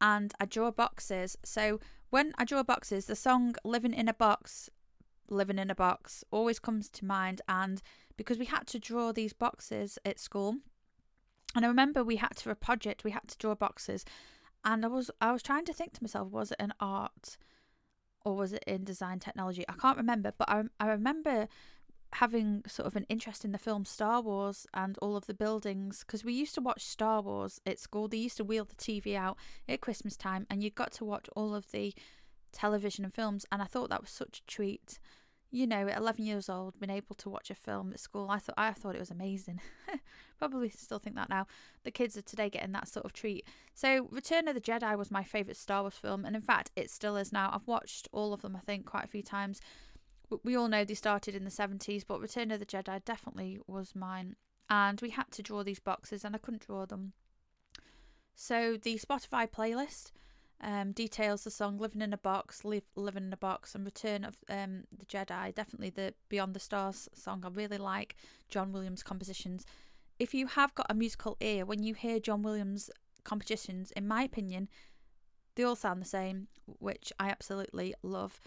And 0.00 0.32
I 0.40 0.44
draw 0.44 0.70
boxes. 0.70 1.36
So 1.44 1.80
when 2.10 2.32
I 2.38 2.44
draw 2.44 2.62
boxes, 2.62 3.06
the 3.06 3.16
song 3.16 3.54
"Living 3.64 3.94
in 3.94 4.08
a 4.08 4.14
Box," 4.14 4.70
"Living 5.28 5.58
in 5.58 5.70
a 5.70 5.74
Box" 5.74 6.24
always 6.30 6.58
comes 6.58 6.88
to 6.90 7.04
mind. 7.04 7.40
And 7.48 7.82
because 8.16 8.38
we 8.38 8.46
had 8.46 8.66
to 8.68 8.78
draw 8.78 9.12
these 9.12 9.32
boxes 9.32 9.98
at 10.04 10.20
school, 10.20 10.56
and 11.54 11.64
I 11.64 11.68
remember 11.68 12.04
we 12.04 12.16
had 12.16 12.36
to 12.36 12.50
a 12.50 12.54
project 12.54 13.04
we 13.04 13.10
had 13.12 13.28
to 13.28 13.38
draw 13.38 13.54
boxes, 13.54 14.04
and 14.64 14.84
I 14.84 14.88
was 14.88 15.10
I 15.20 15.32
was 15.32 15.42
trying 15.42 15.64
to 15.64 15.72
think 15.72 15.94
to 15.94 16.02
myself, 16.02 16.30
was 16.30 16.52
it 16.52 16.60
an 16.60 16.74
art? 16.80 17.36
or 18.26 18.34
was 18.34 18.52
it 18.52 18.64
in 18.66 18.82
design 18.82 19.20
technology? 19.20 19.64
I 19.68 19.74
can't 19.74 19.96
remember, 19.96 20.32
but 20.36 20.50
I, 20.50 20.64
I 20.80 20.88
remember 20.88 21.46
having 22.16 22.62
sort 22.66 22.86
of 22.86 22.96
an 22.96 23.06
interest 23.08 23.44
in 23.44 23.52
the 23.52 23.58
film 23.58 23.84
Star 23.84 24.20
Wars 24.20 24.66
and 24.72 24.98
all 24.98 25.16
of 25.16 25.26
the 25.26 25.34
buildings 25.34 26.04
because 26.06 26.24
we 26.24 26.32
used 26.32 26.54
to 26.54 26.60
watch 26.60 26.84
Star 26.84 27.20
Wars 27.20 27.60
at 27.66 27.78
school. 27.78 28.08
They 28.08 28.16
used 28.16 28.38
to 28.38 28.44
wheel 28.44 28.64
the 28.64 28.74
TV 28.74 29.14
out 29.14 29.36
at 29.68 29.80
Christmas 29.80 30.16
time, 30.16 30.46
and 30.48 30.62
you 30.62 30.70
got 30.70 30.92
to 30.92 31.04
watch 31.04 31.28
all 31.36 31.54
of 31.54 31.70
the 31.72 31.94
television 32.52 33.04
and 33.04 33.14
films. 33.14 33.44
And 33.52 33.60
I 33.60 33.66
thought 33.66 33.90
that 33.90 34.00
was 34.00 34.10
such 34.10 34.40
a 34.40 34.50
treat 34.50 34.98
you 35.50 35.66
know, 35.66 35.86
at 35.88 35.96
11 35.96 36.24
years 36.24 36.48
old, 36.48 36.78
been 36.80 36.90
able 36.90 37.14
to 37.14 37.30
watch 37.30 37.50
a 37.50 37.54
film 37.54 37.92
at 37.92 38.00
school, 38.00 38.30
I 38.30 38.38
thought 38.38 38.56
I 38.58 38.72
thought 38.72 38.94
it 38.94 39.00
was 39.00 39.10
amazing. 39.10 39.60
Probably 40.38 40.68
still 40.70 40.98
think 40.98 41.16
that 41.16 41.30
now. 41.30 41.46
The 41.84 41.90
kids 41.90 42.16
are 42.16 42.22
today 42.22 42.50
getting 42.50 42.72
that 42.72 42.88
sort 42.88 43.06
of 43.06 43.12
treat. 43.12 43.46
So, 43.72 44.08
Return 44.10 44.48
of 44.48 44.54
the 44.54 44.60
Jedi 44.60 44.98
was 44.98 45.10
my 45.10 45.22
favourite 45.22 45.56
Star 45.56 45.82
Wars 45.82 45.94
film, 45.94 46.24
and 46.24 46.34
in 46.34 46.42
fact, 46.42 46.72
it 46.76 46.90
still 46.90 47.16
is 47.16 47.32
now. 47.32 47.50
I've 47.52 47.66
watched 47.66 48.08
all 48.12 48.32
of 48.32 48.42
them, 48.42 48.56
I 48.56 48.60
think, 48.60 48.86
quite 48.86 49.04
a 49.04 49.08
few 49.08 49.22
times. 49.22 49.60
We 50.42 50.56
all 50.56 50.68
know 50.68 50.84
they 50.84 50.94
started 50.94 51.34
in 51.34 51.44
the 51.44 51.50
70s, 51.50 52.04
but 52.06 52.20
Return 52.20 52.50
of 52.50 52.60
the 52.60 52.66
Jedi 52.66 53.04
definitely 53.04 53.60
was 53.66 53.94
mine. 53.94 54.36
And 54.68 55.00
we 55.00 55.10
had 55.10 55.30
to 55.32 55.42
draw 55.42 55.62
these 55.62 55.78
boxes, 55.78 56.24
and 56.24 56.34
I 56.34 56.38
couldn't 56.38 56.66
draw 56.66 56.86
them. 56.86 57.12
So, 58.34 58.76
the 58.76 58.98
Spotify 58.98 59.48
playlist 59.48 60.10
um, 60.60 60.92
details 60.92 61.44
the 61.44 61.50
song 61.50 61.78
"Living 61.78 62.02
in 62.02 62.12
a 62.12 62.18
Box," 62.18 62.64
Live, 62.64 62.84
"Living 62.96 63.24
in 63.24 63.32
a 63.32 63.36
Box," 63.36 63.74
and 63.74 63.84
"Return 63.84 64.24
of 64.24 64.36
um, 64.48 64.84
the 64.96 65.06
Jedi." 65.06 65.54
Definitely 65.54 65.90
the 65.90 66.14
"Beyond 66.28 66.54
the 66.54 66.60
Stars" 66.60 67.08
song. 67.14 67.44
I 67.44 67.48
really 67.48 67.78
like 67.78 68.16
John 68.48 68.72
Williams' 68.72 69.02
compositions. 69.02 69.64
If 70.18 70.34
you 70.34 70.46
have 70.48 70.74
got 70.74 70.86
a 70.90 70.94
musical 70.94 71.36
ear, 71.40 71.64
when 71.64 71.82
you 71.82 71.94
hear 71.94 72.18
John 72.18 72.42
Williams' 72.42 72.90
compositions, 73.22 73.90
in 73.92 74.08
my 74.08 74.22
opinion, 74.22 74.68
they 75.54 75.62
all 75.62 75.76
sound 75.76 76.00
the 76.00 76.06
same, 76.06 76.48
which 76.78 77.12
I 77.20 77.28
absolutely 77.28 77.94
love. 78.02 78.40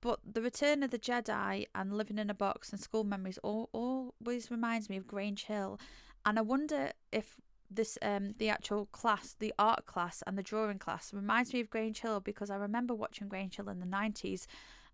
But 0.00 0.20
the 0.24 0.40
Return 0.40 0.82
of 0.82 0.90
the 0.90 0.98
Jedi 0.98 1.66
and 1.74 1.92
Living 1.92 2.18
in 2.18 2.30
a 2.30 2.34
Box 2.34 2.70
and 2.70 2.80
School 2.80 3.04
Memories 3.04 3.38
all, 3.42 3.68
always 3.72 4.50
reminds 4.50 4.88
me 4.88 4.96
of 4.96 5.06
Grange 5.06 5.44
Hill, 5.44 5.78
and 6.24 6.38
I 6.38 6.42
wonder 6.42 6.92
if 7.12 7.36
this 7.70 7.96
um 8.02 8.34
the 8.38 8.48
actual 8.48 8.86
class, 8.86 9.36
the 9.38 9.54
art 9.58 9.86
class 9.86 10.22
and 10.26 10.36
the 10.36 10.42
drawing 10.42 10.78
class 10.78 11.14
reminds 11.14 11.52
me 11.52 11.60
of 11.60 11.70
Grange 11.70 12.00
Hill 12.00 12.20
because 12.20 12.50
I 12.50 12.56
remember 12.56 12.94
watching 12.94 13.28
Grange 13.28 13.56
Hill 13.56 13.68
in 13.68 13.78
the 13.78 13.86
nineties 13.86 14.46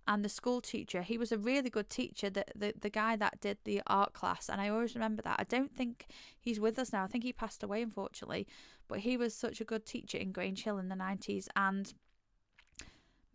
and 0.08 0.24
the 0.24 0.28
school 0.28 0.60
teacher 0.60 1.02
he 1.02 1.18
was 1.18 1.32
a 1.32 1.38
really 1.38 1.70
good 1.70 1.90
teacher 1.90 2.30
the, 2.30 2.44
the 2.54 2.72
the 2.80 2.90
guy 2.90 3.16
that 3.16 3.40
did 3.40 3.58
the 3.64 3.80
art 3.86 4.12
class. 4.12 4.48
And 4.48 4.60
i 4.60 4.68
always 4.68 4.94
remember 4.94 5.22
that. 5.22 5.40
I 5.40 5.44
don't 5.44 5.74
think 5.74 6.06
he's 6.38 6.60
with 6.60 6.78
us 6.78 6.92
now. 6.92 7.04
I 7.04 7.06
think 7.06 7.24
he 7.24 7.32
passed 7.32 7.62
away 7.62 7.82
unfortunately. 7.82 8.46
But 8.88 9.00
he 9.00 9.16
was 9.16 9.34
such 9.34 9.60
a 9.60 9.64
good 9.64 9.84
teacher 9.84 10.18
in 10.18 10.32
grange 10.32 10.62
hill 10.64 10.78
in 10.78 10.88
the 10.88 10.94
90s 10.94 11.48
and 11.56 11.92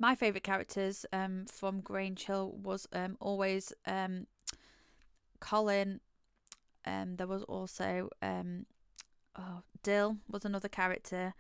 my 0.02 0.16
favourite 0.16 0.44
characters 0.44 1.06
um, 1.14 1.46
from 1.46 1.80
Grange 1.80 2.26
Hill 2.26 2.56
was 2.64 2.88
um, 2.92 3.18
always 3.20 3.72
um, 3.86 4.26
Colin. 5.40 6.00
Um, 6.86 7.18
there 7.18 7.28
was 7.28 7.44
also 7.44 8.10
um, 8.20 8.66
oh, 9.38 9.62
Dill 9.84 10.18
was 10.28 10.44
another 10.44 10.70
character. 10.70 11.36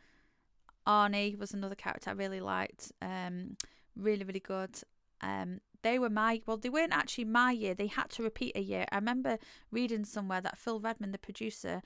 Arnie 0.86 1.36
was 1.39 1.56
another 1.56 1.74
character 1.74 2.12
I 2.12 2.13
really 2.13 2.39
liked. 2.39 2.91
Um, 3.02 3.58
really, 3.95 4.24
really 4.24 4.39
good. 4.39 4.80
Um, 5.21 5.62
they 5.82 5.97
were 5.97 6.12
my 6.12 6.43
well, 6.45 6.58
they 6.58 6.69
weren't 6.69 6.93
actually 6.93 7.26
my 7.26 7.52
year. 7.52 7.74
They 7.74 7.88
had 7.88 8.12
to 8.12 8.21
repeat 8.21 8.56
a 8.56 8.62
year. 8.62 8.86
I 8.91 8.97
remember 8.97 9.39
reading 9.71 10.06
somewhere 10.06 10.41
that 10.41 10.60
Phil 10.60 10.80
Redmond, 10.80 11.15
the 11.15 11.17
producer, 11.17 11.82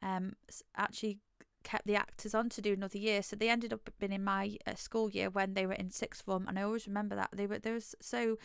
um, 0.00 0.34
actually 0.76 1.18
kept 1.62 1.86
the 1.86 1.96
actors 1.96 2.34
on 2.34 2.48
to 2.50 2.62
do 2.62 2.72
another 2.72 2.98
year. 2.98 3.22
So 3.22 3.36
they 3.36 3.48
ended 3.50 3.72
up 3.72 3.88
being 3.98 4.12
in 4.12 4.24
my 4.24 4.56
uh, 4.66 4.74
school 4.74 5.10
year 5.10 5.30
when 5.30 5.54
they 5.54 5.66
were 5.66 5.74
in 5.74 5.90
sixth 5.90 6.22
form, 6.22 6.46
and 6.48 6.58
I 6.58 6.62
always 6.62 6.86
remember 6.86 7.16
that 7.16 7.30
they 7.32 7.46
were 7.46 7.58
there 7.58 7.74
was 7.74 7.94
so 8.00 8.38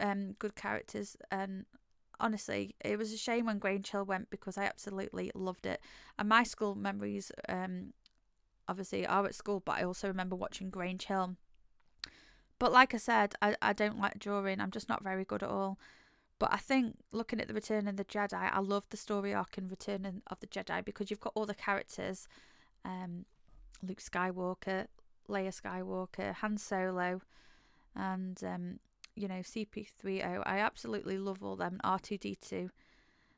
um, 0.00 0.32
good 0.38 0.54
characters 0.54 1.16
and. 1.30 1.66
Honestly, 2.20 2.76
it 2.84 2.96
was 2.96 3.12
a 3.12 3.16
shame 3.16 3.46
when 3.46 3.58
Grange 3.58 3.90
Hill 3.90 4.04
went 4.04 4.30
because 4.30 4.56
I 4.56 4.66
absolutely 4.66 5.32
loved 5.34 5.66
it. 5.66 5.80
And 6.16 6.28
my 6.28 6.44
school 6.44 6.76
memories, 6.76 7.32
um, 7.48 7.92
obviously, 8.68 9.04
are 9.04 9.26
at 9.26 9.34
school, 9.34 9.58
but 9.58 9.78
I 9.78 9.82
also 9.82 10.06
remember 10.06 10.36
watching 10.36 10.70
Grange 10.70 11.06
Hill. 11.06 11.34
But 12.60 12.70
like 12.72 12.94
I 12.94 12.98
said, 12.98 13.34
I, 13.42 13.56
I 13.60 13.72
don't 13.72 13.98
like 13.98 14.20
drawing. 14.20 14.60
I'm 14.60 14.70
just 14.70 14.88
not 14.88 15.02
very 15.02 15.24
good 15.24 15.42
at 15.42 15.48
all. 15.48 15.76
But 16.38 16.52
I 16.52 16.58
think 16.58 16.98
looking 17.12 17.40
at 17.40 17.48
the 17.48 17.54
Return 17.54 17.88
of 17.88 17.96
the 17.96 18.04
Jedi, 18.04 18.50
I 18.52 18.60
love 18.60 18.86
the 18.90 18.96
story 18.96 19.34
arc 19.34 19.58
in 19.58 19.66
Return 19.66 20.22
of 20.26 20.40
the 20.40 20.46
Jedi 20.46 20.84
because 20.84 21.10
you've 21.10 21.20
got 21.20 21.32
all 21.34 21.46
the 21.46 21.54
characters 21.54 22.28
um, 22.84 23.24
Luke 23.82 24.00
Skywalker, 24.00 24.86
Leia 25.28 25.60
Skywalker, 25.60 26.34
Han 26.34 26.56
Solo, 26.56 27.20
and 27.94 28.42
um, 28.44 28.80
you 29.14 29.28
know 29.28 29.40
CP3O. 29.40 30.42
I 30.44 30.58
absolutely 30.58 31.18
love 31.18 31.42
all 31.42 31.56
them. 31.56 31.80
R2D2, 31.84 32.70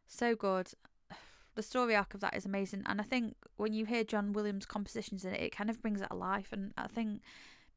so 0.07 0.35
good. 0.35 0.71
The 1.55 1.63
story 1.63 1.97
arc 1.97 2.13
of 2.13 2.21
that 2.21 2.37
is 2.37 2.45
amazing, 2.45 2.83
and 2.85 3.01
I 3.01 3.05
think 3.05 3.35
when 3.57 3.73
you 3.73 3.87
hear 3.87 4.05
John 4.05 4.35
Williams' 4.35 4.67
compositions 4.67 5.25
in 5.25 5.33
it, 5.33 5.41
it 5.41 5.57
kind 5.57 5.71
of 5.71 5.81
brings 5.81 6.03
it 6.03 6.09
alive. 6.11 6.49
And 6.53 6.75
I 6.77 6.87
think 6.87 7.23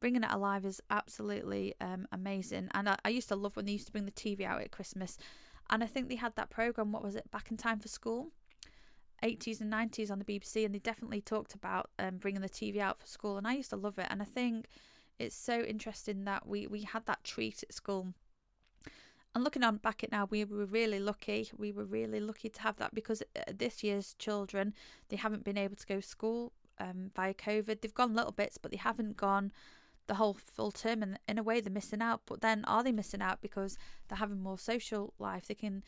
bringing 0.00 0.22
it 0.22 0.30
alive 0.30 0.66
is 0.66 0.82
absolutely 0.90 1.72
um, 1.80 2.06
amazing. 2.12 2.68
And 2.74 2.90
I, 2.90 2.98
I 3.06 3.08
used 3.08 3.28
to 3.28 3.36
love 3.36 3.56
when 3.56 3.64
they 3.64 3.72
used 3.72 3.86
to 3.86 3.92
bring 3.92 4.04
the 4.04 4.12
TV 4.12 4.44
out 4.44 4.60
at 4.60 4.70
Christmas, 4.70 5.16
and 5.70 5.82
I 5.82 5.86
think 5.86 6.10
they 6.10 6.16
had 6.16 6.36
that 6.36 6.50
program. 6.50 6.92
What 6.92 7.02
was 7.02 7.16
it? 7.16 7.30
Back 7.30 7.50
in 7.50 7.56
Time 7.56 7.78
for 7.78 7.88
School 7.88 8.32
80s 9.22 9.60
and 9.60 9.72
90s 9.72 10.10
on 10.10 10.18
the 10.18 10.24
BBC, 10.24 10.64
and 10.64 10.74
they 10.74 10.78
definitely 10.78 11.20
talked 11.20 11.54
about 11.54 11.90
um, 11.98 12.16
bringing 12.18 12.42
the 12.42 12.48
TV 12.48 12.78
out 12.78 12.98
for 12.98 13.06
school. 13.06 13.36
And 13.36 13.46
I 13.46 13.54
used 13.54 13.70
to 13.70 13.76
love 13.76 13.98
it. 13.98 14.06
And 14.10 14.22
I 14.22 14.24
think 14.24 14.66
it's 15.18 15.36
so 15.36 15.60
interesting 15.62 16.24
that 16.24 16.46
we, 16.46 16.66
we 16.66 16.82
had 16.82 17.06
that 17.06 17.24
treat 17.24 17.62
at 17.62 17.74
school. 17.74 18.14
And 19.34 19.44
looking 19.44 19.62
on 19.62 19.76
back 19.76 20.02
at 20.02 20.10
now, 20.10 20.26
we 20.28 20.44
were 20.44 20.64
really 20.64 20.98
lucky. 20.98 21.50
We 21.56 21.70
were 21.70 21.84
really 21.84 22.20
lucky 22.20 22.48
to 22.48 22.62
have 22.62 22.76
that 22.78 22.94
because 22.94 23.22
uh, 23.36 23.52
this 23.54 23.84
year's 23.84 24.14
children, 24.18 24.74
they 25.08 25.16
haven't 25.16 25.44
been 25.44 25.58
able 25.58 25.76
to 25.76 25.86
go 25.86 25.96
to 25.96 26.06
school 26.06 26.52
um, 26.78 27.10
via 27.14 27.34
COVID. 27.34 27.80
They've 27.80 27.94
gone 27.94 28.14
little 28.14 28.32
bits, 28.32 28.58
but 28.58 28.72
they 28.72 28.78
haven't 28.78 29.16
gone 29.16 29.52
the 30.08 30.14
whole 30.14 30.34
full 30.34 30.72
term. 30.72 31.02
And 31.02 31.18
in 31.28 31.38
a 31.38 31.44
way, 31.44 31.60
they're 31.60 31.72
missing 31.72 32.02
out. 32.02 32.22
But 32.26 32.40
then, 32.40 32.64
are 32.64 32.82
they 32.82 32.90
missing 32.90 33.22
out 33.22 33.40
because 33.40 33.78
they're 34.08 34.18
having 34.18 34.40
more 34.40 34.58
social 34.58 35.14
life? 35.18 35.46
They 35.46 35.54
can 35.54 35.84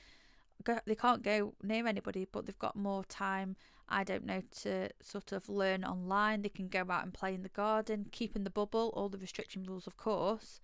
go, 0.62 0.78
they 0.86 0.94
can't 0.94 1.22
go 1.22 1.54
near 1.62 1.86
anybody, 1.86 2.26
but 2.30 2.46
they've 2.46 2.58
got 2.58 2.76
more 2.76 3.04
time. 3.04 3.56
I 3.88 4.04
don't 4.04 4.24
know 4.24 4.42
to 4.62 4.88
sort 5.02 5.32
of 5.32 5.48
learn 5.48 5.84
online. 5.84 6.42
They 6.42 6.48
can 6.48 6.68
go 6.68 6.86
out 6.88 7.04
and 7.04 7.12
play 7.12 7.34
in 7.34 7.42
the 7.42 7.48
garden, 7.48 8.06
keep 8.10 8.34
in 8.34 8.44
the 8.44 8.50
bubble, 8.50 8.92
all 8.96 9.08
the 9.08 9.18
restriction 9.18 9.64
rules, 9.64 9.86
of 9.86 9.96
course. 9.96 10.60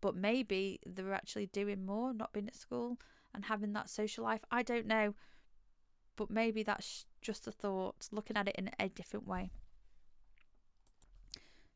But 0.00 0.16
maybe 0.16 0.80
they're 0.84 1.12
actually 1.12 1.46
doing 1.46 1.86
more, 1.86 2.12
not 2.12 2.32
being 2.32 2.48
at 2.48 2.56
school 2.56 2.98
and 3.34 3.44
having 3.44 3.72
that 3.74 3.88
social 3.88 4.24
life. 4.24 4.40
I 4.50 4.62
don't 4.62 4.86
know, 4.86 5.14
but 6.16 6.30
maybe 6.30 6.62
that's 6.62 7.06
just 7.20 7.46
a 7.46 7.52
thought. 7.52 8.08
Looking 8.10 8.36
at 8.36 8.48
it 8.48 8.56
in 8.56 8.70
a 8.80 8.88
different 8.88 9.26
way. 9.26 9.50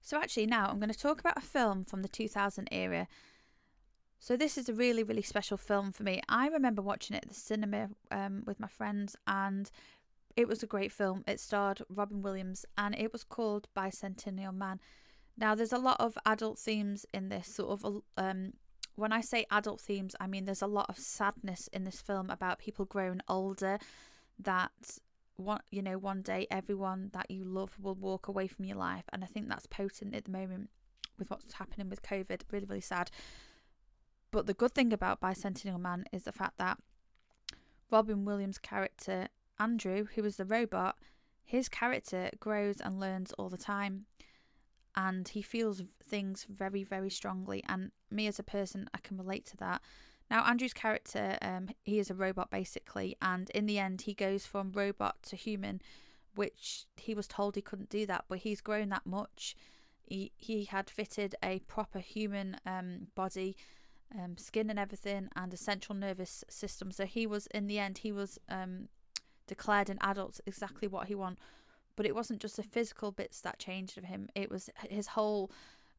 So 0.00 0.18
actually, 0.18 0.46
now 0.46 0.68
I'm 0.68 0.80
going 0.80 0.90
to 0.90 0.98
talk 0.98 1.20
about 1.20 1.36
a 1.36 1.42
film 1.42 1.84
from 1.84 2.02
the 2.02 2.08
2000 2.08 2.68
era 2.72 3.06
so 4.22 4.36
this 4.36 4.58
is 4.58 4.68
a 4.68 4.74
really, 4.74 5.02
really 5.02 5.22
special 5.22 5.56
film 5.56 5.92
for 5.92 6.02
me. 6.02 6.20
I 6.28 6.46
remember 6.48 6.82
watching 6.82 7.16
it 7.16 7.24
at 7.24 7.30
the 7.30 7.34
cinema 7.34 7.88
um, 8.10 8.42
with 8.46 8.60
my 8.60 8.68
friends, 8.68 9.16
and 9.26 9.70
it 10.36 10.46
was 10.46 10.62
a 10.62 10.66
great 10.66 10.92
film. 10.92 11.24
It 11.26 11.40
starred 11.40 11.80
Robin 11.88 12.20
Williams, 12.20 12.66
and 12.76 12.94
it 12.94 13.14
was 13.14 13.24
called 13.24 13.68
Bicentennial 13.74 14.54
Man. 14.54 14.78
Now, 15.38 15.54
there's 15.54 15.72
a 15.72 15.78
lot 15.78 15.96
of 15.98 16.18
adult 16.26 16.58
themes 16.58 17.06
in 17.14 17.30
this 17.30 17.48
sort 17.48 17.82
of. 17.82 18.02
Um, 18.18 18.52
when 18.94 19.10
I 19.10 19.22
say 19.22 19.46
adult 19.50 19.80
themes, 19.80 20.14
I 20.20 20.26
mean 20.26 20.44
there's 20.44 20.60
a 20.60 20.66
lot 20.66 20.90
of 20.90 20.98
sadness 20.98 21.70
in 21.72 21.84
this 21.84 22.02
film 22.02 22.28
about 22.28 22.58
people 22.58 22.84
growing 22.84 23.22
older. 23.26 23.78
That 24.38 24.72
one, 25.36 25.60
you 25.70 25.80
know, 25.80 25.96
one 25.96 26.20
day 26.20 26.46
everyone 26.50 27.08
that 27.14 27.30
you 27.30 27.44
love 27.44 27.78
will 27.80 27.94
walk 27.94 28.28
away 28.28 28.48
from 28.48 28.66
your 28.66 28.76
life, 28.76 29.04
and 29.14 29.24
I 29.24 29.26
think 29.26 29.48
that's 29.48 29.66
potent 29.66 30.14
at 30.14 30.26
the 30.26 30.30
moment 30.30 30.68
with 31.18 31.30
what's 31.30 31.54
happening 31.54 31.88
with 31.88 32.02
COVID. 32.02 32.42
Really, 32.50 32.66
really 32.66 32.80
sad. 32.82 33.10
But 34.30 34.46
the 34.46 34.54
good 34.54 34.74
thing 34.74 34.92
about 34.92 35.20
Bicentennial 35.20 35.80
Man 35.80 36.04
is 36.12 36.24
the 36.24 36.32
fact 36.32 36.58
that 36.58 36.78
Robin 37.90 38.24
Williams' 38.24 38.58
character, 38.58 39.28
Andrew, 39.58 40.06
who 40.14 40.24
is 40.24 40.36
the 40.36 40.44
robot, 40.44 40.96
his 41.44 41.68
character 41.68 42.30
grows 42.38 42.76
and 42.80 43.00
learns 43.00 43.32
all 43.32 43.48
the 43.48 43.56
time. 43.56 44.06
And 44.96 45.26
he 45.28 45.42
feels 45.42 45.82
things 46.08 46.46
very, 46.48 46.84
very 46.84 47.10
strongly. 47.10 47.64
And 47.68 47.90
me 48.10 48.26
as 48.26 48.38
a 48.38 48.44
person, 48.44 48.88
I 48.94 48.98
can 48.98 49.16
relate 49.16 49.46
to 49.46 49.56
that. 49.58 49.82
Now, 50.30 50.44
Andrew's 50.44 50.72
character, 50.72 51.38
um, 51.42 51.70
he 51.82 51.98
is 51.98 52.10
a 52.10 52.14
robot 52.14 52.50
basically. 52.50 53.16
And 53.20 53.50
in 53.50 53.66
the 53.66 53.78
end, 53.78 54.02
he 54.02 54.14
goes 54.14 54.46
from 54.46 54.72
robot 54.72 55.22
to 55.24 55.36
human, 55.36 55.80
which 56.36 56.86
he 56.96 57.14
was 57.14 57.26
told 57.26 57.56
he 57.56 57.62
couldn't 57.62 57.90
do 57.90 58.06
that. 58.06 58.26
But 58.28 58.38
he's 58.38 58.60
grown 58.60 58.90
that 58.90 59.06
much. 59.06 59.56
He, 60.02 60.32
he 60.36 60.64
had 60.64 60.88
fitted 60.88 61.34
a 61.42 61.60
proper 61.60 61.98
human 61.98 62.56
um, 62.64 63.08
body 63.16 63.56
um, 64.18 64.36
skin 64.36 64.70
and 64.70 64.78
everything, 64.78 65.28
and 65.36 65.52
a 65.52 65.56
central 65.56 65.96
nervous 65.96 66.44
system. 66.48 66.90
So 66.90 67.06
he 67.06 67.26
was, 67.26 67.46
in 67.48 67.66
the 67.66 67.78
end, 67.78 67.98
he 67.98 68.12
was 68.12 68.38
um, 68.48 68.88
declared 69.46 69.90
an 69.90 69.98
adult, 70.00 70.40
exactly 70.46 70.88
what 70.88 71.08
he 71.08 71.14
wanted. 71.14 71.38
But 71.96 72.06
it 72.06 72.14
wasn't 72.14 72.40
just 72.40 72.56
the 72.56 72.62
physical 72.62 73.12
bits 73.12 73.40
that 73.42 73.58
changed 73.58 73.98
of 73.98 74.04
him; 74.04 74.28
it 74.34 74.50
was 74.50 74.70
his 74.88 75.08
whole 75.08 75.50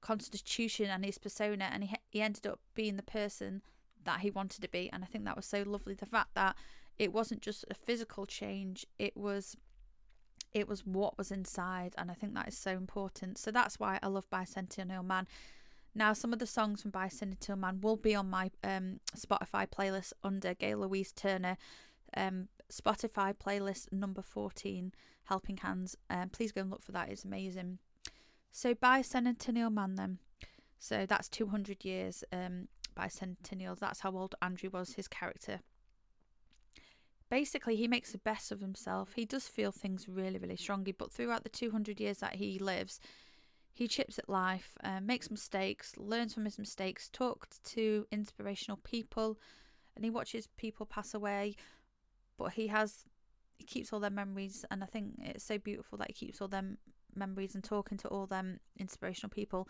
constitution 0.01 0.89
and 0.89 1.05
his 1.05 1.17
persona, 1.17 1.69
and 1.71 1.83
he 1.83 1.95
he 2.09 2.21
ended 2.21 2.47
up 2.47 2.59
being 2.73 2.95
the 2.95 3.03
person 3.03 3.61
that 4.03 4.21
he 4.21 4.31
wanted 4.31 4.61
to 4.61 4.69
be. 4.69 4.89
And 4.91 5.03
I 5.03 5.07
think 5.07 5.25
that 5.25 5.35
was 5.35 5.45
so 5.45 5.63
lovely. 5.65 5.93
The 5.93 6.05
fact 6.05 6.33
that 6.33 6.55
it 6.97 7.13
wasn't 7.13 7.41
just 7.41 7.65
a 7.69 7.75
physical 7.75 8.25
change; 8.25 8.85
it 8.97 9.15
was 9.15 9.55
it 10.53 10.67
was 10.67 10.85
what 10.85 11.17
was 11.17 11.31
inside, 11.31 11.93
and 11.97 12.11
I 12.11 12.13
think 12.13 12.33
that 12.33 12.47
is 12.47 12.57
so 12.57 12.71
important. 12.71 13.37
So 13.37 13.51
that's 13.51 13.79
why 13.79 13.99
I 14.01 14.07
love 14.07 14.29
Bicentennial 14.29 15.05
Man. 15.05 15.27
Now, 15.93 16.13
some 16.13 16.31
of 16.31 16.39
the 16.39 16.47
songs 16.47 16.81
from 16.81 16.91
Bicentennial 16.91 17.57
Man 17.57 17.81
will 17.81 17.97
be 17.97 18.15
on 18.15 18.29
my 18.29 18.49
um, 18.63 18.99
Spotify 19.15 19.67
playlist 19.67 20.13
under 20.23 20.53
Gail 20.53 20.79
Louise 20.79 21.11
Turner. 21.11 21.57
Um, 22.15 22.47
Spotify 22.71 23.33
playlist 23.35 23.91
number 23.91 24.21
14, 24.21 24.93
Helping 25.25 25.57
Hands. 25.57 25.95
Um, 26.09 26.29
please 26.29 26.53
go 26.53 26.61
and 26.61 26.69
look 26.69 26.83
for 26.83 26.93
that, 26.93 27.09
it's 27.09 27.25
amazing. 27.25 27.79
So, 28.51 28.73
Bicentennial 28.73 29.71
Man, 29.71 29.95
then. 29.95 30.19
So, 30.79 31.05
that's 31.05 31.27
200 31.27 31.83
years 31.83 32.23
um, 32.31 32.69
bicentennial. 32.97 33.77
That's 33.77 33.99
how 33.99 34.11
old 34.11 34.35
Andrew 34.41 34.69
was, 34.71 34.93
his 34.93 35.09
character. 35.09 35.59
Basically, 37.29 37.75
he 37.75 37.87
makes 37.87 38.11
the 38.11 38.17
best 38.17 38.51
of 38.51 38.61
himself. 38.61 39.13
He 39.15 39.25
does 39.25 39.47
feel 39.47 39.71
things 39.71 40.07
really, 40.07 40.37
really 40.37 40.57
strongly, 40.57 40.91
but 40.91 41.11
throughout 41.11 41.43
the 41.43 41.49
200 41.49 41.99
years 41.99 42.17
that 42.17 42.35
he 42.35 42.59
lives, 42.59 42.99
he 43.73 43.87
chips 43.87 44.19
at 44.19 44.29
life, 44.29 44.77
uh, 44.83 44.99
makes 45.01 45.31
mistakes, 45.31 45.93
learns 45.97 46.33
from 46.33 46.45
his 46.45 46.59
mistakes, 46.59 47.09
talks 47.09 47.59
to 47.59 48.05
inspirational 48.11 48.77
people, 48.83 49.39
and 49.95 50.03
he 50.03 50.11
watches 50.11 50.47
people 50.57 50.85
pass 50.85 51.13
away. 51.13 51.55
But 52.37 52.53
he 52.53 52.67
has, 52.67 53.05
he 53.57 53.63
keeps 53.63 53.93
all 53.93 53.99
their 53.99 54.09
memories, 54.09 54.65
and 54.69 54.83
I 54.83 54.87
think 54.87 55.13
it's 55.19 55.43
so 55.43 55.57
beautiful 55.57 55.97
that 55.99 56.07
he 56.07 56.13
keeps 56.13 56.41
all 56.41 56.47
them 56.47 56.77
memories 57.15 57.55
and 57.55 57.63
talking 57.63 57.97
to 57.99 58.07
all 58.07 58.25
them 58.25 58.59
inspirational 58.77 59.29
people. 59.29 59.67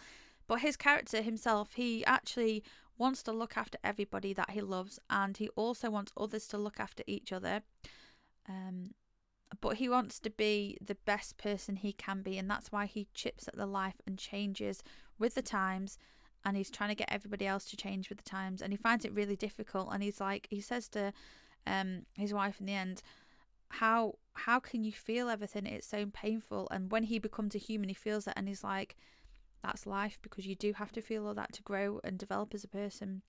But 0.47 0.61
his 0.61 0.75
character 0.77 1.21
himself, 1.21 1.73
he 1.73 2.03
actually 2.05 2.63
wants 2.97 3.23
to 3.23 3.31
look 3.31 3.57
after 3.57 3.77
everybody 3.83 4.33
that 4.33 4.51
he 4.51 4.61
loves, 4.61 4.99
and 5.09 5.37
he 5.37 5.49
also 5.49 5.89
wants 5.89 6.11
others 6.17 6.47
to 6.47 6.57
look 6.57 6.79
after 6.79 7.03
each 7.07 7.31
other. 7.31 7.61
Um, 8.49 8.91
but 9.59 9.77
he 9.77 9.89
wants 9.89 10.19
to 10.21 10.29
be 10.29 10.77
the 10.81 10.95
best 10.95 11.37
person 11.37 11.75
he 11.75 11.91
can 11.91 12.21
be, 12.21 12.37
and 12.37 12.49
that's 12.49 12.71
why 12.71 12.85
he 12.85 13.07
chips 13.13 13.47
at 13.47 13.57
the 13.57 13.65
life 13.65 14.01
and 14.07 14.17
changes 14.17 14.83
with 15.19 15.35
the 15.35 15.41
times. 15.41 15.97
And 16.43 16.57
he's 16.57 16.71
trying 16.71 16.89
to 16.89 16.95
get 16.95 17.11
everybody 17.11 17.45
else 17.45 17.65
to 17.65 17.77
change 17.77 18.09
with 18.09 18.17
the 18.17 18.29
times, 18.29 18.61
and 18.61 18.73
he 18.73 18.77
finds 18.77 19.05
it 19.05 19.13
really 19.13 19.35
difficult. 19.35 19.89
And 19.91 20.01
he's 20.01 20.19
like, 20.19 20.47
he 20.49 20.61
says 20.61 20.87
to 20.89 21.13
um, 21.67 22.05
his 22.17 22.33
wife 22.33 22.59
in 22.59 22.65
the 22.65 22.73
end, 22.73 23.03
"How 23.69 24.15
how 24.33 24.59
can 24.59 24.83
you 24.83 24.91
feel 24.91 25.29
everything? 25.29 25.65
It's 25.65 25.87
so 25.87 26.05
painful." 26.07 26.67
And 26.71 26.91
when 26.91 27.03
he 27.03 27.19
becomes 27.19 27.53
a 27.53 27.59
human, 27.59 27.89
he 27.89 27.95
feels 27.95 28.25
it, 28.27 28.33
and 28.35 28.47
he's 28.47 28.63
like, 28.63 28.95
"That's 29.61 29.85
life 29.85 30.17
because 30.21 30.47
you 30.47 30.55
do 30.55 30.73
have 30.73 30.91
to 30.93 31.01
feel 31.01 31.27
all 31.27 31.35
that 31.35 31.53
to 31.53 31.61
grow 31.61 31.99
and 32.03 32.17
develop 32.17 32.53
as 32.53 32.63
a 32.63 32.69
person." 32.69 33.21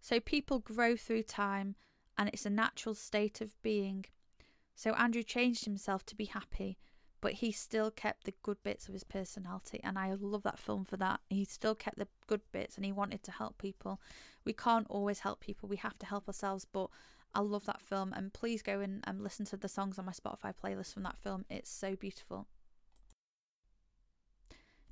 So 0.00 0.20
people 0.20 0.58
grow 0.58 0.96
through 0.96 1.22
time, 1.22 1.76
and 2.18 2.28
it's 2.28 2.44
a 2.44 2.50
natural 2.50 2.94
state 2.94 3.40
of 3.40 3.60
being. 3.62 4.04
So 4.82 4.94
Andrew 4.94 5.22
changed 5.22 5.64
himself 5.64 6.04
to 6.06 6.16
be 6.16 6.24
happy, 6.24 6.76
but 7.20 7.34
he 7.34 7.52
still 7.52 7.92
kept 7.92 8.24
the 8.24 8.34
good 8.42 8.60
bits 8.64 8.88
of 8.88 8.94
his 8.94 9.04
personality. 9.04 9.78
And 9.84 9.96
I 9.96 10.12
love 10.18 10.42
that 10.42 10.58
film 10.58 10.84
for 10.84 10.96
that. 10.96 11.20
He 11.30 11.44
still 11.44 11.76
kept 11.76 11.98
the 11.98 12.08
good 12.26 12.40
bits 12.50 12.74
and 12.74 12.84
he 12.84 12.90
wanted 12.90 13.22
to 13.22 13.30
help 13.30 13.58
people. 13.58 14.00
We 14.44 14.52
can't 14.52 14.88
always 14.90 15.20
help 15.20 15.38
people, 15.38 15.68
we 15.68 15.76
have 15.76 16.00
to 16.00 16.06
help 16.06 16.26
ourselves. 16.26 16.64
But 16.64 16.88
I 17.32 17.42
love 17.42 17.64
that 17.66 17.80
film. 17.80 18.12
And 18.12 18.32
please 18.32 18.60
go 18.60 18.80
and 18.80 19.04
um, 19.06 19.22
listen 19.22 19.46
to 19.46 19.56
the 19.56 19.68
songs 19.68 20.00
on 20.00 20.04
my 20.04 20.10
Spotify 20.10 20.52
playlist 20.52 20.94
from 20.94 21.04
that 21.04 21.20
film. 21.22 21.44
It's 21.48 21.70
so 21.70 21.94
beautiful. 21.94 22.48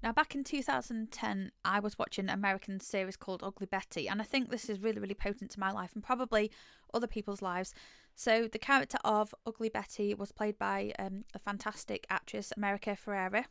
Now, 0.05 0.13
back 0.13 0.37
in 0.37 0.45
2010, 0.45 1.51
I 1.65 1.81
was 1.81 1.99
watching 1.99 2.27
an 2.27 2.35
American 2.35 2.81
series 2.81 3.17
called 3.17 3.43
Ugly 3.43 3.67
Betty, 3.67 4.09
and 4.09 4.21
I 4.21 4.25
think 4.25 4.51
this 4.51 4.71
is 4.71 4.81
really, 4.81 4.99
really 4.99 5.15
potent 5.15 5.51
to 5.51 5.61
my 5.61 5.71
life 5.71 5.91
and 5.95 6.03
probably 6.03 6.51
other 6.95 7.07
people's 7.07 7.43
lives. 7.43 7.75
So, 8.15 8.49
the 8.49 8.59
character 8.59 8.99
of 9.05 9.35
Ugly 9.47 9.71
Betty 9.71 10.15
was 10.15 10.33
played 10.33 10.59
by 10.59 10.93
um, 10.99 11.25
a 11.35 11.39
fantastic 11.39 12.07
actress, 12.11 12.53
America 12.57 12.97
Ferrera. 12.97 13.47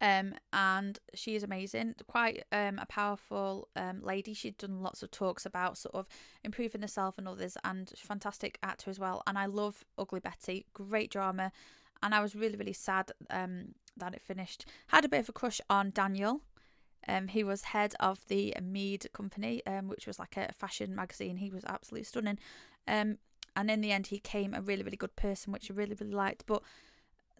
Um, 0.00 0.34
and 0.52 0.98
she 1.14 1.34
is 1.34 1.42
amazing, 1.42 1.94
quite 2.06 2.44
um, 2.52 2.78
a 2.78 2.86
powerful 2.86 3.68
um, 3.76 4.02
lady. 4.02 4.34
She'd 4.34 4.58
done 4.58 4.82
lots 4.82 5.02
of 5.02 5.10
talks 5.10 5.46
about 5.46 5.78
sort 5.78 5.94
of 5.94 6.08
improving 6.42 6.82
herself 6.82 7.16
and 7.16 7.26
others, 7.26 7.56
and 7.64 7.90
fantastic 7.96 8.58
actor 8.62 8.90
as 8.90 8.98
well. 8.98 9.22
And 9.26 9.38
I 9.38 9.46
love 9.46 9.84
Ugly 9.96 10.20
Betty, 10.20 10.66
great 10.74 11.10
drama. 11.10 11.52
And 12.02 12.14
I 12.14 12.20
was 12.20 12.34
really, 12.34 12.56
really 12.56 12.74
sad 12.74 13.12
um, 13.30 13.74
that 13.96 14.14
it 14.14 14.20
finished. 14.20 14.66
Had 14.88 15.06
a 15.06 15.08
bit 15.08 15.20
of 15.20 15.30
a 15.30 15.32
crush 15.32 15.60
on 15.70 15.90
Daniel. 15.90 16.42
Um, 17.08 17.28
he 17.28 17.44
was 17.44 17.62
head 17.62 17.94
of 18.00 18.26
the 18.28 18.54
Meade 18.62 19.06
Company, 19.12 19.62
um, 19.66 19.88
which 19.88 20.06
was 20.06 20.18
like 20.18 20.36
a 20.36 20.52
fashion 20.52 20.94
magazine. 20.94 21.36
He 21.36 21.50
was 21.50 21.64
absolutely 21.66 22.04
stunning. 22.04 22.38
Um, 22.86 23.18
and 23.56 23.70
in 23.70 23.80
the 23.80 23.92
end, 23.92 24.08
he 24.08 24.18
came 24.18 24.54
a 24.54 24.60
really, 24.60 24.82
really 24.82 24.96
good 24.96 25.16
person, 25.16 25.52
which 25.52 25.70
I 25.70 25.74
really, 25.74 25.96
really 25.98 26.14
liked. 26.14 26.44
But 26.46 26.62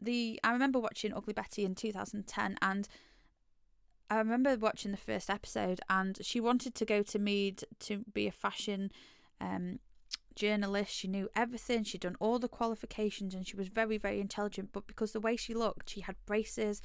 the 0.00 0.40
I 0.44 0.52
remember 0.52 0.78
watching 0.78 1.12
Ugly 1.12 1.34
Betty 1.34 1.64
in 1.64 1.74
2010, 1.74 2.56
and 2.62 2.88
I 4.10 4.18
remember 4.18 4.56
watching 4.56 4.90
the 4.90 4.96
first 4.96 5.30
episode, 5.30 5.80
and 5.88 6.18
she 6.22 6.40
wanted 6.40 6.74
to 6.76 6.84
go 6.84 7.02
to 7.02 7.18
Meade 7.18 7.64
to 7.80 8.04
be 8.12 8.26
a 8.26 8.32
fashion 8.32 8.92
um, 9.40 9.80
journalist. 10.34 10.94
She 10.94 11.08
knew 11.08 11.28
everything. 11.34 11.84
She'd 11.84 12.02
done 12.02 12.16
all 12.20 12.38
the 12.38 12.48
qualifications 12.48 13.34
and 13.34 13.46
she 13.46 13.56
was 13.56 13.68
very, 13.68 13.98
very 13.98 14.20
intelligent. 14.20 14.70
But 14.72 14.86
because 14.86 15.12
the 15.12 15.20
way 15.20 15.36
she 15.36 15.54
looked, 15.54 15.90
she 15.90 16.00
had 16.00 16.16
braces, 16.26 16.82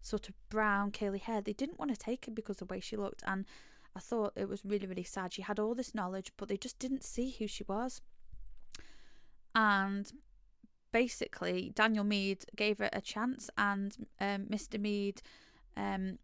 sort 0.00 0.28
of 0.28 0.34
brown, 0.48 0.90
curly 0.92 1.18
hair. 1.18 1.40
They 1.40 1.52
didn't 1.52 1.78
want 1.78 1.90
to 1.92 1.96
take 1.96 2.26
her 2.26 2.32
because 2.32 2.60
of 2.60 2.68
the 2.68 2.74
way 2.74 2.80
she 2.80 2.96
looked. 2.96 3.22
And 3.26 3.44
I 3.94 4.00
thought 4.00 4.32
it 4.36 4.48
was 4.48 4.64
really, 4.64 4.86
really 4.86 5.04
sad. 5.04 5.32
She 5.32 5.42
had 5.42 5.58
all 5.58 5.74
this 5.74 5.94
knowledge, 5.94 6.32
but 6.36 6.48
they 6.48 6.56
just 6.56 6.78
didn't 6.78 7.04
see 7.04 7.34
who 7.38 7.46
she 7.46 7.64
was. 7.64 8.00
And 9.54 10.10
basically, 10.92 11.72
Daniel 11.74 12.04
Meade 12.04 12.44
gave 12.56 12.78
her 12.78 12.88
a 12.92 13.00
chance, 13.00 13.50
and 13.58 14.06
um, 14.20 14.46
Mr. 14.46 14.80
Meade, 14.80 15.22
um, 15.76 16.18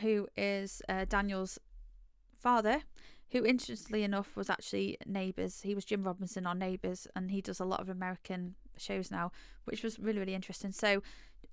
who 0.00 0.28
is 0.36 0.82
uh, 0.88 1.06
Daniel's 1.06 1.58
father, 2.38 2.82
who 3.30 3.44
interestingly 3.44 4.02
enough 4.02 4.36
was 4.36 4.50
actually 4.50 4.98
Neighbours. 5.06 5.62
He 5.62 5.74
was 5.74 5.84
Jim 5.84 6.04
Robinson 6.04 6.46
on 6.46 6.58
Neighbours, 6.58 7.06
and 7.16 7.30
he 7.30 7.40
does 7.40 7.60
a 7.60 7.64
lot 7.64 7.80
of 7.80 7.88
American 7.88 8.54
shows 8.76 9.10
now, 9.10 9.32
which 9.64 9.82
was 9.82 9.98
really 9.98 10.18
really 10.18 10.34
interesting. 10.34 10.72
So, 10.72 11.02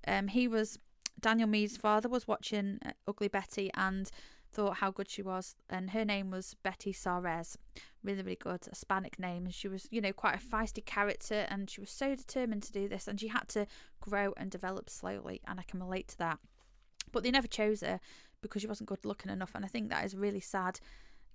um, 0.06 0.28
he 0.28 0.46
was 0.46 0.78
Daniel 1.20 1.48
Meade's 1.48 1.76
father 1.76 2.08
was 2.08 2.28
watching 2.28 2.78
uh, 2.84 2.92
Ugly 3.06 3.28
Betty 3.28 3.70
and 3.74 4.10
thought 4.52 4.76
how 4.78 4.90
good 4.90 5.08
she 5.08 5.22
was, 5.22 5.54
and 5.68 5.90
her 5.90 6.04
name 6.04 6.30
was 6.30 6.54
Betty 6.62 6.92
Suarez. 6.92 7.56
Really 8.04 8.22
really 8.22 8.36
good, 8.36 8.64
Hispanic 8.68 9.18
name, 9.18 9.44
and 9.44 9.54
she 9.54 9.68
was 9.68 9.88
you 9.90 10.00
know 10.00 10.12
quite 10.12 10.36
a 10.36 10.44
feisty 10.44 10.84
character, 10.84 11.46
and 11.48 11.70
she 11.70 11.80
was 11.80 11.90
so 11.90 12.14
determined 12.14 12.62
to 12.64 12.72
do 12.72 12.88
this, 12.88 13.08
and 13.08 13.18
she 13.20 13.28
had 13.28 13.48
to 13.50 13.66
grow 14.00 14.34
and 14.36 14.50
develop 14.50 14.90
slowly, 14.90 15.40
and 15.46 15.58
I 15.58 15.62
can 15.62 15.80
relate 15.80 16.08
to 16.08 16.18
that. 16.18 16.38
But 17.10 17.22
they 17.22 17.30
never 17.30 17.48
chose 17.48 17.80
her 17.80 18.00
because 18.40 18.62
she 18.62 18.68
wasn't 18.68 18.88
good 18.88 19.04
looking 19.04 19.32
enough, 19.32 19.52
and 19.54 19.64
I 19.64 19.68
think 19.68 19.88
that 19.88 20.04
is 20.04 20.16
really 20.16 20.40
sad 20.40 20.80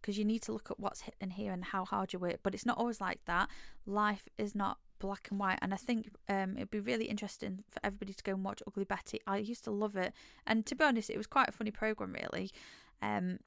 because 0.01 0.17
you 0.17 0.25
need 0.25 0.41
to 0.43 0.51
look 0.51 0.69
at 0.69 0.79
what's 0.79 1.03
in 1.19 1.31
here 1.31 1.51
and 1.51 1.65
how 1.65 1.85
hard 1.85 2.13
you 2.13 2.19
work. 2.19 2.39
But 2.43 2.53
it's 2.53 2.65
not 2.65 2.77
always 2.77 3.01
like 3.01 3.19
that. 3.25 3.49
Life 3.85 4.23
is 4.37 4.53
not 4.53 4.77
black 4.99 5.27
and 5.29 5.39
white, 5.39 5.59
and 5.61 5.73
I 5.73 5.77
think 5.77 6.09
um, 6.29 6.55
it'd 6.57 6.71
be 6.71 6.79
really 6.79 7.05
interesting 7.05 7.63
for 7.69 7.79
everybody 7.83 8.13
to 8.13 8.23
go 8.23 8.33
and 8.33 8.43
watch 8.43 8.61
Ugly 8.67 8.85
Betty. 8.85 9.19
I 9.27 9.37
used 9.37 9.63
to 9.65 9.71
love 9.71 9.95
it, 9.95 10.13
and 10.45 10.65
to 10.65 10.75
be 10.75 10.83
honest, 10.83 11.09
it 11.09 11.17
was 11.17 11.27
quite 11.27 11.49
a 11.49 11.51
funny 11.51 11.71
program, 11.71 12.13
really. 12.13 12.51
Um, 13.01 13.39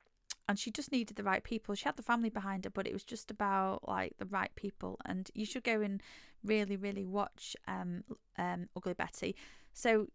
and 0.49 0.59
she 0.59 0.71
just 0.71 0.91
needed 0.91 1.17
the 1.17 1.23
right 1.23 1.45
people. 1.45 1.75
She 1.75 1.85
had 1.85 1.97
the 1.97 2.03
family 2.03 2.29
behind 2.29 2.65
her, 2.65 2.71
but 2.71 2.87
it 2.87 2.93
was 2.93 3.05
just 3.05 3.31
about 3.31 3.87
like 3.87 4.17
the 4.19 4.27
right 4.27 4.53
people. 4.57 4.99
And 5.05 5.31
you 5.33 5.47
should 5.47 5.63
go 5.63 5.81
and 5.81 6.03
really, 6.45 6.77
really 6.77 7.05
watch 7.05 7.55
um, 7.69 8.03
um, 8.37 8.69
Ugly 8.77 8.95
Betty. 8.95 9.37
So 9.73 10.09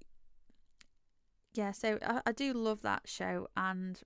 yeah, 1.56 1.72
so 1.72 1.98
I, 2.06 2.22
I 2.26 2.32
do 2.32 2.54
love 2.54 2.82
that 2.82 3.04
show, 3.06 3.48
and 3.56 4.02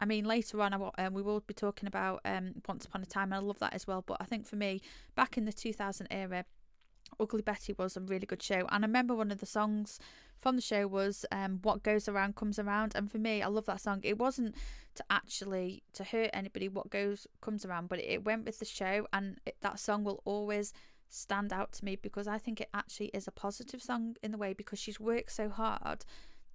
I 0.00 0.04
mean, 0.04 0.24
later 0.24 0.60
on, 0.60 0.72
I, 0.72 1.04
um, 1.04 1.14
we 1.14 1.22
will 1.22 1.40
be 1.40 1.54
talking 1.54 1.86
about 1.86 2.20
um, 2.24 2.54
Once 2.68 2.84
Upon 2.84 3.02
a 3.02 3.06
Time, 3.06 3.32
and 3.32 3.34
I 3.34 3.38
love 3.38 3.58
that 3.58 3.74
as 3.74 3.86
well. 3.86 4.02
But 4.06 4.18
I 4.20 4.24
think 4.24 4.46
for 4.46 4.56
me, 4.56 4.80
back 5.16 5.36
in 5.36 5.44
the 5.44 5.52
2000 5.52 6.06
era, 6.10 6.44
Ugly 7.20 7.42
Betty 7.42 7.74
was 7.76 7.96
a 7.96 8.00
really 8.00 8.26
good 8.26 8.42
show. 8.42 8.66
And 8.70 8.84
I 8.84 8.86
remember 8.86 9.14
one 9.14 9.30
of 9.30 9.40
the 9.40 9.46
songs 9.46 9.98
from 10.40 10.56
the 10.56 10.62
show 10.62 10.86
was 10.86 11.26
um, 11.32 11.58
What 11.62 11.82
Goes 11.82 12.08
Around 12.08 12.36
Comes 12.36 12.58
Around. 12.58 12.92
And 12.94 13.10
for 13.10 13.18
me, 13.18 13.42
I 13.42 13.48
love 13.48 13.66
that 13.66 13.80
song. 13.80 14.00
It 14.02 14.18
wasn't 14.18 14.54
to 14.94 15.04
actually 15.10 15.82
to 15.94 16.04
hurt 16.04 16.30
anybody, 16.32 16.68
what 16.68 16.90
goes 16.90 17.26
comes 17.40 17.64
around, 17.64 17.88
but 17.88 18.00
it 18.00 18.24
went 18.24 18.44
with 18.44 18.58
the 18.58 18.64
show. 18.64 19.06
And 19.12 19.40
it, 19.46 19.56
that 19.60 19.78
song 19.78 20.04
will 20.04 20.22
always 20.24 20.72
stand 21.08 21.52
out 21.52 21.72
to 21.72 21.84
me 21.84 21.96
because 21.96 22.28
I 22.28 22.38
think 22.38 22.60
it 22.60 22.68
actually 22.74 23.06
is 23.08 23.26
a 23.26 23.32
positive 23.32 23.82
song 23.82 24.16
in 24.22 24.30
the 24.30 24.38
way 24.38 24.52
because 24.52 24.78
she's 24.78 25.00
worked 25.00 25.32
so 25.32 25.48
hard 25.48 26.04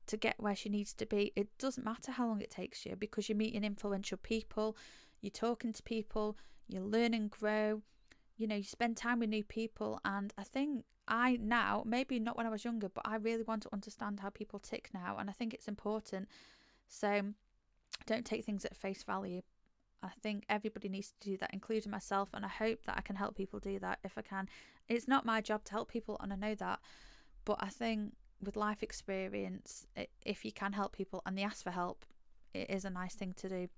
to 0.07 0.17
get 0.17 0.35
where 0.37 0.55
she 0.55 0.69
needs 0.69 0.93
to 0.93 1.05
be. 1.05 1.31
It 1.35 1.47
doesn't 1.57 1.83
matter 1.83 2.11
how 2.11 2.27
long 2.27 2.41
it 2.41 2.51
takes 2.51 2.85
you 2.85 2.95
because 2.95 3.29
you're 3.29 3.37
meeting 3.37 3.63
influential 3.63 4.17
people, 4.17 4.77
you're 5.21 5.31
talking 5.31 5.73
to 5.73 5.83
people, 5.83 6.37
you 6.67 6.81
learn 6.81 7.13
and 7.13 7.29
grow, 7.29 7.81
you 8.37 8.47
know, 8.47 8.55
you 8.55 8.63
spend 8.63 8.97
time 8.97 9.19
with 9.19 9.29
new 9.29 9.43
people. 9.43 9.99
And 10.03 10.33
I 10.37 10.43
think 10.43 10.85
I 11.07 11.37
now, 11.41 11.83
maybe 11.85 12.19
not 12.19 12.37
when 12.37 12.45
I 12.45 12.49
was 12.49 12.65
younger, 12.65 12.89
but 12.89 13.05
I 13.05 13.15
really 13.15 13.43
want 13.43 13.63
to 13.63 13.69
understand 13.73 14.19
how 14.19 14.29
people 14.29 14.59
tick 14.59 14.89
now. 14.93 15.17
And 15.17 15.29
I 15.29 15.33
think 15.33 15.53
it's 15.53 15.67
important. 15.67 16.27
So 16.87 17.33
don't 18.05 18.25
take 18.25 18.45
things 18.45 18.65
at 18.65 18.75
face 18.75 19.03
value. 19.03 19.41
I 20.01 20.09
think 20.21 20.43
everybody 20.49 20.89
needs 20.89 21.13
to 21.19 21.29
do 21.29 21.37
that, 21.37 21.51
including 21.53 21.91
myself. 21.91 22.29
And 22.33 22.43
I 22.43 22.49
hope 22.49 22.83
that 22.85 22.97
I 22.97 23.01
can 23.01 23.15
help 23.15 23.35
people 23.35 23.59
do 23.59 23.79
that 23.79 23.99
if 24.03 24.17
I 24.17 24.21
can. 24.21 24.49
It's 24.89 25.07
not 25.07 25.25
my 25.25 25.39
job 25.39 25.63
to 25.65 25.71
help 25.71 25.89
people, 25.89 26.17
and 26.19 26.33
I 26.33 26.35
know 26.35 26.55
that. 26.55 26.79
But 27.45 27.57
I 27.61 27.69
think 27.69 28.13
with 28.41 28.57
life 28.57 28.83
experience, 28.83 29.87
if 30.25 30.43
you 30.43 30.51
can 30.51 30.73
help 30.73 30.91
people 30.91 31.21
and 31.25 31.37
they 31.37 31.43
ask 31.43 31.63
for 31.63 31.71
help, 31.71 32.05
it 32.53 32.69
is 32.69 32.83
a 32.83 32.89
nice 32.89 33.15
thing 33.15 33.33
to 33.37 33.47
do. 33.47 33.69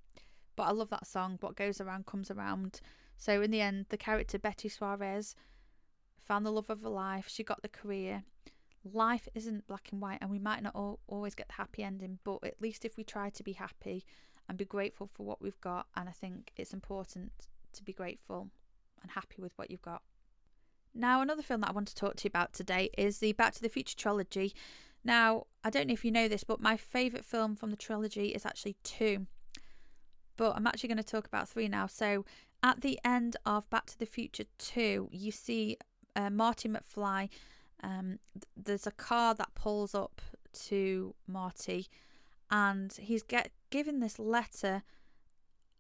But 0.56 0.64
I 0.64 0.72
love 0.72 0.90
that 0.90 1.06
song, 1.06 1.38
What 1.42 1.56
Goes 1.56 1.80
Around 1.80 2.08
Comes 2.08 2.32
Around. 2.32 2.82
So, 3.18 3.42
in 3.42 3.52
the 3.52 3.62
end, 3.62 3.88
the 3.90 3.98
character 3.98 4.38
Betty 4.38 4.70
Suarez 4.70 5.36
found 6.26 6.46
the 6.46 6.52
love 6.52 6.70
of 6.70 6.82
her 6.82 6.90
life, 6.90 7.28
she 7.30 7.44
got 7.44 7.62
the 7.62 7.70
career. 7.70 8.24
Life 8.84 9.28
isn't 9.34 9.68
black 9.68 9.90
and 9.92 10.02
white, 10.02 10.20
and 10.22 10.30
we 10.30 10.40
might 10.40 10.64
not 10.64 10.76
all, 10.76 11.00
always 11.08 11.36
get 11.36 11.48
the 11.48 11.54
happy 11.56 11.84
ending, 11.84 12.20
but 12.24 12.44
at 12.44 12.62
least 12.62 12.86
if 12.86 12.98
we 12.98 13.04
try 13.04 13.30
to 13.30 13.44
be 13.44 13.54
happy 13.54 14.06
and 14.48 14.58
be 14.58 14.66
grateful 14.66 15.10
for 15.12 15.26
what 15.26 15.42
we've 15.42 15.60
got, 15.62 15.88
and 15.96 16.08
I 16.08 16.12
think 16.12 16.52
it's 16.56 16.74
important 16.74 17.32
to 17.74 17.84
be 17.84 17.94
grateful 17.94 18.50
and 19.02 19.12
happy 19.12 19.42
with 19.42 19.54
what 19.58 19.72
you've 19.72 19.82
got. 19.82 20.02
Now, 20.94 21.22
another 21.22 21.42
film 21.42 21.62
that 21.62 21.70
I 21.70 21.74
want 21.74 21.88
to 21.90 21.96
talk 21.96 22.16
to 22.18 22.24
you 22.24 22.30
about 22.30 22.54
today 22.54 22.90
is 22.98 23.20
the 23.20 23.34
Back 23.34 23.54
to 23.56 23.62
the 23.62 23.70
Future 23.70 23.98
trilogy. 23.98 24.54
Now, 25.04 25.46
I 25.64 25.70
don't 25.70 25.88
know 25.88 25.94
if 25.94 26.06
you 26.06 26.12
know 26.12 26.28
this, 26.28 26.44
but 26.44 26.62
my 26.62 26.78
favourite 26.78 27.26
film 27.26 27.56
from 27.56 27.70
the 27.70 27.78
trilogy 27.78 28.30
is 28.30 28.46
actually 28.46 28.78
two. 28.84 29.28
But 30.38 30.56
I'm 30.56 30.66
actually 30.68 30.88
going 30.88 30.98
to 30.98 31.04
talk 31.04 31.28
about 31.28 31.50
three 31.50 31.68
now. 31.68 31.88
So, 31.88 32.26
at 32.66 32.82
the 32.82 33.00
end 33.06 33.38
of 33.46 33.70
Back 33.70 33.86
to 33.86 34.00
the 34.00 34.08
Future 34.08 34.46
2, 34.58 35.10
you 35.12 35.32
see 35.32 35.78
uh, 36.16 36.32
Marty 36.32 36.68
McFly. 36.68 37.30
Um, 37.84 38.18
th- 38.34 38.46
there's 38.58 38.88
a 38.88 38.92
car 38.92 39.36
that 39.36 39.54
pulls 39.54 39.94
up 39.94 40.20
to 40.66 41.14
Marty, 41.28 41.88
and 42.50 42.92
he's 42.94 43.22
get 43.22 43.52
given 43.70 44.00
this 44.00 44.18
letter. 44.18 44.82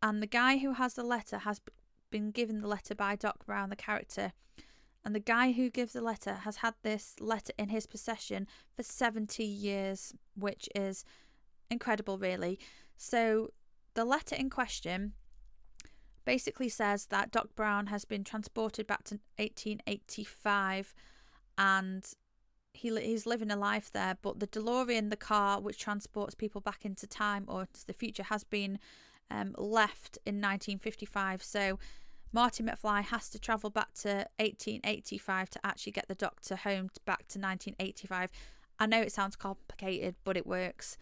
And 0.03 0.21
the 0.21 0.27
guy 0.27 0.57
who 0.57 0.73
has 0.73 0.93
the 0.93 1.03
letter 1.03 1.39
has 1.39 1.57
b- 1.57 1.71
been 2.11 2.29
given 2.29 2.61
the 2.61 2.67
letter 2.67 2.93
by 2.93 3.15
Doc 3.15 3.47
Brown, 3.47 3.71
the 3.71 3.75
character. 3.75 4.33
And 5.03 5.15
the 5.15 5.19
guy 5.19 5.53
who 5.53 5.71
gives 5.71 5.93
the 5.93 6.01
letter 6.01 6.35
has 6.43 6.57
had 6.57 6.75
this 6.83 7.15
letter 7.19 7.53
in 7.57 7.69
his 7.69 7.87
possession 7.87 8.45
for 8.75 8.83
70 8.83 9.43
years, 9.43 10.13
which 10.35 10.69
is 10.75 11.03
incredible, 11.71 12.19
really. 12.19 12.59
So, 12.95 13.53
the 13.95 14.05
letter 14.05 14.35
in 14.35 14.51
question 14.51 15.13
basically 16.25 16.69
says 16.69 17.07
that 17.07 17.31
Doc 17.31 17.49
Brown 17.55 17.87
has 17.87 18.05
been 18.05 18.23
transported 18.23 18.87
back 18.87 19.03
to 19.05 19.19
1885 19.37 20.93
and 21.57 22.05
he 22.73 22.99
he's 22.99 23.25
living 23.25 23.51
a 23.51 23.55
life 23.55 23.91
there 23.91 24.17
but 24.21 24.39
the 24.39 24.47
DeLorean 24.47 25.09
the 25.09 25.15
car 25.15 25.61
which 25.61 25.79
transports 25.79 26.35
people 26.35 26.59
back 26.59 26.83
into 26.83 27.07
time 27.07 27.45
or 27.47 27.67
to 27.71 27.87
the 27.87 27.93
future 27.93 28.23
has 28.23 28.43
been 28.43 28.79
um, 29.31 29.55
left 29.57 30.17
in 30.25 30.35
1955 30.35 31.41
so 31.41 31.79
Marty 32.35 32.63
McFly 32.63 33.01
has 33.01 33.29
to 33.29 33.39
travel 33.39 33.69
back 33.69 33.93
to 33.93 34.27
1885 34.39 35.49
to 35.51 35.59
actually 35.63 35.93
get 35.93 36.09
the 36.09 36.15
doctor 36.15 36.57
home 36.57 36.89
back 37.05 37.27
to 37.29 37.39
1985. 37.39 38.29
I 38.77 38.85
know 38.87 39.01
it 39.01 39.13
sounds 39.13 39.37
complicated, 39.37 40.15
but 40.25 40.35
it 40.35 40.45
works. 40.45 40.97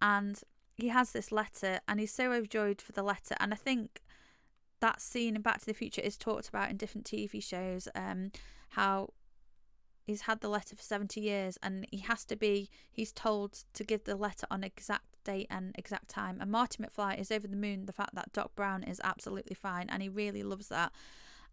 And 0.00 0.40
he 0.78 0.88
has 0.88 1.12
this 1.12 1.30
letter, 1.30 1.80
and 1.86 2.00
he's 2.00 2.14
so 2.14 2.32
overjoyed 2.32 2.80
for 2.80 2.92
the 2.92 3.02
letter. 3.02 3.34
And 3.38 3.52
I 3.52 3.56
think 3.56 4.00
that 4.80 5.00
scene 5.00 5.36
in 5.36 5.42
Back 5.42 5.60
to 5.60 5.66
the 5.66 5.74
Future 5.74 6.02
is 6.02 6.16
talked 6.16 6.48
about 6.48 6.70
in 6.70 6.76
different 6.76 7.06
TV 7.06 7.42
shows. 7.42 7.88
Um, 7.94 8.32
how 8.70 9.10
he's 10.06 10.22
had 10.22 10.40
the 10.40 10.48
letter 10.48 10.76
for 10.76 10.82
70 10.82 11.20
years, 11.20 11.58
and 11.62 11.86
he 11.90 11.98
has 11.98 12.24
to 12.26 12.36
be, 12.36 12.68
he's 12.90 13.12
told 13.12 13.64
to 13.74 13.84
give 13.84 14.04
the 14.04 14.16
letter 14.16 14.46
on 14.50 14.64
exact 14.64 15.04
date 15.24 15.46
and 15.50 15.74
exact 15.78 16.08
time. 16.08 16.38
And 16.40 16.50
Marty 16.50 16.82
McFly 16.82 17.18
is 17.18 17.30
over 17.30 17.46
the 17.46 17.56
moon 17.56 17.86
the 17.86 17.92
fact 17.92 18.14
that 18.14 18.32
Doc 18.32 18.54
Brown 18.54 18.82
is 18.82 19.00
absolutely 19.04 19.54
fine 19.54 19.86
and 19.88 20.02
he 20.02 20.08
really 20.08 20.42
loves 20.42 20.68
that. 20.68 20.92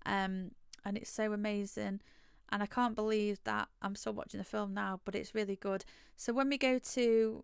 Um, 0.06 0.52
and 0.86 0.98
it's 0.98 1.10
so 1.10 1.34
amazing. 1.34 2.02
And 2.50 2.64
I 2.64 2.66
can't 2.66 2.96
believe 2.96 3.40
that 3.44 3.68
I'm 3.82 3.96
still 3.96 4.14
watching 4.14 4.38
the 4.38 4.46
film 4.46 4.74
now, 4.74 5.02
but 5.04 5.16
it's 5.16 5.36
really 5.36 5.58
good. 5.58 5.84
So 6.16 6.34
when 6.34 6.50
we 6.50 6.58
go 6.58 6.80
to 6.80 7.44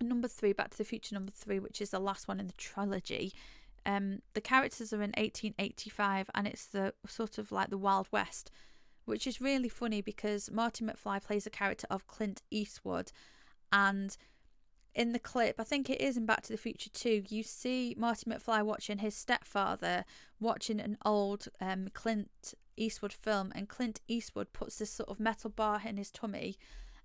number 0.00 0.28
three, 0.28 0.52
Back 0.52 0.70
to 0.70 0.78
the 0.78 0.84
Future 0.84 1.14
number 1.14 1.32
three, 1.34 1.58
which 1.58 1.80
is 1.80 1.90
the 1.90 1.98
last 1.98 2.28
one 2.28 2.38
in 2.38 2.46
the 2.46 2.52
trilogy, 2.54 3.32
um, 3.86 4.20
the 4.34 4.40
characters 4.40 4.92
are 4.92 5.02
in 5.02 5.12
1885 5.16 6.30
and 6.34 6.46
it's 6.46 6.66
the 6.66 6.94
sort 7.06 7.38
of 7.38 7.50
like 7.52 7.70
the 7.70 7.78
Wild 7.78 8.08
West, 8.10 8.50
which 9.04 9.26
is 9.26 9.40
really 9.40 9.68
funny 9.68 10.00
because 10.00 10.50
Marty 10.50 10.84
McFly 10.84 11.22
plays 11.22 11.46
a 11.46 11.50
character 11.50 11.86
of 11.90 12.06
Clint 12.06 12.42
Eastwood 12.50 13.12
and 13.72 14.16
in 14.94 15.12
the 15.12 15.18
clip, 15.18 15.56
I 15.58 15.64
think 15.64 15.88
it 15.88 16.00
is 16.00 16.16
in 16.16 16.26
Back 16.26 16.42
to 16.42 16.52
the 16.52 16.58
Future 16.58 16.90
2, 16.90 17.24
you 17.28 17.42
see 17.42 17.94
Marty 17.96 18.28
McFly 18.28 18.64
watching 18.64 18.98
his 18.98 19.14
stepfather 19.14 20.04
watching 20.40 20.80
an 20.80 20.98
old 21.04 21.48
um, 21.60 21.88
Clint 21.94 22.54
Eastwood 22.76 23.12
film, 23.12 23.52
and 23.54 23.68
Clint 23.68 24.00
Eastwood 24.08 24.52
puts 24.52 24.78
this 24.78 24.90
sort 24.90 25.08
of 25.08 25.20
metal 25.20 25.50
bar 25.50 25.80
in 25.86 25.96
his 25.96 26.10
tummy. 26.10 26.56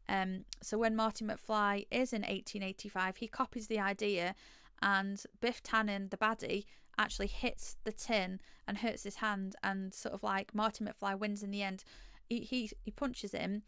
Um, 0.08 0.46
so 0.62 0.78
when 0.78 0.96
Marty 0.96 1.26
McFly 1.26 1.86
is 1.92 2.14
in 2.14 2.22
1885, 2.22 3.18
he 3.18 3.28
copies 3.28 3.68
the 3.68 3.80
idea, 3.80 4.36
and 4.82 5.24
Biff 5.42 5.62
Tannen, 5.64 6.10
the 6.10 6.18
baddie, 6.18 6.66
actually 6.98 7.28
hits 7.28 7.78
the 7.84 7.92
tin 7.92 8.40
and 8.68 8.78
hurts 8.78 9.04
his 9.04 9.18
hand, 9.18 9.56
and 9.64 9.94
sort 9.94 10.14
of 10.14 10.24
like 10.24 10.56
Marty 10.56 10.84
McFly 10.84 11.18
wins 11.18 11.44
in 11.44 11.52
the 11.52 11.64
end. 11.64 11.84
He 12.28 12.42
he, 12.42 12.72
he 12.84 12.92
punches 12.92 13.32
him, 13.32 13.64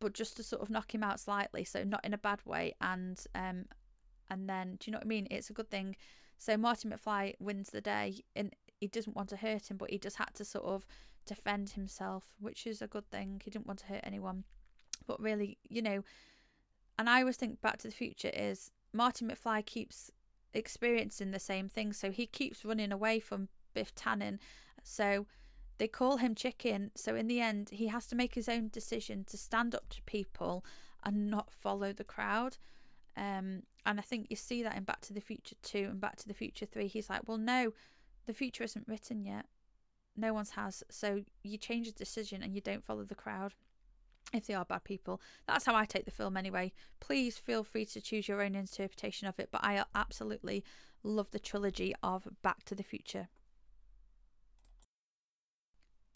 but 0.00 0.12
just 0.12 0.36
to 0.36 0.42
sort 0.42 0.62
of 0.62 0.70
knock 0.70 0.94
him 0.94 1.02
out 1.02 1.20
slightly, 1.20 1.64
so 1.64 1.84
not 1.84 2.04
in 2.04 2.14
a 2.14 2.18
bad 2.18 2.40
way. 2.44 2.74
And 2.80 3.22
um, 3.34 3.66
and 4.28 4.48
then 4.48 4.76
do 4.78 4.86
you 4.86 4.92
know 4.92 4.98
what 4.98 5.06
I 5.06 5.08
mean? 5.08 5.28
It's 5.30 5.50
a 5.50 5.54
good 5.54 5.70
thing. 5.70 5.96
So 6.38 6.56
Marty 6.56 6.88
McFly 6.88 7.34
wins 7.38 7.70
the 7.70 7.80
day, 7.80 8.20
and 8.34 8.54
he 8.80 8.88
doesn't 8.88 9.16
want 9.16 9.30
to 9.30 9.36
hurt 9.36 9.70
him, 9.70 9.76
but 9.76 9.90
he 9.90 9.98
just 9.98 10.16
had 10.16 10.34
to 10.34 10.44
sort 10.44 10.66
of 10.66 10.86
defend 11.26 11.70
himself, 11.70 12.24
which 12.38 12.66
is 12.66 12.82
a 12.82 12.86
good 12.86 13.10
thing. 13.10 13.40
He 13.44 13.50
didn't 13.50 13.66
want 13.66 13.80
to 13.80 13.86
hurt 13.86 14.02
anyone, 14.04 14.44
but 15.06 15.20
really, 15.20 15.58
you 15.68 15.82
know. 15.82 16.04
And 16.98 17.10
I 17.10 17.20
always 17.20 17.36
think 17.36 17.60
Back 17.60 17.78
to 17.78 17.88
the 17.88 17.94
Future 17.94 18.30
is 18.32 18.70
Martin 18.92 19.28
McFly 19.28 19.64
keeps 19.64 20.10
experiencing 20.56 21.30
the 21.30 21.38
same 21.38 21.68
thing, 21.68 21.92
so 21.92 22.10
he 22.10 22.26
keeps 22.26 22.64
running 22.64 22.92
away 22.92 23.20
from 23.20 23.48
Biff 23.74 23.94
Tannen. 23.94 24.38
So 24.82 25.26
they 25.78 25.88
call 25.88 26.16
him 26.18 26.34
chicken. 26.34 26.90
So 26.94 27.14
in 27.14 27.26
the 27.26 27.40
end, 27.40 27.70
he 27.70 27.88
has 27.88 28.06
to 28.08 28.16
make 28.16 28.34
his 28.34 28.48
own 28.48 28.68
decision 28.68 29.24
to 29.24 29.36
stand 29.36 29.74
up 29.74 29.88
to 29.90 30.02
people 30.02 30.64
and 31.04 31.30
not 31.30 31.52
follow 31.52 31.92
the 31.92 32.04
crowd. 32.04 32.56
Um, 33.16 33.62
and 33.84 33.98
I 33.98 34.02
think 34.02 34.26
you 34.30 34.36
see 34.36 34.62
that 34.62 34.76
in 34.76 34.84
Back 34.84 35.00
to 35.02 35.12
the 35.12 35.20
Future 35.20 35.56
2 35.62 35.78
and 35.90 36.00
Back 36.00 36.16
to 36.16 36.28
the 36.28 36.34
Future 36.34 36.66
3. 36.66 36.86
He's 36.86 37.08
like, 37.08 37.22
well, 37.26 37.38
no, 37.38 37.72
the 38.26 38.34
future 38.34 38.64
isn't 38.64 38.88
written 38.88 39.24
yet. 39.24 39.46
No 40.16 40.34
one's 40.34 40.50
has. 40.50 40.82
So 40.90 41.22
you 41.42 41.58
change 41.58 41.86
the 41.86 41.92
decision 41.92 42.42
and 42.42 42.54
you 42.54 42.60
don't 42.60 42.84
follow 42.84 43.04
the 43.04 43.14
crowd 43.14 43.54
if 44.32 44.46
they 44.46 44.54
are 44.54 44.64
bad 44.64 44.84
people. 44.84 45.20
That's 45.46 45.66
how 45.66 45.74
I 45.74 45.84
take 45.84 46.04
the 46.04 46.10
film 46.10 46.36
anyway. 46.36 46.72
Please 47.00 47.38
feel 47.38 47.64
free 47.64 47.86
to 47.86 48.00
choose 48.00 48.28
your 48.28 48.42
own 48.42 48.54
interpretation 48.54 49.28
of 49.28 49.38
it, 49.38 49.48
but 49.50 49.64
I 49.64 49.84
absolutely 49.94 50.64
love 51.02 51.30
the 51.30 51.38
trilogy 51.38 51.94
of 52.02 52.28
Back 52.42 52.64
to 52.64 52.74
the 52.74 52.82
Future. 52.82 53.28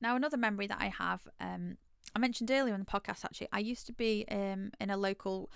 Now, 0.00 0.16
another 0.16 0.36
memory 0.36 0.66
that 0.66 0.80
I 0.80 0.88
have, 0.88 1.28
um, 1.40 1.76
I 2.14 2.18
mentioned 2.18 2.50
earlier 2.50 2.74
in 2.74 2.80
the 2.80 2.86
podcast 2.86 3.24
actually, 3.24 3.48
I 3.52 3.58
used 3.58 3.86
to 3.86 3.92
be 3.92 4.24
um, 4.30 4.72
in 4.80 4.90
a 4.90 4.96
local 4.96 5.50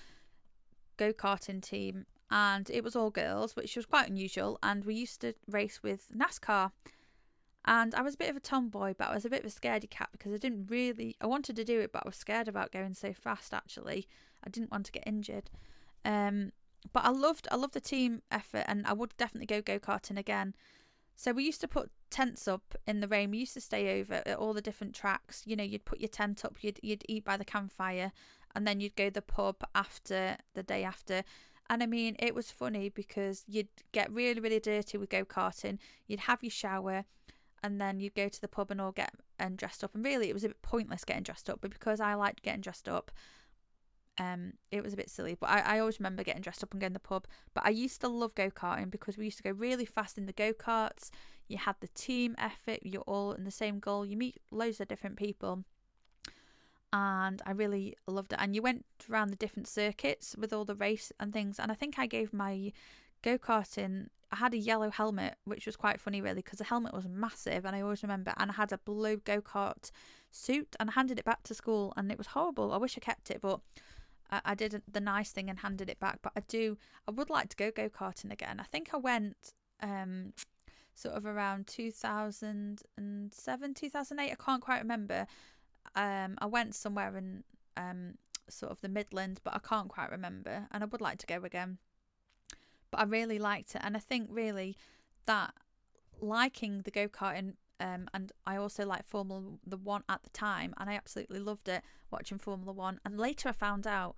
go 0.97 1.13
karting 1.13 1.63
team 1.63 2.07
and 2.31 2.69
it 2.71 2.85
was 2.85 2.97
all 2.97 3.11
girls, 3.11 3.57
which 3.57 3.77
was 3.77 3.87
quite 3.87 4.09
unusual. 4.09 4.59
And 4.63 4.85
we 4.85 4.95
used 4.95 5.21
to 5.23 5.35
race 5.49 5.83
with 5.83 6.09
NASCAR. 6.15 6.73
And 7.67 7.95
I 7.95 8.03
was 8.03 8.15
a 8.15 8.19
bit 8.19 8.31
of 8.31 8.37
a 8.37 8.41
tomboy, 8.41 8.95
but 8.97 9.09
I 9.09 9.15
was 9.15 9.25
a 9.25 9.31
bit 9.31 9.45
of 9.45 9.51
a 9.51 9.55
scaredy 9.55 9.89
cat 9.89 10.11
because 10.13 10.33
I 10.33 10.37
didn't 10.37 10.67
really, 10.69 11.17
I 11.21 11.27
wanted 11.27 11.57
to 11.57 11.65
do 11.65 11.81
it, 11.81 11.93
but 11.93 12.03
I 12.05 12.09
was 12.09 12.17
scared 12.17 12.49
about 12.49 12.73
going 12.73 12.95
so 12.95 13.13
fast 13.13 13.55
actually. 13.55 14.07
I 14.45 14.51
didn't 14.51 14.71
want 14.71 14.87
to 14.87 14.93
get 14.93 15.05
injured. 15.07 15.51
Um, 16.05 16.53
but 16.93 17.05
I 17.05 17.11
loved, 17.11 17.49
I 17.51 17.57
loved 17.57 17.73
the 17.73 17.81
team 17.81 18.21
effort 18.31 18.65
and 18.69 18.87
I 18.87 18.93
would 18.93 19.17
definitely 19.17 19.47
go 19.47 19.63
go 19.63 19.79
karting 19.79 20.19
again. 20.19 20.55
So 21.17 21.33
we 21.33 21.45
used 21.45 21.61
to 21.63 21.69
put 21.69 21.91
tents 22.11 22.47
up 22.47 22.75
in 22.87 23.01
the 23.01 23.09
rain. 23.09 23.31
We 23.31 23.39
used 23.39 23.55
to 23.55 23.61
stay 23.61 24.01
over 24.01 24.23
at 24.27 24.37
all 24.37 24.53
the 24.53 24.61
different 24.61 24.95
tracks. 24.95 25.43
You 25.47 25.57
know, 25.57 25.65
you'd 25.65 25.85
put 25.85 26.01
your 26.01 26.09
tent 26.09 26.45
up, 26.45 26.57
you'd 26.61 26.81
you'd 26.83 27.05
eat 27.09 27.25
by 27.25 27.37
the 27.37 27.45
campfire, 27.45 28.13
and 28.55 28.67
then 28.67 28.81
you'd 28.81 28.97
go 28.97 29.11
the 29.11 29.23
pub 29.23 29.57
after 29.75 30.37
the 30.55 30.63
day 30.63 30.85
after. 30.85 31.23
And 31.71 31.83
I 31.83 31.87
mean, 31.87 32.17
it 32.19 32.35
was 32.35 32.51
funny 32.51 32.91
because 32.91 33.45
you'd 33.49 33.69
get 33.93 34.13
really, 34.13 34.41
really 34.41 34.61
dirty 34.61 34.99
with 34.99 35.09
go 35.09 35.25
karting. 35.25 35.79
You'd 36.07 36.21
have 36.21 36.43
your 36.43 36.51
shower, 36.51 37.05
and 37.65 37.81
then 37.81 37.99
you'd 37.99 38.15
go 38.15 38.29
to 38.29 38.41
the 38.43 38.47
pub 38.47 38.71
and 38.71 38.79
all 38.79 38.93
get 38.93 39.15
and 39.39 39.57
dressed 39.57 39.83
up. 39.83 39.95
And 39.95 40.05
really, 40.05 40.29
it 40.29 40.35
was 40.35 40.45
a 40.45 40.49
bit 40.49 40.61
pointless 40.61 41.03
getting 41.03 41.23
dressed 41.23 41.49
up, 41.49 41.61
but 41.63 41.71
because 41.71 41.99
I 41.99 42.13
liked 42.13 42.43
getting 42.43 42.61
dressed 42.61 42.91
up, 42.91 43.11
um, 44.19 44.53
it 44.71 44.85
was 44.85 44.93
a 44.93 44.97
bit 44.99 45.09
silly, 45.09 45.35
but 45.35 45.49
I, 45.49 45.61
I 45.61 45.79
always 45.79 45.99
remember 45.99 46.23
getting 46.23 46.43
dressed 46.43 46.63
up 46.63 46.73
and 46.73 46.81
going 46.81 46.93
to 46.93 47.01
the 47.01 47.01
pub. 47.01 47.27
But 47.55 47.65
I 47.65 47.71
used 47.71 48.03
to 48.03 48.09
love 48.09 48.35
go 48.35 48.51
karting 48.51 48.91
because 48.91 49.17
we 49.17 49.25
used 49.25 49.39
to 49.39 49.43
go 49.43 49.51
really 49.51 49.87
fast 49.87 50.19
in 50.19 50.27
the 50.27 50.33
go 50.35 50.53
karts. 50.53 51.09
You 51.49 51.57
had 51.57 51.77
the 51.81 51.89
team 51.89 52.35
effort, 52.37 52.81
you're 52.83 53.01
all 53.03 53.33
in 53.33 53.45
the 53.45 53.51
same 53.51 53.79
goal, 53.79 54.05
you 54.05 54.19
meet 54.19 54.43
loads 54.51 54.79
of 54.79 54.89
different 54.89 55.17
people. 55.17 55.65
And 56.93 57.41
I 57.47 57.53
really 57.53 57.97
loved 58.07 58.35
it. 58.35 58.39
And 58.43 58.55
you 58.55 58.61
went 58.61 58.85
around 59.11 59.31
the 59.31 59.37
different 59.37 59.69
circuits 59.69 60.37
with 60.39 60.53
all 60.53 60.67
the 60.67 60.77
race 60.77 61.13
and 61.19 61.33
things. 61.33 61.59
And 61.59 61.73
I 61.73 61.75
think 61.75 61.99
I 61.99 62.07
gave 62.07 62.35
my 62.35 62.73
go 63.23 63.39
karting, 63.39 64.09
I 64.35 64.39
had 64.39 64.53
a 64.53 64.59
yellow 64.59 64.91
helmet, 64.91 65.37
which 65.45 65.65
was 65.65 65.77
quite 65.77 66.01
funny, 66.01 66.21
really, 66.21 66.43
because 66.43 66.59
the 66.59 66.65
helmet 66.65 66.93
was 66.93 67.07
massive. 67.07 67.65
And 67.65 67.77
I 67.77 67.83
always 67.83 68.03
remember, 68.03 68.35
and 68.37 68.51
I 68.51 68.55
had 68.55 68.73
a 68.73 68.79
blue 68.79 69.19
go 69.19 69.41
kart 69.41 69.93
suit 70.33 70.75
and 70.81 70.91
I 70.91 70.95
handed 70.95 71.21
it 71.21 71.25
back 71.25 71.45
to 71.45 71.55
school. 71.55 71.93
And 71.97 72.11
it 72.11 72.19
was 72.19 72.27
horrible. 72.29 72.73
I 72.73 72.79
wish 72.79 72.99
I 72.99 73.01
kept 73.01 73.31
it, 73.31 73.41
but 73.41 73.61
I, 74.33 74.41
I 74.45 74.55
did 74.57 74.83
the 74.91 75.01
nice 75.01 75.31
thing 75.31 75.49
and 75.49 75.61
handed 75.61 75.89
it 75.89 76.01
back. 76.01 76.19
But 76.21 76.33
I 76.35 76.41
do, 76.49 76.77
I 77.07 77.13
would 77.13 77.31
like 77.31 77.49
to 77.51 77.57
go 77.57 77.71
go 77.71 77.89
karting 77.89 78.33
again. 78.33 78.59
I 78.59 78.65
think 78.65 78.91
I 78.93 78.97
went 78.97 79.53
um 79.81 80.33
sort 80.95 81.15
of 81.15 81.27
around 81.27 81.69
2007, 81.69 83.75
2008. 83.75 84.33
I 84.33 84.35
can't 84.35 84.63
quite 84.63 84.81
remember. 84.81 85.29
Um, 85.95 86.35
I 86.39 86.47
went 86.47 86.75
somewhere 86.75 87.17
in 87.17 87.45
um 87.77 88.15
sort 88.49 88.73
of 88.73 88.81
the 88.81 88.89
Midlands, 88.89 89.39
but 89.39 89.55
I 89.55 89.61
can't 89.61 89.89
quite 89.89 90.11
remember. 90.11 90.67
And 90.73 90.83
I 90.83 90.87
would 90.87 91.01
like 91.01 91.19
to 91.19 91.27
go 91.27 91.45
again. 91.45 91.79
But 92.95 93.01
I 93.01 93.05
really 93.11 93.41
liked 93.41 93.75
it, 93.75 93.81
and 93.83 93.97
I 93.97 93.99
think 93.99 94.29
really 94.31 94.77
that 95.27 95.53
liking 96.21 96.83
the 96.83 96.93
go 96.93 97.09
karting 97.09 97.55
um, 97.81 98.09
and 98.15 98.31
I 98.47 98.55
also 98.55 98.87
liked 98.87 99.09
Formula 99.09 99.43
the 99.67 99.77
One 99.77 100.05
at 100.09 100.23
the 100.23 100.31
time, 100.31 100.75
and 100.79 100.89
I 100.89 100.95
absolutely 100.95 101.41
loved 101.41 101.69
it 101.69 101.83
watching 102.13 102.39
Formula 102.39 102.73
One. 102.73 103.01
And 103.05 103.19
later, 103.19 103.49
I 103.49 103.53
found 103.53 103.85
out 103.85 104.15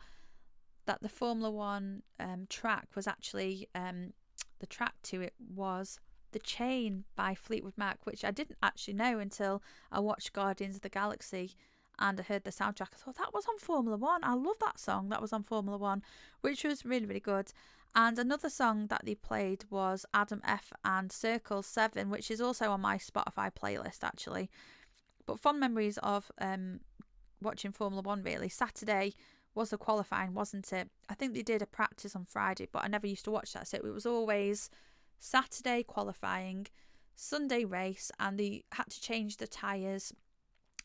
that 0.85 1.01
the 1.01 1.09
Formula 1.09 1.51
One 1.51 2.03
um, 2.21 2.47
track 2.51 2.89
was 2.95 3.07
actually 3.07 3.67
um, 3.75 4.13
the 4.59 4.67
track 4.67 4.93
to 5.05 5.23
it 5.23 5.33
was 5.39 5.99
The 6.33 6.39
Chain 6.39 7.05
by 7.17 7.35
Fleetwood 7.35 7.79
Mac, 7.79 8.05
which 8.05 8.27
I 8.27 8.31
didn't 8.31 8.59
actually 8.63 8.95
know 8.95 9.19
until 9.19 9.63
I 9.91 10.01
watched 10.01 10.35
Guardians 10.35 10.77
of 10.77 10.83
the 10.83 10.91
Galaxy 10.91 11.55
and 11.99 12.21
I 12.21 12.25
heard 12.25 12.45
the 12.45 12.51
soundtrack. 12.51 12.89
I 12.93 12.97
thought 12.99 13.17
that 13.17 13.33
was 13.33 13.47
on 13.47 13.59
Formula 13.59 13.97
One. 13.97 14.23
I 14.23 14.35
love 14.35 14.59
that 14.61 14.79
song. 14.79 15.09
That 15.09 15.23
was 15.23 15.33
on 15.33 15.43
Formula 15.43 15.79
One, 15.79 16.03
which 16.43 16.63
was 16.63 16.85
really, 16.85 17.07
really 17.07 17.21
good. 17.21 17.53
And 17.99 18.19
another 18.19 18.51
song 18.51 18.89
that 18.89 19.07
they 19.07 19.15
played 19.15 19.65
was 19.71 20.05
Adam 20.13 20.43
F 20.45 20.71
and 20.85 21.11
Circle 21.11 21.63
7, 21.63 22.11
which 22.11 22.31
is 22.31 22.43
also 22.43 22.71
on 22.71 22.83
my 22.83 22.99
Spotify 22.99 23.51
playlist 23.51 24.05
actually. 24.05 24.51
But 25.25 25.41
fond 25.41 25.59
memories 25.59 25.97
of 26.03 26.31
um, 26.39 26.81
watching 27.41 27.73
Formula 27.73 28.03
One 28.03 28.23
really. 28.23 28.51
Saturday 28.51 29.15
was 29.55 29.71
the 29.71 29.79
qualifying, 29.79 30.35
wasn't 30.35 30.71
it? 30.75 30.91
I 31.09 31.15
think 31.15 31.33
they 31.33 31.43
did 31.43 31.63
a 31.63 31.67
practice 31.67 32.15
on 32.15 32.27
Friday, 32.27 32.69
but 32.71 32.85
I 32.85 32.89
never 32.89 33.07
used 33.07 33.25
to 33.25 33.31
watch 33.31 33.55
that. 33.55 33.67
So 33.67 33.79
it 33.79 33.85
was 33.85 34.05
always 34.05 34.69
Saturday 35.19 35.83
qualifying, 35.83 36.67
Sunday 37.15 37.65
race, 37.65 38.13
and 38.21 38.39
they 38.39 38.65
had 38.73 38.91
to 38.91 39.01
change 39.01 39.39
the 39.39 39.47
tyres 39.47 40.13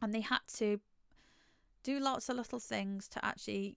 and 0.02 0.14
they 0.14 0.22
had 0.22 0.40
to 0.56 0.80
do 1.84 2.00
lots 2.00 2.30
of 2.30 2.38
little 2.38 2.60
things 2.60 3.10
to 3.10 3.24
actually 3.26 3.76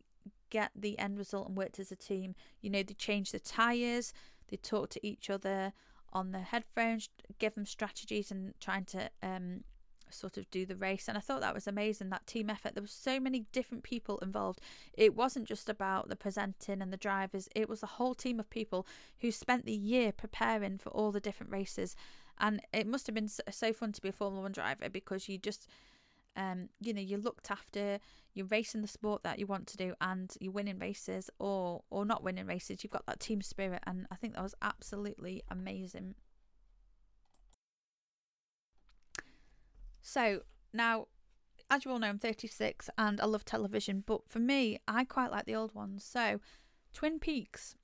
get 0.55 0.71
the 0.77 0.97
end 1.01 1.19
result 1.19 1.49
and 1.49 1.57
worked 1.57 1.81
as 1.81 1.91
a 1.91 1.97
team. 1.97 2.37
You 2.63 2.71
know, 2.71 2.85
they 2.85 2.95
changed 2.95 3.33
the 3.33 3.41
tyres, 3.41 4.13
they 4.49 4.57
talked 4.57 4.93
to 4.93 5.05
each 5.05 5.29
other 5.29 5.73
on 6.13 6.31
the 6.31 6.39
headphones, 6.39 7.09
give 7.41 7.57
them 7.57 7.67
strategies 7.67 8.31
and 8.31 8.55
trying 8.61 8.85
to 8.85 9.11
um, 9.21 9.65
sort 10.11 10.39
of 10.39 10.49
do 10.53 10.65
the 10.65 10.77
race. 10.77 11.09
And 11.09 11.19
I 11.19 11.21
thought 11.21 11.41
that 11.41 11.55
was 11.55 11.67
amazing, 11.67 12.11
that 12.11 12.29
team 12.29 12.49
effort. 12.49 12.75
There 12.75 12.85
were 12.85 12.87
so 12.87 13.19
many 13.19 13.47
different 13.51 13.83
people 13.83 14.19
involved. 14.19 14.61
It 14.93 15.17
wasn't 15.17 15.49
just 15.49 15.69
about 15.69 16.09
the 16.09 16.15
presenting 16.15 16.81
and 16.81 16.93
the 16.93 16.97
drivers, 16.97 17.49
it 17.57 17.69
was 17.69 17.83
a 17.83 17.87
whole 17.99 18.15
team 18.15 18.39
of 18.39 18.49
people 18.49 18.87
who 19.19 19.33
spent 19.33 19.65
the 19.65 19.73
year 19.73 20.13
preparing 20.13 20.79
for 20.79 20.91
all 20.91 21.11
the 21.11 21.19
different 21.19 21.51
races. 21.51 21.97
And 22.39 22.61
it 22.73 22.87
must 22.87 23.07
have 23.09 23.15
been 23.15 23.29
so 23.29 23.73
fun 23.73 23.91
to 23.91 24.03
be 24.03 24.11
a 24.11 24.13
Formula 24.13 24.43
One 24.43 24.53
driver 24.53 24.89
because 24.89 25.29
you 25.29 25.37
just 25.37 25.69
um, 26.37 26.69
you 26.81 26.93
know, 26.93 27.01
you're 27.01 27.19
looked 27.19 27.51
after, 27.51 27.99
you're 28.35 28.47
racing 28.47 28.83
the 28.83 28.89
sport 28.89 29.23
that 29.23 29.39
you 29.39 29.47
want 29.47 29.67
to 29.69 29.77
do, 29.77 29.95
and 30.01 30.35
you're 30.41 30.53
winning 30.53 30.79
races 30.79 31.31
or 31.39 31.83
or 31.91 32.05
not 32.05 32.23
winning 32.23 32.47
races. 32.47 32.83
You've 32.83 32.93
got 32.93 33.07
that 33.07 33.21
team 33.21 33.43
spirit, 33.43 33.83
and 33.87 34.07
I 34.11 34.17
think 34.17 34.35
that 34.35 34.43
was 34.43 34.55
absolutely 34.63 35.43
amazing. 35.51 36.15
So 40.03 40.43
now, 40.73 41.07
as 41.71 41.85
you 41.85 41.91
all 41.91 41.99
know, 41.99 42.09
I'm 42.09 42.19
36 42.19 42.91
and 42.99 43.21
I 43.21 43.25
love 43.25 43.45
television, 43.45 44.05
but 44.07 44.29
for 44.29 44.39
me, 44.39 44.79
I 44.87 45.05
quite 45.05 45.31
like 45.31 45.47
the 45.47 45.55
old 45.55 45.75
ones. 45.75 46.05
So, 46.05 46.41
Twin 46.93 47.19
Peaks, 47.19 47.75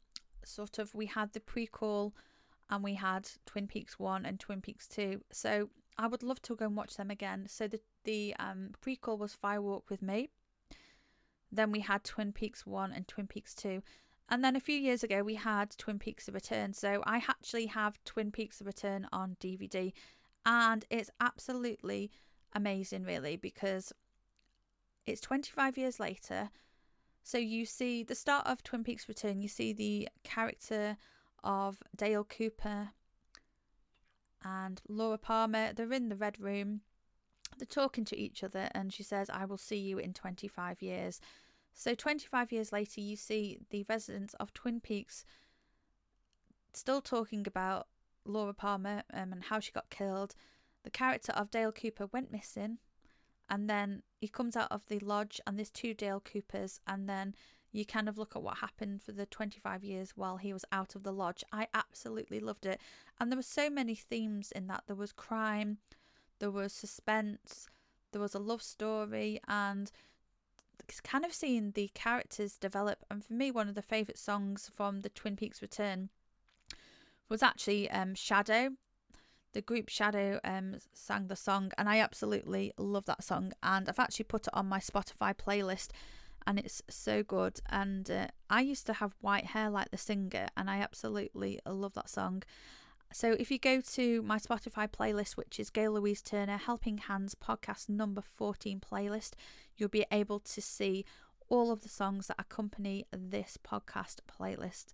sort 0.45 0.79
of, 0.79 0.95
we 0.95 1.07
had 1.07 1.33
the 1.33 1.41
prequel 1.41 2.13
and 2.69 2.85
we 2.85 2.95
had 2.95 3.29
Twin 3.47 3.67
Peaks 3.67 3.99
1 3.99 4.27
and 4.27 4.39
Twin 4.39 4.61
Peaks 4.61 4.87
2. 4.87 5.23
So, 5.33 5.71
I 5.99 6.07
would 6.07 6.23
love 6.23 6.43
to 6.43 6.55
go 6.55 6.67
and 6.67 6.77
watch 6.77 6.97
them 6.97 7.11
again. 7.11 7.47
So, 7.49 7.67
the 7.67 7.81
the 8.05 8.35
um, 8.39 8.71
prequel 8.85 9.19
was 9.19 9.35
Fire 9.35 9.63
Walk 9.63 9.91
with 9.91 10.03
Me. 10.03 10.29
Then 11.53 11.73
we 11.73 11.81
had 11.81 12.05
Twin 12.05 12.33
Peaks 12.33 12.67
1 12.67 12.93
and 12.93 13.07
Twin 13.09 13.27
Peaks 13.27 13.55
2. 13.55 13.83
And 14.29 14.45
then 14.45 14.55
a 14.55 14.61
few 14.61 14.77
years 14.77 15.03
ago, 15.03 15.23
we 15.23 15.35
had 15.35 15.77
Twin 15.77 15.99
Peaks 15.99 16.27
The 16.27 16.33
Return. 16.33 16.73
So 16.73 17.03
I 17.05 17.17
actually 17.17 17.67
have 17.67 18.03
Twin 18.05 18.31
Peaks 18.31 18.59
The 18.59 18.65
Return 18.65 19.09
on 19.13 19.37
DVD. 19.41 19.93
And 20.47 20.85
it's 20.89 21.11
absolutely 21.21 22.13
amazing, 22.55 23.03
really, 23.03 23.37
because 23.37 23.93
it's 25.05 25.21
25 25.21 25.77
years 25.77 25.99
later. 25.99 26.51
So 27.23 27.39
you 27.39 27.67
see 27.67 28.03
the 28.03 28.15
start 28.15 28.47
of 28.47 28.63
Twin 28.63 28.85
Peaks 28.85 29.09
Return, 29.09 29.41
you 29.41 29.49
see 29.49 29.73
the 29.73 30.09
character 30.23 30.97
of 31.43 31.83
Dale 31.95 32.25
Cooper 32.25 32.91
and 34.45 34.81
Laura 34.89 35.19
Palmer. 35.19 35.73
They're 35.73 35.93
in 35.93 36.09
the 36.09 36.17
Red 36.17 36.41
Room 36.41 36.81
they're 37.61 37.67
talking 37.67 38.05
to 38.07 38.19
each 38.19 38.43
other, 38.43 38.69
and 38.73 38.93
she 38.93 39.03
says, 39.03 39.31
I 39.31 39.45
will 39.45 39.59
see 39.59 39.77
you 39.77 39.99
in 39.99 40.13
25 40.13 40.83
years. 40.83 41.21
So, 41.73 41.95
25 41.95 42.51
years 42.51 42.73
later, 42.73 43.01
you 43.01 43.17
see 43.17 43.61
the 43.71 43.85
residents 43.89 44.35
of 44.35 44.53
Twin 44.53 44.81
Peaks 44.81 45.25
still 46.73 47.01
talking 47.01 47.47
about 47.47 47.87
Laura 48.25 48.55
Palmer 48.55 49.03
um, 49.13 49.33
and 49.33 49.45
how 49.45 49.61
she 49.61 49.73
got 49.73 49.91
killed. 49.91 50.35
The 50.83 50.91
character 50.91 51.33
of 51.33 51.51
Dale 51.51 51.73
Cooper 51.73 52.07
went 52.07 52.33
missing, 52.33 52.79
and 53.49 53.69
then 53.69 54.03
he 54.21 54.29
comes 54.29 54.57
out 54.57 54.73
of 54.73 54.87
the 54.89 54.99
lodge, 54.99 55.41
and 55.47 55.59
there's 55.59 55.71
two 55.71 55.95
Dale 55.95 56.21
Coopers, 56.21 56.81
and 56.87 57.09
then 57.09 57.35
you 57.73 57.85
kind 57.85 58.09
of 58.09 58.19
look 58.19 58.35
at 58.35 58.43
what 58.43 58.59
happened 58.59 59.03
for 59.03 59.13
the 59.13 59.27
25 59.27 59.85
years 59.85 60.13
while 60.17 60.39
he 60.39 60.53
was 60.53 60.65
out 60.73 60.95
of 60.95 61.03
the 61.03 61.13
lodge. 61.13 61.45
I 61.53 61.69
absolutely 61.73 62.41
loved 62.41 62.67
it. 62.67 62.81
And 63.21 63.31
there 63.31 63.37
were 63.37 63.43
so 63.43 63.71
many 63.71 63.95
themes 63.95 64.51
in 64.53 64.67
that. 64.67 64.85
There 64.87 64.97
was 64.97 65.13
crime, 65.13 65.79
there 66.41 66.51
was 66.51 66.73
suspense, 66.73 67.69
there 68.13 68.21
was 68.21 68.35
a 68.35 68.41
love 68.41 68.63
story, 68.63 69.41
and 69.47 69.91
kind 71.05 71.25
of 71.25 71.33
seeing 71.33 71.71
the 71.73 71.91
characters 71.95 72.57
develop. 72.57 73.05
And 73.11 73.25
for 73.25 73.35
me, 73.35 73.51
one 73.51 73.69
of 73.69 73.77
the 73.77 73.83
favourite 73.83 74.19
songs 74.19 74.69
from 74.75 75.01
the 75.01 75.09
Twin 75.09 75.37
Peaks 75.37 75.63
Return 75.63 76.09
was 77.29 77.43
actually 77.43 77.89
um, 77.91 78.15
Shadow. 78.15 78.71
The 79.53 79.63
group 79.63 79.89
Shadow 79.89 80.41
um, 80.45 80.77
sang 80.93 81.29
the 81.29 81.37
song, 81.37 81.73
and 81.79 81.89
I 81.89 81.99
absolutely 81.99 82.73
love 82.77 83.07
that 83.07 83.23
song. 83.23 83.53
And 83.63 83.89
I've 83.89 83.99
actually 83.99 84.25
put 84.25 84.47
it 84.47 84.55
on 84.55 84.69
my 84.69 84.81
Spotify 84.81 85.35
playlist, 85.35 85.89
and 86.47 86.59
it's 86.59 86.83
so 86.89 87.23
good. 87.23 87.61
And 87.69 88.11
uh, 88.11 88.27
I 88.49 88.63
used 88.63 88.87
to 88.87 88.95
have 88.95 89.15
white 89.21 89.47
hair 89.47 89.71
like 89.71 89.91
the 89.91 89.99
singer, 89.99 90.49
and 90.57 90.69
I 90.71 90.79
absolutely 90.79 91.61
love 91.67 91.95
that 91.95 92.09
song. 92.09 92.43
So 93.13 93.33
if 93.33 93.51
you 93.51 93.59
go 93.59 93.81
to 93.81 94.23
my 94.23 94.39
Spotify 94.39 94.89
playlist, 94.89 95.37
which 95.37 95.59
is 95.59 95.71
Gail 95.71 95.93
Louise 95.93 96.23
Turner 96.23 96.57
Helping 96.57 96.99
Hands 96.99 97.35
podcast 97.35 97.89
number 97.89 98.23
14 98.37 98.81
playlist, 98.81 99.33
you'll 99.77 99.89
be 99.89 100.07
able 100.13 100.39
to 100.41 100.63
see 100.63 101.05
all 101.49 101.73
of 101.73 101.81
the 101.83 101.89
songs 101.89 102.29
that 102.29 102.37
accompany 102.39 103.07
this 103.13 103.59
podcast 103.67 104.19
playlist. 104.31 104.93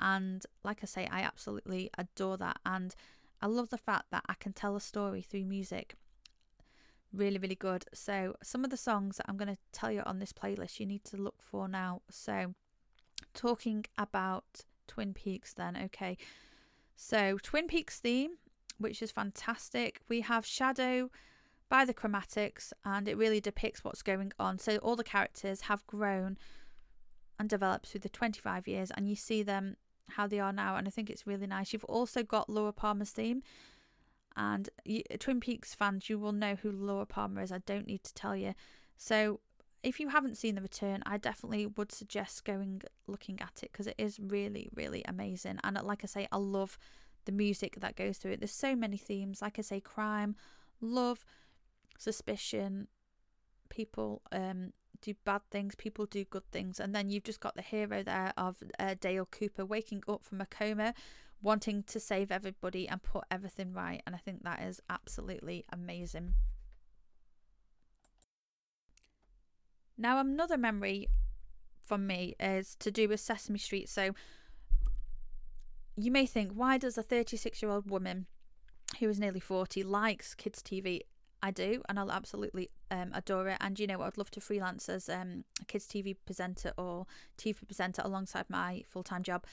And 0.00 0.44
like 0.64 0.80
I 0.82 0.86
say, 0.86 1.08
I 1.10 1.20
absolutely 1.20 1.88
adore 1.96 2.36
that. 2.38 2.58
And 2.66 2.94
I 3.40 3.46
love 3.46 3.70
the 3.70 3.78
fact 3.78 4.06
that 4.10 4.24
I 4.28 4.34
can 4.34 4.52
tell 4.52 4.74
a 4.74 4.80
story 4.80 5.22
through 5.22 5.44
music. 5.44 5.94
Really, 7.12 7.38
really 7.38 7.54
good. 7.54 7.84
So, 7.94 8.34
some 8.42 8.64
of 8.64 8.70
the 8.70 8.76
songs 8.76 9.18
that 9.18 9.26
I'm 9.28 9.36
going 9.36 9.54
to 9.54 9.60
tell 9.70 9.92
you 9.92 10.02
on 10.04 10.18
this 10.18 10.32
playlist 10.32 10.80
you 10.80 10.86
need 10.86 11.04
to 11.04 11.16
look 11.16 11.42
for 11.42 11.68
now. 11.68 12.02
So, 12.10 12.54
talking 13.34 13.84
about 13.96 14.64
Twin 14.88 15.14
Peaks, 15.14 15.52
then, 15.52 15.76
okay. 15.76 16.16
So, 16.96 17.38
Twin 17.42 17.66
Peaks 17.66 17.98
theme, 17.98 18.32
which 18.78 19.02
is 19.02 19.10
fantastic. 19.10 20.00
We 20.08 20.20
have 20.22 20.46
Shadow 20.46 21.10
by 21.68 21.84
the 21.84 21.94
Chromatics, 21.94 22.72
and 22.84 23.08
it 23.08 23.16
really 23.16 23.40
depicts 23.40 23.82
what's 23.82 24.02
going 24.02 24.32
on. 24.38 24.58
So, 24.58 24.76
all 24.78 24.96
the 24.96 25.04
characters 25.04 25.62
have 25.62 25.86
grown 25.86 26.36
and 27.38 27.48
developed 27.48 27.86
through 27.86 28.00
the 28.00 28.08
25 28.08 28.68
years, 28.68 28.90
and 28.90 29.08
you 29.08 29.16
see 29.16 29.42
them 29.42 29.76
how 30.10 30.26
they 30.26 30.38
are 30.38 30.52
now, 30.52 30.76
and 30.76 30.86
I 30.86 30.90
think 30.90 31.10
it's 31.10 31.26
really 31.26 31.46
nice. 31.46 31.72
You've 31.72 31.84
also 31.84 32.22
got 32.22 32.50
Laura 32.50 32.72
Palmer's 32.72 33.10
theme, 33.10 33.42
and 34.36 34.68
you, 34.84 35.02
Twin 35.18 35.40
Peaks 35.40 35.74
fans, 35.74 36.08
you 36.08 36.18
will 36.18 36.32
know 36.32 36.56
who 36.56 36.70
Laura 36.70 37.06
Palmer 37.06 37.42
is. 37.42 37.52
I 37.52 37.58
don't 37.58 37.86
need 37.86 38.04
to 38.04 38.14
tell 38.14 38.36
you. 38.36 38.54
So, 38.96 39.40
if 39.82 39.98
you 39.98 40.08
haven't 40.08 40.36
seen 40.36 40.54
The 40.54 40.62
Return, 40.62 41.02
I 41.04 41.16
definitely 41.16 41.66
would 41.66 41.90
suggest 41.92 42.44
going 42.44 42.82
looking 43.06 43.40
at 43.40 43.62
it 43.62 43.72
because 43.72 43.86
it 43.86 43.96
is 43.98 44.18
really, 44.20 44.68
really 44.74 45.04
amazing. 45.06 45.58
And 45.64 45.80
like 45.82 46.02
I 46.04 46.06
say, 46.06 46.28
I 46.30 46.36
love 46.36 46.78
the 47.24 47.32
music 47.32 47.76
that 47.80 47.96
goes 47.96 48.18
through 48.18 48.32
it. 48.32 48.40
There's 48.40 48.52
so 48.52 48.76
many 48.76 48.96
themes, 48.96 49.42
like 49.42 49.58
I 49.58 49.62
say, 49.62 49.80
crime, 49.80 50.36
love, 50.80 51.24
suspicion, 51.98 52.88
people 53.68 54.22
um, 54.30 54.72
do 55.00 55.14
bad 55.24 55.42
things, 55.50 55.74
people 55.74 56.06
do 56.06 56.24
good 56.24 56.48
things, 56.50 56.78
and 56.78 56.94
then 56.94 57.10
you've 57.10 57.24
just 57.24 57.40
got 57.40 57.56
the 57.56 57.62
hero 57.62 58.02
there 58.02 58.32
of 58.36 58.62
uh, 58.78 58.94
Dale 59.00 59.26
Cooper 59.26 59.64
waking 59.64 60.02
up 60.08 60.24
from 60.24 60.40
a 60.40 60.46
coma, 60.46 60.94
wanting 61.40 61.82
to 61.84 61.98
save 61.98 62.30
everybody 62.30 62.88
and 62.88 63.02
put 63.02 63.24
everything 63.30 63.72
right. 63.72 64.02
And 64.06 64.14
I 64.14 64.18
think 64.18 64.44
that 64.44 64.62
is 64.62 64.80
absolutely 64.88 65.64
amazing. 65.72 66.34
Now, 69.96 70.18
another 70.20 70.58
memory 70.58 71.08
from 71.80 72.06
me 72.06 72.34
is 72.40 72.76
to 72.76 72.90
do 72.90 73.08
with 73.08 73.20
Sesame 73.20 73.58
Street. 73.58 73.88
So, 73.88 74.14
you 75.96 76.10
may 76.10 76.26
think, 76.26 76.52
why 76.52 76.78
does 76.78 76.96
a 76.96 77.02
36 77.02 77.62
year 77.62 77.70
old 77.70 77.90
woman 77.90 78.26
who 78.98 79.08
is 79.08 79.20
nearly 79.20 79.40
40 79.40 79.82
likes 79.82 80.34
kids' 80.34 80.62
TV? 80.62 81.00
I 81.42 81.50
do, 81.50 81.82
and 81.88 81.98
I'll 81.98 82.12
absolutely 82.12 82.70
um, 82.90 83.10
adore 83.12 83.48
it. 83.48 83.58
And 83.60 83.78
you 83.78 83.86
know, 83.86 84.00
I'd 84.02 84.16
love 84.16 84.30
to 84.32 84.40
freelance 84.40 84.88
as 84.88 85.08
um, 85.08 85.44
a 85.60 85.64
kids' 85.64 85.86
TV 85.86 86.16
presenter 86.24 86.72
or 86.78 87.06
TV 87.36 87.66
presenter 87.66 88.02
alongside 88.04 88.44
my 88.48 88.84
full 88.86 89.02
time 89.02 89.24
job. 89.24 89.44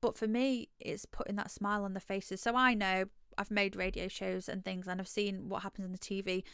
But 0.00 0.16
for 0.16 0.28
me, 0.28 0.68
it's 0.78 1.04
putting 1.04 1.36
that 1.36 1.50
smile 1.50 1.84
on 1.84 1.94
the 1.94 2.00
faces. 2.00 2.40
So 2.40 2.54
I 2.54 2.74
know 2.74 3.06
I've 3.36 3.50
made 3.50 3.74
radio 3.74 4.06
shows 4.06 4.48
and 4.48 4.64
things, 4.64 4.86
and 4.86 5.00
I've 5.00 5.08
seen 5.08 5.48
what 5.48 5.62
happens 5.62 5.86
on 5.86 5.92
the 5.92 5.98
TV. 5.98 6.44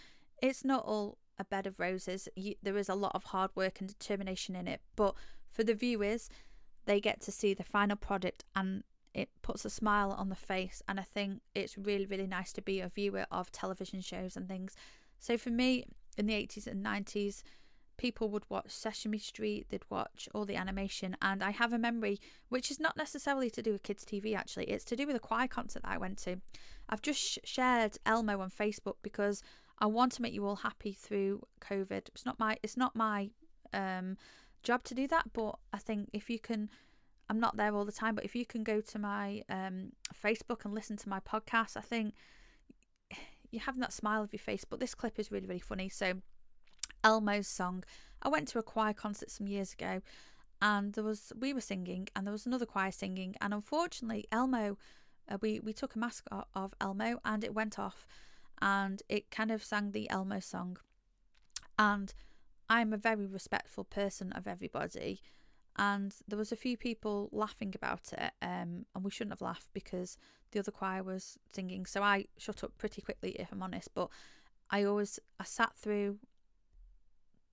It's 0.43 0.65
not 0.65 0.85
all 0.87 1.19
a 1.41 1.45
bed 1.45 1.67
of 1.67 1.81
roses. 1.81 2.29
You, 2.37 2.55
there 2.63 2.77
is 2.77 2.89
a 2.89 2.95
lot 2.95 3.13
of 3.15 3.25
hard 3.25 3.51
work 3.57 3.81
and 3.81 3.89
determination 3.89 4.55
in 4.55 4.69
it. 4.69 4.81
But 4.95 5.15
for 5.51 5.65
the 5.65 5.75
viewers, 5.75 6.29
they 6.85 7.01
get 7.01 7.21
to 7.23 7.33
see 7.33 7.55
the 7.55 7.65
final 7.65 7.97
product 7.97 8.45
and 8.55 8.85
it 9.15 9.31
puts 9.43 9.65
a 9.65 9.71
smile 9.71 10.13
on 10.13 10.29
the 10.29 10.37
face. 10.37 10.83
And 10.87 11.01
I 11.01 11.03
think 11.03 11.41
it's 11.55 11.77
really, 11.77 12.07
really 12.07 12.27
nice 12.27 12.53
to 12.53 12.63
be 12.63 12.81
a 12.81 12.89
viewer 12.89 13.27
of 13.31 13.51
television 13.51 14.01
shows 14.01 14.37
and 14.37 14.47
things. 14.47 14.77
So 15.19 15.37
for 15.37 15.51
me, 15.51 15.85
in 16.17 16.27
the 16.27 16.35
80s 16.35 16.67
and 16.67 16.85
90s, 16.85 17.43
people 17.97 18.31
would 18.31 18.49
watch 18.49 18.71
Sesame 18.71 19.19
Street, 19.19 19.67
they'd 19.69 19.85
watch 19.91 20.27
all 20.35 20.47
the 20.47 20.57
animation, 20.57 21.15
and 21.21 21.45
I 21.45 21.51
have 21.51 21.75
a 21.75 21.79
memory 21.79 22.19
which 22.49 22.71
is 22.71 22.81
not 22.81 22.97
necessarily 22.97 23.51
to 23.51 23.61
do 23.61 23.73
with 23.73 23.83
kids' 23.83 24.07
TV 24.07 24.35
actually, 24.35 24.65
it's 24.71 24.87
to 24.87 24.97
do 24.97 25.07
with 25.07 25.17
a 25.17 25.21
choir 25.21 25.47
concert 25.47 25.83
that 25.83 25.93
I 25.93 25.99
went 25.99 26.17
to. 26.21 26.41
I've 26.89 27.03
just 27.03 27.21
sh- 27.21 27.39
shared 27.45 27.99
Elmo 28.07 28.41
on 28.41 28.51
Facebook 28.51 28.97
because 29.03 29.43
I 29.81 29.87
want 29.87 30.13
to 30.13 30.23
make 30.23 30.35
you 30.35 30.45
all 30.47 30.57
happy 30.57 30.93
through 30.93 31.47
COVID. 31.61 32.09
It's 32.09 32.27
not 32.27 32.39
my 32.39 32.57
it's 32.63 32.77
not 32.77 32.95
my 32.95 33.31
um, 33.73 34.17
job 34.63 34.85
to 34.85 34.95
do 34.95 35.07
that, 35.09 35.33
but 35.33 35.57
I 35.73 35.79
think 35.79 36.11
if 36.13 36.29
you 36.29 36.39
can 36.39 36.69
I'm 37.29 37.41
not 37.41 37.57
there 37.57 37.75
all 37.75 37.85
the 37.85 37.93
time, 37.93 38.15
but 38.15 38.25
if 38.25 38.35
you 38.35 38.45
can 38.45 38.65
go 38.65 38.81
to 38.81 38.99
my 38.99 39.43
um, 39.49 39.93
Facebook 40.25 40.65
and 40.65 40.75
listen 40.75 40.97
to 40.99 41.09
my 41.09 41.21
podcast, 41.21 41.77
I 41.77 41.81
think 41.81 42.15
you're 43.51 43.63
having 43.63 43.81
that 43.81 43.93
smile 43.93 44.23
of 44.23 44.33
your 44.33 44.41
face. 44.41 44.65
But 44.65 44.81
this 44.81 44.95
clip 44.95 45.19
is 45.19 45.31
really, 45.31 45.47
really 45.47 45.61
funny. 45.61 45.89
So 45.89 46.15
Elmo's 47.03 47.49
song. 47.49 47.85
I 48.23 48.29
went 48.29 48.49
to 48.49 48.59
a 48.59 48.63
choir 48.63 48.93
concert 48.93 49.31
some 49.31 49.47
years 49.47 49.73
ago 49.73 50.03
and 50.61 50.93
there 50.93 51.05
was 51.05 51.33
we 51.39 51.55
were 51.55 51.61
singing 51.61 52.09
and 52.15 52.27
there 52.27 52.33
was 52.33 52.47
another 52.47 52.67
choir 52.67 52.93
singing 52.93 53.35
and 53.41 53.55
unfortunately 53.55 54.27
Elmo 54.31 54.77
uh, 55.31 55.39
we 55.41 55.61
we 55.61 55.73
took 55.73 55.95
a 55.95 55.99
mask 55.99 56.27
of 56.55 56.75
Elmo 56.81 57.19
and 57.25 57.45
it 57.45 57.55
went 57.55 57.79
off 57.79 58.07
and 58.63 59.03
it 59.09 59.31
kind 59.31 59.51
of 59.51 59.63
sang 59.63 59.93
the 59.93 60.09
Elmo 60.11 60.41
song 60.41 60.77
and 61.79 62.13
I'm 62.69 62.93
a 62.93 62.99
very 62.99 63.27
respectful 63.27 63.85
person 63.85 64.33
of 64.33 64.47
everybody 64.47 65.21
and 65.77 66.15
there 66.29 66.39
was 66.39 66.53
a 66.53 66.57
few 66.57 66.77
people 66.77 67.29
laughing 67.33 67.73
about 67.75 68.13
it 68.13 68.33
um, 68.43 68.87
and 68.95 69.05
we 69.05 69.11
shouldn't 69.11 69.33
have 69.33 69.41
laughed 69.41 69.69
because 69.73 70.19
the 70.53 70.59
other 70.59 70.73
choir 70.73 71.03
was 71.03 71.39
singing 71.53 71.87
so 71.87 72.03
I 72.03 72.27
shut 72.37 72.63
up 72.63 72.77
pretty 72.77 73.03
quickly 73.03 73.31
if 73.39 73.53
I'm 73.53 73.63
honest 73.63 73.89
but 73.95 74.11
I 74.71 74.85
always 74.85 75.19
I 75.39 75.45
sat 75.45 75.75
through 75.77 76.19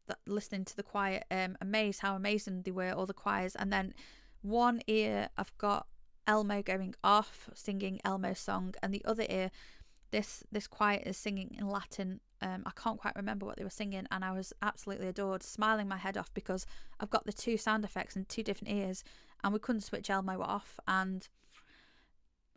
that 0.08 0.20
listening 0.26 0.66
to 0.66 0.76
the 0.76 0.84
choir, 0.84 1.22
um, 1.30 1.58
amazed 1.62 2.02
how 2.02 2.16
amazing 2.16 2.64
they 2.64 2.72
were, 2.72 2.92
all 2.92 3.06
the 3.06 3.14
choirs. 3.14 3.56
And 3.56 3.72
then 3.72 3.94
one 4.42 4.82
ear, 4.88 5.30
I've 5.38 5.56
got 5.58 5.88
Elmo 6.26 6.62
going 6.62 6.96
off, 7.04 7.50
singing 7.54 8.00
Elmo's 8.04 8.40
song, 8.40 8.74
and 8.82 8.94
the 8.94 9.04
other 9.06 9.26
ear, 9.30 9.52
this 10.12 10.44
this 10.52 10.68
choir 10.68 11.02
is 11.06 11.18
singing 11.18 11.56
in 11.58 11.68
Latin. 11.68 12.20
Um, 12.42 12.64
I 12.66 12.72
can't 12.76 13.00
quite 13.00 13.16
remember 13.16 13.46
what 13.46 13.58
they 13.58 13.64
were 13.64 13.70
singing, 13.70 14.08
and 14.12 14.24
I 14.24 14.32
was 14.32 14.54
absolutely 14.62 15.08
adored, 15.08 15.44
smiling 15.44 15.88
my 15.88 15.98
head 15.98 16.18
off 16.18 16.34
because 16.34 16.66
I've 17.00 17.10
got 17.10 17.26
the 17.26 17.34
two 17.34 17.58
sound 17.58 17.84
effects 17.84 18.16
in 18.16 18.26
two 18.26 18.44
different 18.44 18.74
ears, 18.74 19.04
and 19.44 19.54
we 19.54 19.60
couldn't 19.60 19.82
switch 19.82 20.10
Elmo 20.10 20.42
off, 20.42 20.80
and 20.88 21.28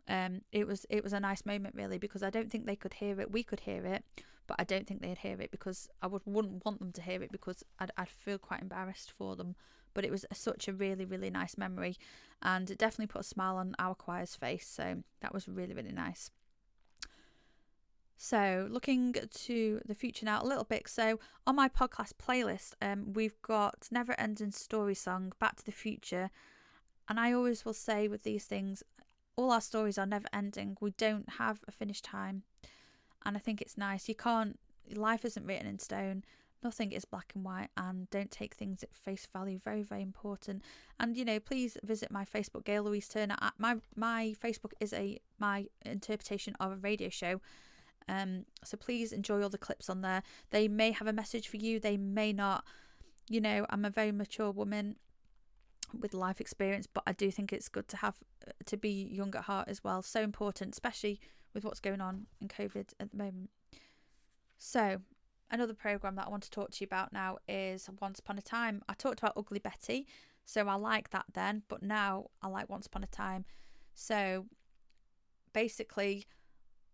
um, 0.07 0.41
it 0.51 0.67
was 0.67 0.85
it 0.89 1.03
was 1.03 1.13
a 1.13 1.19
nice 1.19 1.45
moment 1.45 1.75
really 1.75 1.97
because 1.97 2.23
I 2.23 2.29
don't 2.29 2.51
think 2.51 2.65
they 2.65 2.75
could 2.75 2.95
hear 2.95 3.19
it. 3.19 3.31
We 3.31 3.43
could 3.43 3.61
hear 3.61 3.85
it, 3.85 4.03
but 4.47 4.57
I 4.59 4.63
don't 4.63 4.87
think 4.87 5.01
they'd 5.01 5.17
hear 5.17 5.39
it 5.41 5.51
because 5.51 5.89
I 6.01 6.07
would 6.07 6.21
wouldn't 6.25 6.65
want 6.65 6.79
them 6.79 6.91
to 6.93 7.01
hear 7.01 7.21
it 7.23 7.31
because 7.31 7.63
I'd 7.79 7.91
I'd 7.97 8.09
feel 8.09 8.37
quite 8.37 8.61
embarrassed 8.61 9.11
for 9.11 9.35
them. 9.35 9.55
But 9.93 10.05
it 10.05 10.11
was 10.11 10.25
a, 10.31 10.35
such 10.35 10.67
a 10.67 10.73
really 10.73 11.05
really 11.05 11.29
nice 11.29 11.57
memory, 11.57 11.97
and 12.41 12.69
it 12.69 12.77
definitely 12.77 13.07
put 13.07 13.21
a 13.21 13.23
smile 13.23 13.57
on 13.57 13.75
our 13.79 13.95
choir's 13.95 14.35
face. 14.35 14.67
So 14.67 15.03
that 15.21 15.33
was 15.33 15.47
really 15.47 15.73
really 15.73 15.91
nice. 15.91 16.31
So, 18.23 18.67
looking 18.69 19.15
to 19.15 19.81
the 19.83 19.95
future 19.95 20.27
now 20.27 20.43
a 20.43 20.45
little 20.45 20.63
bit. 20.63 20.87
So, 20.87 21.19
on 21.47 21.55
my 21.55 21.67
podcast 21.67 22.11
playlist, 22.23 22.73
um, 22.79 23.13
we've 23.13 23.41
got 23.41 23.87
Never 23.89 24.13
Ending 24.15 24.51
Story 24.51 24.93
Song, 24.93 25.33
Back 25.39 25.55
to 25.55 25.65
the 25.65 25.71
Future. 25.71 26.29
And 27.09 27.19
I 27.19 27.33
always 27.33 27.65
will 27.65 27.73
say 27.73 28.07
with 28.07 28.21
these 28.21 28.45
things, 28.45 28.83
all 29.35 29.51
our 29.51 29.59
stories 29.59 29.97
are 29.97 30.05
never 30.05 30.27
ending. 30.31 30.77
We 30.79 30.91
don't 30.91 31.27
have 31.39 31.61
a 31.67 31.71
finished 31.71 32.05
time. 32.05 32.43
And 33.25 33.35
I 33.35 33.39
think 33.39 33.59
it's 33.59 33.75
nice. 33.75 34.07
You 34.07 34.13
can't, 34.13 34.59
life 34.93 35.25
isn't 35.25 35.47
written 35.47 35.65
in 35.65 35.79
stone. 35.79 36.23
Nothing 36.63 36.91
is 36.91 37.05
black 37.05 37.31
and 37.33 37.43
white, 37.43 37.69
and 37.75 38.07
don't 38.11 38.29
take 38.29 38.53
things 38.53 38.83
at 38.83 38.93
face 38.93 39.27
value. 39.33 39.57
Very, 39.57 39.81
very 39.81 40.03
important. 40.03 40.61
And 40.99 41.17
you 41.17 41.25
know, 41.25 41.39
please 41.39 41.75
visit 41.81 42.11
my 42.11 42.25
Facebook, 42.25 42.65
Gail 42.65 42.83
Louise 42.83 43.07
Turner. 43.07 43.35
My 43.57 43.77
my 43.95 44.35
Facebook 44.39 44.73
is 44.79 44.93
a 44.93 45.17
my 45.39 45.65
interpretation 45.83 46.55
of 46.59 46.71
a 46.71 46.75
radio 46.75 47.09
show. 47.09 47.41
Um, 48.07 48.45
so 48.63 48.77
please 48.77 49.11
enjoy 49.11 49.41
all 49.41 49.49
the 49.49 49.57
clips 49.57 49.89
on 49.89 50.01
there. 50.01 50.23
They 50.49 50.67
may 50.67 50.91
have 50.91 51.07
a 51.07 51.13
message 51.13 51.47
for 51.47 51.57
you. 51.57 51.79
They 51.79 51.97
may 51.97 52.33
not. 52.33 52.63
You 53.29 53.41
know, 53.41 53.65
I'm 53.69 53.85
a 53.85 53.89
very 53.89 54.11
mature 54.11 54.51
woman 54.51 54.97
with 55.97 56.13
life 56.13 56.41
experience, 56.41 56.87
but 56.87 57.03
I 57.05 57.13
do 57.13 57.31
think 57.31 57.53
it's 57.53 57.69
good 57.69 57.87
to 57.89 57.97
have 57.97 58.15
to 58.65 58.77
be 58.77 59.07
young 59.11 59.33
at 59.35 59.43
heart 59.43 59.67
as 59.67 59.83
well. 59.83 60.01
So 60.01 60.21
important, 60.21 60.73
especially 60.73 61.19
with 61.53 61.63
what's 61.63 61.79
going 61.79 62.01
on 62.01 62.27
in 62.39 62.47
COVID 62.47 62.93
at 62.99 63.11
the 63.11 63.17
moment. 63.17 63.49
So, 64.57 65.01
another 65.49 65.73
program 65.73 66.15
that 66.15 66.27
I 66.27 66.29
want 66.29 66.43
to 66.43 66.51
talk 66.51 66.71
to 66.71 66.77
you 66.81 66.85
about 66.85 67.11
now 67.11 67.37
is 67.47 67.89
Once 67.99 68.19
Upon 68.19 68.37
a 68.37 68.41
Time. 68.41 68.81
I 68.87 68.93
talked 68.93 69.19
about 69.19 69.33
Ugly 69.35 69.59
Betty, 69.59 70.07
so 70.45 70.67
I 70.67 70.75
like 70.75 71.09
that 71.09 71.25
then, 71.33 71.63
but 71.67 71.83
now 71.83 72.27
I 72.41 72.47
like 72.47 72.69
Once 72.69 72.85
Upon 72.85 73.03
a 73.03 73.07
Time. 73.07 73.45
So, 73.93 74.45
basically, 75.53 76.25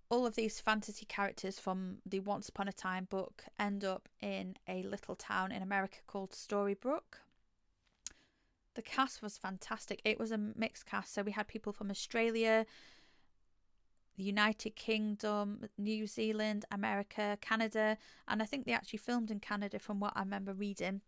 all 0.10 0.26
of 0.26 0.36
these 0.36 0.60
fantasy 0.60 1.06
characters 1.06 1.60
from 1.60 1.98
the 2.06 2.20
Once 2.22 2.50
Upon 2.50 2.68
a 2.68 2.74
Time 2.74 3.06
book 3.06 3.44
end 3.60 3.84
up 3.84 4.08
in 4.22 4.56
a 4.68 4.84
little 4.84 5.16
town 5.16 5.52
in 5.52 5.62
America 5.62 5.98
called 6.08 6.32
Storybrooke. 6.32 7.20
The 8.76 8.82
cast 8.82 9.22
was 9.22 9.38
fantastic. 9.38 10.02
It 10.06 10.20
was 10.20 10.32
a 10.32 10.38
mixed 10.38 10.86
cast, 10.86 11.14
so 11.14 11.24
we 11.24 11.32
had 11.32 11.48
people 11.48 11.74
from 11.74 11.90
Australia, 11.90 12.66
the 14.16 14.24
United 14.24 14.76
Kingdom, 14.76 15.66
New 15.78 16.08
Zealand, 16.08 16.64
America, 16.72 17.38
Canada, 17.42 17.98
and 18.28 18.42
I 18.42 18.46
think 18.46 18.66
they 18.66 18.74
actually 18.74 19.00
filmed 19.00 19.30
in 19.30 19.40
Canada 19.40 19.80
from 19.80 20.00
what 20.00 20.14
I 20.16 20.22
remember 20.22 20.54
reading. 20.54 21.02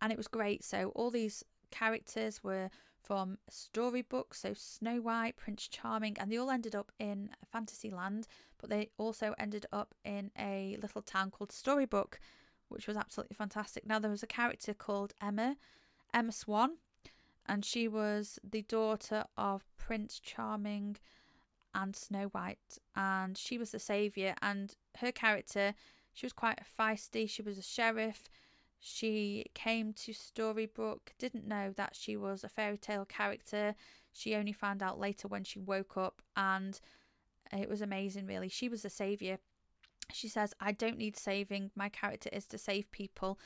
And 0.00 0.12
it 0.12 0.16
was 0.16 0.28
great. 0.28 0.64
So 0.64 0.90
all 0.94 1.10
these 1.10 1.44
characters 1.70 2.42
were 2.42 2.70
from 3.06 3.38
storybooks, 3.48 4.40
so 4.40 4.52
Snow 4.52 5.00
White, 5.00 5.36
Prince 5.36 5.68
Charming, 5.68 6.16
and 6.18 6.30
they 6.30 6.36
all 6.36 6.50
ended 6.50 6.74
up 6.74 6.90
in 6.98 7.30
Fantasyland, 7.52 8.26
but 8.58 8.68
they 8.68 8.90
also 8.98 9.32
ended 9.38 9.64
up 9.72 9.94
in 10.04 10.32
a 10.36 10.76
little 10.82 11.02
town 11.02 11.30
called 11.30 11.50
Storybrooke, 11.50 12.18
which 12.68 12.88
was 12.88 12.96
absolutely 12.96 13.36
fantastic. 13.36 13.86
Now 13.86 14.00
there 14.00 14.10
was 14.10 14.24
a 14.24 14.26
character 14.26 14.74
called 14.74 15.14
Emma 15.22 15.56
Emma 16.12 16.32
Swan, 16.32 16.78
and 17.46 17.64
she 17.64 17.86
was 17.86 18.40
the 18.42 18.62
daughter 18.62 19.24
of 19.36 19.64
Prince 19.78 20.18
Charming 20.18 20.96
and 21.74 21.94
Snow 21.94 22.24
White, 22.32 22.78
and 22.96 23.38
she 23.38 23.56
was 23.56 23.70
the 23.70 23.78
savior. 23.78 24.34
And 24.42 24.74
her 24.96 25.12
character, 25.12 25.74
she 26.12 26.26
was 26.26 26.32
quite 26.32 26.60
feisty. 26.78 27.28
She 27.28 27.42
was 27.42 27.56
a 27.56 27.62
sheriff. 27.62 28.28
She 28.88 29.46
came 29.52 29.92
to 29.94 30.12
Storybrooke, 30.12 31.12
didn't 31.18 31.46
know 31.46 31.72
that 31.76 31.96
she 31.96 32.16
was 32.16 32.44
a 32.44 32.48
fairy 32.48 32.78
tale 32.78 33.04
character. 33.04 33.74
She 34.12 34.36
only 34.36 34.52
found 34.52 34.82
out 34.82 35.00
later 35.00 35.26
when 35.26 35.42
she 35.42 35.58
woke 35.58 35.96
up, 35.96 36.22
and 36.36 36.78
it 37.52 37.68
was 37.68 37.82
amazing, 37.82 38.26
really. 38.26 38.48
She 38.48 38.68
was 38.68 38.84
a 38.84 38.90
savior. 38.90 39.38
She 40.12 40.28
says, 40.28 40.54
I 40.60 40.70
don't 40.70 40.98
need 40.98 41.16
saving. 41.16 41.72
My 41.74 41.88
character 41.88 42.30
is 42.32 42.46
to 42.46 42.58
save 42.58 42.90
people 42.92 43.38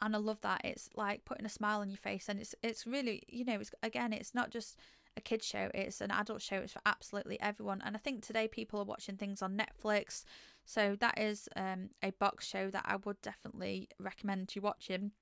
and 0.00 0.14
I 0.14 0.18
love 0.18 0.40
that. 0.42 0.60
It's 0.64 0.88
like 0.94 1.24
putting 1.24 1.46
a 1.46 1.50
smile 1.50 1.80
on 1.80 1.90
your 1.90 1.98
face, 1.98 2.28
and 2.28 2.40
it's 2.40 2.54
it's 2.62 2.86
really 2.86 3.22
you 3.28 3.44
know 3.44 3.58
it's 3.60 3.70
again 3.82 4.12
it's 4.12 4.34
not 4.34 4.50
just 4.50 4.76
a 5.18 5.20
kids 5.20 5.46
show; 5.46 5.70
it's 5.74 6.00
an 6.00 6.10
adult 6.10 6.40
show. 6.40 6.56
It's 6.56 6.72
for 6.72 6.80
absolutely 6.86 7.40
everyone. 7.40 7.82
And 7.84 7.94
I 7.96 7.98
think 7.98 8.24
today 8.24 8.48
people 8.48 8.80
are 8.80 8.84
watching 8.84 9.16
things 9.16 9.42
on 9.42 9.58
Netflix, 9.58 10.24
so 10.64 10.96
that 11.00 11.18
is 11.18 11.48
um, 11.56 11.90
a 12.02 12.10
box 12.12 12.46
show 12.46 12.70
that 12.70 12.84
I 12.86 12.96
would 13.04 13.20
definitely 13.20 13.88
recommend 13.98 14.54
you 14.56 14.62
watching. 14.62 15.12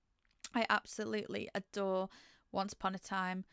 I 0.54 0.64
absolutely 0.70 1.48
adore 1.54 2.08
Once 2.52 2.72
Upon 2.72 2.94
a 2.94 2.98
Time, 2.98 3.44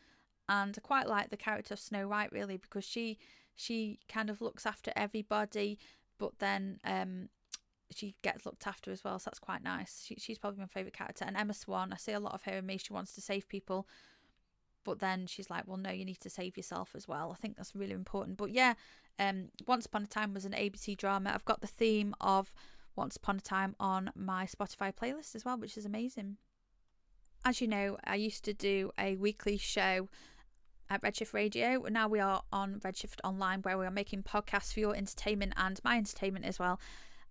and 0.48 0.76
I 0.76 0.80
quite 0.80 1.08
like 1.08 1.30
the 1.30 1.36
character 1.36 1.74
of 1.74 1.80
Snow 1.80 2.08
White 2.08 2.32
really 2.32 2.56
because 2.56 2.84
she 2.84 3.18
she 3.56 3.98
kind 4.08 4.30
of 4.30 4.40
looks 4.40 4.66
after 4.66 4.92
everybody, 4.96 5.78
but 6.18 6.38
then 6.38 6.80
um, 6.84 7.28
she 7.90 8.14
gets 8.22 8.44
looked 8.44 8.66
after 8.66 8.90
as 8.90 9.04
well, 9.04 9.18
so 9.18 9.24
that's 9.26 9.38
quite 9.38 9.62
nice. 9.62 10.02
She, 10.04 10.16
she's 10.16 10.38
probably 10.38 10.60
my 10.60 10.66
favourite 10.66 10.94
character. 10.94 11.24
And 11.24 11.36
Emma 11.36 11.54
Swan, 11.54 11.92
I 11.92 11.96
see 11.96 12.12
a 12.12 12.20
lot 12.20 12.34
of 12.34 12.42
her 12.42 12.58
in 12.58 12.66
me. 12.66 12.78
She 12.78 12.92
wants 12.92 13.14
to 13.14 13.20
save 13.20 13.48
people, 13.48 13.86
but 14.84 15.00
then 15.00 15.26
she's 15.26 15.50
like, 15.50 15.66
well, 15.66 15.76
no, 15.76 15.90
you 15.90 16.04
need 16.04 16.20
to 16.20 16.30
save 16.30 16.56
yourself 16.56 16.90
as 16.94 17.08
well. 17.08 17.30
I 17.32 17.36
think 17.36 17.56
that's 17.56 17.74
really 17.74 17.92
important. 17.92 18.36
But 18.36 18.50
yeah, 18.50 18.74
um, 19.18 19.48
Once 19.66 19.86
Upon 19.86 20.04
a 20.04 20.06
Time 20.06 20.34
was 20.34 20.44
an 20.44 20.52
ABC 20.52 20.96
drama. 20.96 21.32
I've 21.34 21.44
got 21.44 21.60
the 21.60 21.66
theme 21.66 22.14
of 22.20 22.52
Once 22.96 23.16
Upon 23.16 23.36
a 23.38 23.40
Time 23.40 23.74
on 23.80 24.10
my 24.14 24.46
Spotify 24.46 24.92
playlist 24.94 25.34
as 25.34 25.44
well, 25.44 25.56
which 25.56 25.76
is 25.76 25.86
amazing. 25.86 26.36
As 27.44 27.60
you 27.60 27.68
know, 27.68 27.98
I 28.04 28.14
used 28.16 28.44
to 28.44 28.54
do 28.54 28.90
a 28.98 29.16
weekly 29.16 29.58
show 29.58 30.08
at 30.90 31.02
Redshift 31.02 31.32
Radio. 31.32 31.82
Now 31.90 32.08
we 32.08 32.20
are 32.20 32.42
on 32.52 32.80
Redshift 32.80 33.20
Online, 33.24 33.60
where 33.62 33.78
we 33.78 33.86
are 33.86 33.90
making 33.90 34.22
podcasts 34.22 34.72
for 34.72 34.80
your 34.80 34.94
entertainment 34.94 35.52
and 35.56 35.80
my 35.84 35.96
entertainment 35.96 36.44
as 36.44 36.58
well 36.58 36.78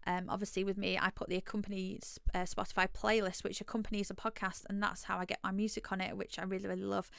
Um, 0.06 0.26
obviously, 0.30 0.64
with 0.64 0.78
me, 0.78 0.98
I 1.00 1.10
put 1.12 1.30
the 1.30 1.38
accompanied 1.38 2.04
uh, 2.34 2.40
Spotify 2.40 2.88
playlist, 2.90 3.44
which 3.44 3.62
accompanies 3.62 4.10
a 4.12 4.14
podcast, 4.14 4.64
and 4.70 4.82
that's 4.84 5.04
how 5.04 5.18
I 5.18 5.26
get 5.26 5.40
my 5.44 5.52
music 5.52 5.92
on 5.92 6.02
it, 6.02 6.18
which 6.18 6.38
I 6.40 6.44
really, 6.44 6.68
really 6.68 6.84
love. 6.84 7.10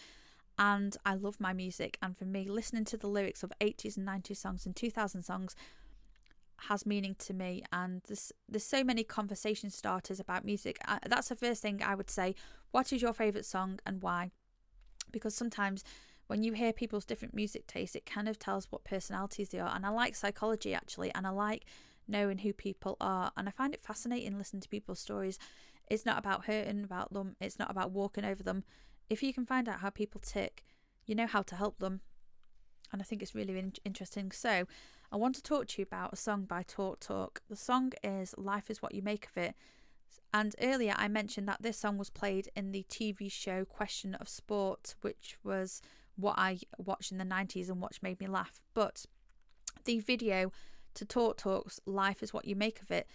And 0.58 0.96
I 1.04 1.14
love 1.14 1.40
my 1.40 1.52
music. 1.52 1.98
And 2.02 2.16
for 2.16 2.24
me, 2.24 2.48
listening 2.48 2.84
to 2.86 2.96
the 2.96 3.08
lyrics 3.08 3.42
of 3.42 3.52
80s 3.60 3.96
and 3.96 4.06
90s 4.06 4.38
songs 4.38 4.66
and 4.66 4.74
2000 4.74 5.22
songs 5.22 5.56
has 6.68 6.86
meaning 6.86 7.14
to 7.18 7.34
me 7.34 7.62
and 7.72 8.00
there's 8.06 8.32
there's 8.48 8.64
so 8.64 8.84
many 8.84 9.04
conversation 9.04 9.70
starters 9.70 10.20
about 10.20 10.44
music. 10.44 10.78
Uh, 10.86 10.98
that's 11.06 11.28
the 11.28 11.36
first 11.36 11.62
thing 11.62 11.82
i 11.84 11.94
would 11.94 12.10
say. 12.10 12.34
What 12.70 12.92
is 12.92 13.02
your 13.02 13.12
favorite 13.12 13.44
song 13.44 13.80
and 13.84 14.02
why? 14.02 14.30
Because 15.10 15.34
sometimes 15.34 15.84
when 16.26 16.42
you 16.42 16.52
hear 16.52 16.72
people's 16.72 17.04
different 17.04 17.34
music 17.34 17.66
tastes 17.66 17.96
it 17.96 18.06
kind 18.06 18.28
of 18.28 18.38
tells 18.38 18.66
what 18.70 18.84
personalities 18.84 19.50
they 19.50 19.58
are 19.58 19.74
and 19.74 19.84
i 19.84 19.90
like 19.90 20.14
psychology 20.14 20.72
actually 20.74 21.12
and 21.14 21.26
i 21.26 21.30
like 21.30 21.66
knowing 22.08 22.38
who 22.38 22.52
people 22.52 22.96
are 23.00 23.30
and 23.36 23.48
i 23.48 23.50
find 23.50 23.74
it 23.74 23.82
fascinating 23.82 24.38
listening 24.38 24.60
to 24.62 24.68
people's 24.68 25.00
stories. 25.00 25.38
It's 25.90 26.06
not 26.06 26.18
about 26.18 26.46
hurting 26.46 26.82
about 26.84 27.12
them 27.12 27.36
it's 27.40 27.58
not 27.58 27.70
about 27.70 27.90
walking 27.90 28.24
over 28.24 28.42
them 28.42 28.64
if 29.08 29.22
you 29.22 29.32
can 29.32 29.46
find 29.46 29.68
out 29.68 29.80
how 29.80 29.90
people 29.90 30.20
tick 30.20 30.64
you 31.06 31.14
know 31.14 31.26
how 31.26 31.42
to 31.42 31.56
help 31.56 31.78
them 31.78 32.00
and 32.94 33.02
I 33.02 33.04
think 33.04 33.22
it's 33.22 33.34
really 33.34 33.58
in- 33.58 33.72
interesting. 33.84 34.30
So, 34.30 34.66
I 35.10 35.16
want 35.16 35.34
to 35.34 35.42
talk 35.42 35.66
to 35.66 35.82
you 35.82 35.84
about 35.84 36.12
a 36.12 36.16
song 36.16 36.44
by 36.44 36.62
Talk 36.62 37.00
Talk. 37.00 37.42
The 37.48 37.56
song 37.56 37.92
is 38.04 38.34
Life 38.38 38.70
is 38.70 38.80
What 38.80 38.94
You 38.94 39.02
Make 39.02 39.26
of 39.26 39.36
It. 39.36 39.54
And 40.32 40.54
earlier 40.60 40.94
I 40.96 41.08
mentioned 41.08 41.48
that 41.48 41.62
this 41.62 41.76
song 41.76 41.98
was 41.98 42.08
played 42.08 42.50
in 42.56 42.70
the 42.70 42.84
TV 42.88 43.30
show 43.30 43.64
Question 43.64 44.14
of 44.14 44.28
Sport, 44.28 44.94
which 45.00 45.38
was 45.42 45.82
what 46.16 46.36
I 46.38 46.58
watched 46.78 47.10
in 47.10 47.18
the 47.18 47.24
90s 47.24 47.68
and 47.68 47.82
which 47.82 48.02
made 48.02 48.20
me 48.20 48.28
laugh. 48.28 48.60
But 48.74 49.06
the 49.84 49.98
video 49.98 50.52
to 50.94 51.04
Talk 51.04 51.36
Talk's 51.36 51.80
Life 51.86 52.22
is 52.22 52.32
What 52.32 52.46
You 52.46 52.54
Make 52.54 52.80
of 52.80 52.92
It, 52.92 53.08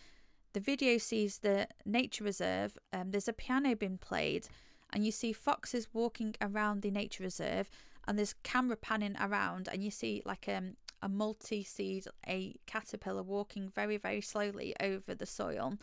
the 0.51 0.59
video 0.59 0.97
sees 0.97 1.39
the 1.39 1.67
nature 1.85 2.25
reserve. 2.25 2.77
Um, 2.91 3.11
there's 3.11 3.27
a 3.29 3.33
piano 3.33 3.75
being 3.75 3.97
played, 3.97 4.47
and 4.91 5.05
you 5.05 5.11
see 5.11 5.33
foxes 5.33 5.87
walking 5.93 6.35
around 6.41 6.81
the 6.81 6.91
nature 6.91 7.23
reserve 7.23 7.69
and 8.07 8.17
there's 8.17 8.33
camera 8.43 8.75
panning 8.75 9.15
around 9.19 9.69
and 9.71 9.83
you 9.83 9.91
see 9.91 10.21
like 10.25 10.47
um, 10.47 10.75
a 11.01 11.09
multi-seed 11.09 12.05
a 12.27 12.55
caterpillar 12.65 13.23
walking 13.23 13.69
very 13.69 13.97
very 13.97 14.21
slowly 14.21 14.75
over 14.79 15.13
the 15.13 15.25
soil. 15.25 15.77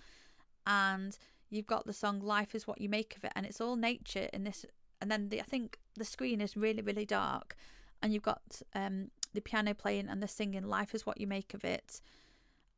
And 0.67 1.17
you've 1.51 1.67
got 1.67 1.87
the 1.87 1.93
song 1.93 2.21
life 2.21 2.55
is 2.55 2.67
what 2.67 2.81
you 2.81 2.89
make 2.89 3.17
of 3.17 3.25
it 3.25 3.33
and 3.37 3.47
it's 3.47 3.61
all 3.61 3.77
nature 3.77 4.29
in 4.33 4.45
this 4.45 4.65
and 5.01 5.11
then 5.11 5.29
the, 5.29 5.41
i 5.41 5.45
think 5.45 5.79
the 5.95 6.05
screen 6.05 6.41
is 6.41 6.57
really 6.57 6.83
really 6.83 7.07
dark 7.07 7.55
and 8.03 8.13
you've 8.13 8.23
got 8.23 8.63
um, 8.75 9.11
the 9.33 9.41
piano 9.41 9.75
playing 9.75 10.09
and 10.09 10.23
the 10.23 10.29
singing 10.29 10.65
life 10.65 10.95
is 10.95 11.07
what 11.07 11.21
you 11.21 11.27
make 11.27 11.55
of 11.55 11.65
it 11.65 12.01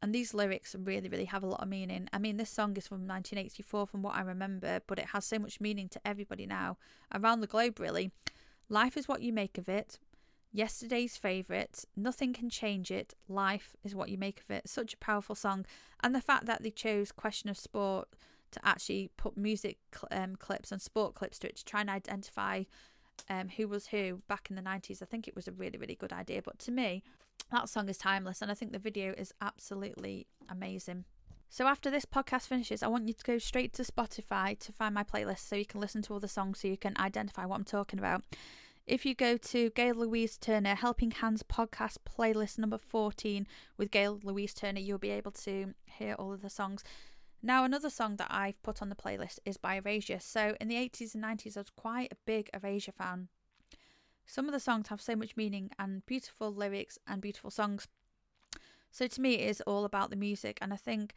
and 0.00 0.14
these 0.14 0.32
lyrics 0.32 0.76
really 0.78 1.08
really 1.08 1.24
have 1.24 1.42
a 1.42 1.46
lot 1.46 1.60
of 1.60 1.68
meaning 1.68 2.08
i 2.12 2.18
mean 2.18 2.36
this 2.36 2.50
song 2.50 2.76
is 2.76 2.86
from 2.86 3.06
1984 3.06 3.86
from 3.86 4.02
what 4.02 4.14
i 4.14 4.20
remember 4.20 4.80
but 4.86 4.98
it 4.98 5.06
has 5.06 5.24
so 5.24 5.38
much 5.38 5.60
meaning 5.60 5.88
to 5.88 6.00
everybody 6.04 6.46
now 6.46 6.76
around 7.12 7.40
the 7.40 7.46
globe 7.46 7.80
really 7.80 8.10
Life 8.68 8.96
is 8.96 9.08
what 9.08 9.22
you 9.22 9.32
make 9.32 9.56
of 9.56 9.68
it. 9.68 9.98
Yesterday's 10.52 11.16
favourite. 11.16 11.84
Nothing 11.96 12.32
can 12.32 12.50
change 12.50 12.90
it. 12.90 13.14
Life 13.28 13.76
is 13.82 13.94
what 13.94 14.10
you 14.10 14.18
make 14.18 14.40
of 14.40 14.50
it. 14.50 14.68
Such 14.68 14.94
a 14.94 14.98
powerful 14.98 15.34
song. 15.34 15.64
And 16.02 16.14
the 16.14 16.20
fact 16.20 16.46
that 16.46 16.62
they 16.62 16.70
chose 16.70 17.12
Question 17.12 17.48
of 17.48 17.58
Sport 17.58 18.08
to 18.50 18.60
actually 18.64 19.10
put 19.16 19.36
music 19.36 19.78
um, 20.10 20.36
clips 20.36 20.72
and 20.72 20.80
sport 20.80 21.14
clips 21.14 21.38
to 21.38 21.48
it 21.48 21.56
to 21.56 21.64
try 21.64 21.82
and 21.82 21.90
identify 21.90 22.64
um, 23.28 23.50
who 23.50 23.68
was 23.68 23.88
who 23.88 24.22
back 24.26 24.46
in 24.48 24.56
the 24.56 24.62
90s, 24.62 25.02
I 25.02 25.06
think 25.06 25.28
it 25.28 25.36
was 25.36 25.48
a 25.48 25.52
really, 25.52 25.78
really 25.78 25.94
good 25.94 26.12
idea. 26.12 26.40
But 26.42 26.58
to 26.60 26.70
me, 26.70 27.02
that 27.50 27.68
song 27.68 27.88
is 27.88 27.98
timeless. 27.98 28.42
And 28.42 28.50
I 28.50 28.54
think 28.54 28.72
the 28.72 28.78
video 28.78 29.14
is 29.16 29.32
absolutely 29.40 30.26
amazing. 30.48 31.04
So 31.50 31.66
after 31.66 31.90
this 31.90 32.04
podcast 32.04 32.46
finishes, 32.46 32.82
I 32.82 32.88
want 32.88 33.08
you 33.08 33.14
to 33.14 33.24
go 33.24 33.38
straight 33.38 33.72
to 33.74 33.82
Spotify 33.82 34.58
to 34.58 34.72
find 34.72 34.94
my 34.94 35.02
playlist 35.02 35.48
so 35.48 35.56
you 35.56 35.64
can 35.64 35.80
listen 35.80 36.02
to 36.02 36.12
all 36.12 36.20
the 36.20 36.28
songs 36.28 36.60
so 36.60 36.68
you 36.68 36.76
can 36.76 36.94
identify 36.98 37.46
what 37.46 37.56
I'm 37.56 37.64
talking 37.64 37.98
about. 37.98 38.22
If 38.86 39.04
you 39.04 39.14
go 39.14 39.36
to 39.36 39.70
Gail 39.70 39.94
Louise 39.94 40.38
Turner 40.38 40.74
Helping 40.74 41.10
Hands 41.10 41.42
podcast 41.42 41.96
playlist 42.08 42.58
number 42.58 42.78
14 42.78 43.46
with 43.76 43.90
Gail 43.90 44.20
Louise 44.22 44.54
Turner, 44.54 44.80
you'll 44.80 44.98
be 44.98 45.10
able 45.10 45.32
to 45.32 45.74
hear 45.84 46.14
all 46.14 46.32
of 46.32 46.42
the 46.42 46.50
songs. 46.50 46.84
Now, 47.42 47.64
another 47.64 47.90
song 47.90 48.16
that 48.16 48.28
I've 48.30 48.60
put 48.62 48.82
on 48.82 48.88
the 48.88 48.96
playlist 48.96 49.38
is 49.44 49.58
by 49.58 49.76
Erasure. 49.76 50.18
So, 50.20 50.56
in 50.60 50.68
the 50.68 50.76
80s 50.76 51.14
and 51.14 51.22
90s, 51.22 51.56
I 51.56 51.60
was 51.60 51.70
quite 51.70 52.12
a 52.12 52.16
big 52.26 52.50
Erasure 52.52 52.92
fan. 52.92 53.28
Some 54.28 54.46
of 54.46 54.52
the 54.52 54.60
songs 54.60 54.88
have 54.88 55.00
so 55.00 55.16
much 55.16 55.36
meaning 55.38 55.70
and 55.78 56.04
beautiful 56.04 56.52
lyrics 56.52 56.98
and 57.06 57.22
beautiful 57.22 57.50
songs. 57.50 57.88
So, 58.90 59.06
to 59.06 59.20
me, 59.22 59.36
it 59.36 59.48
is 59.48 59.62
all 59.62 59.86
about 59.86 60.10
the 60.10 60.16
music, 60.16 60.58
and 60.60 60.70
I 60.72 60.76
think 60.76 61.14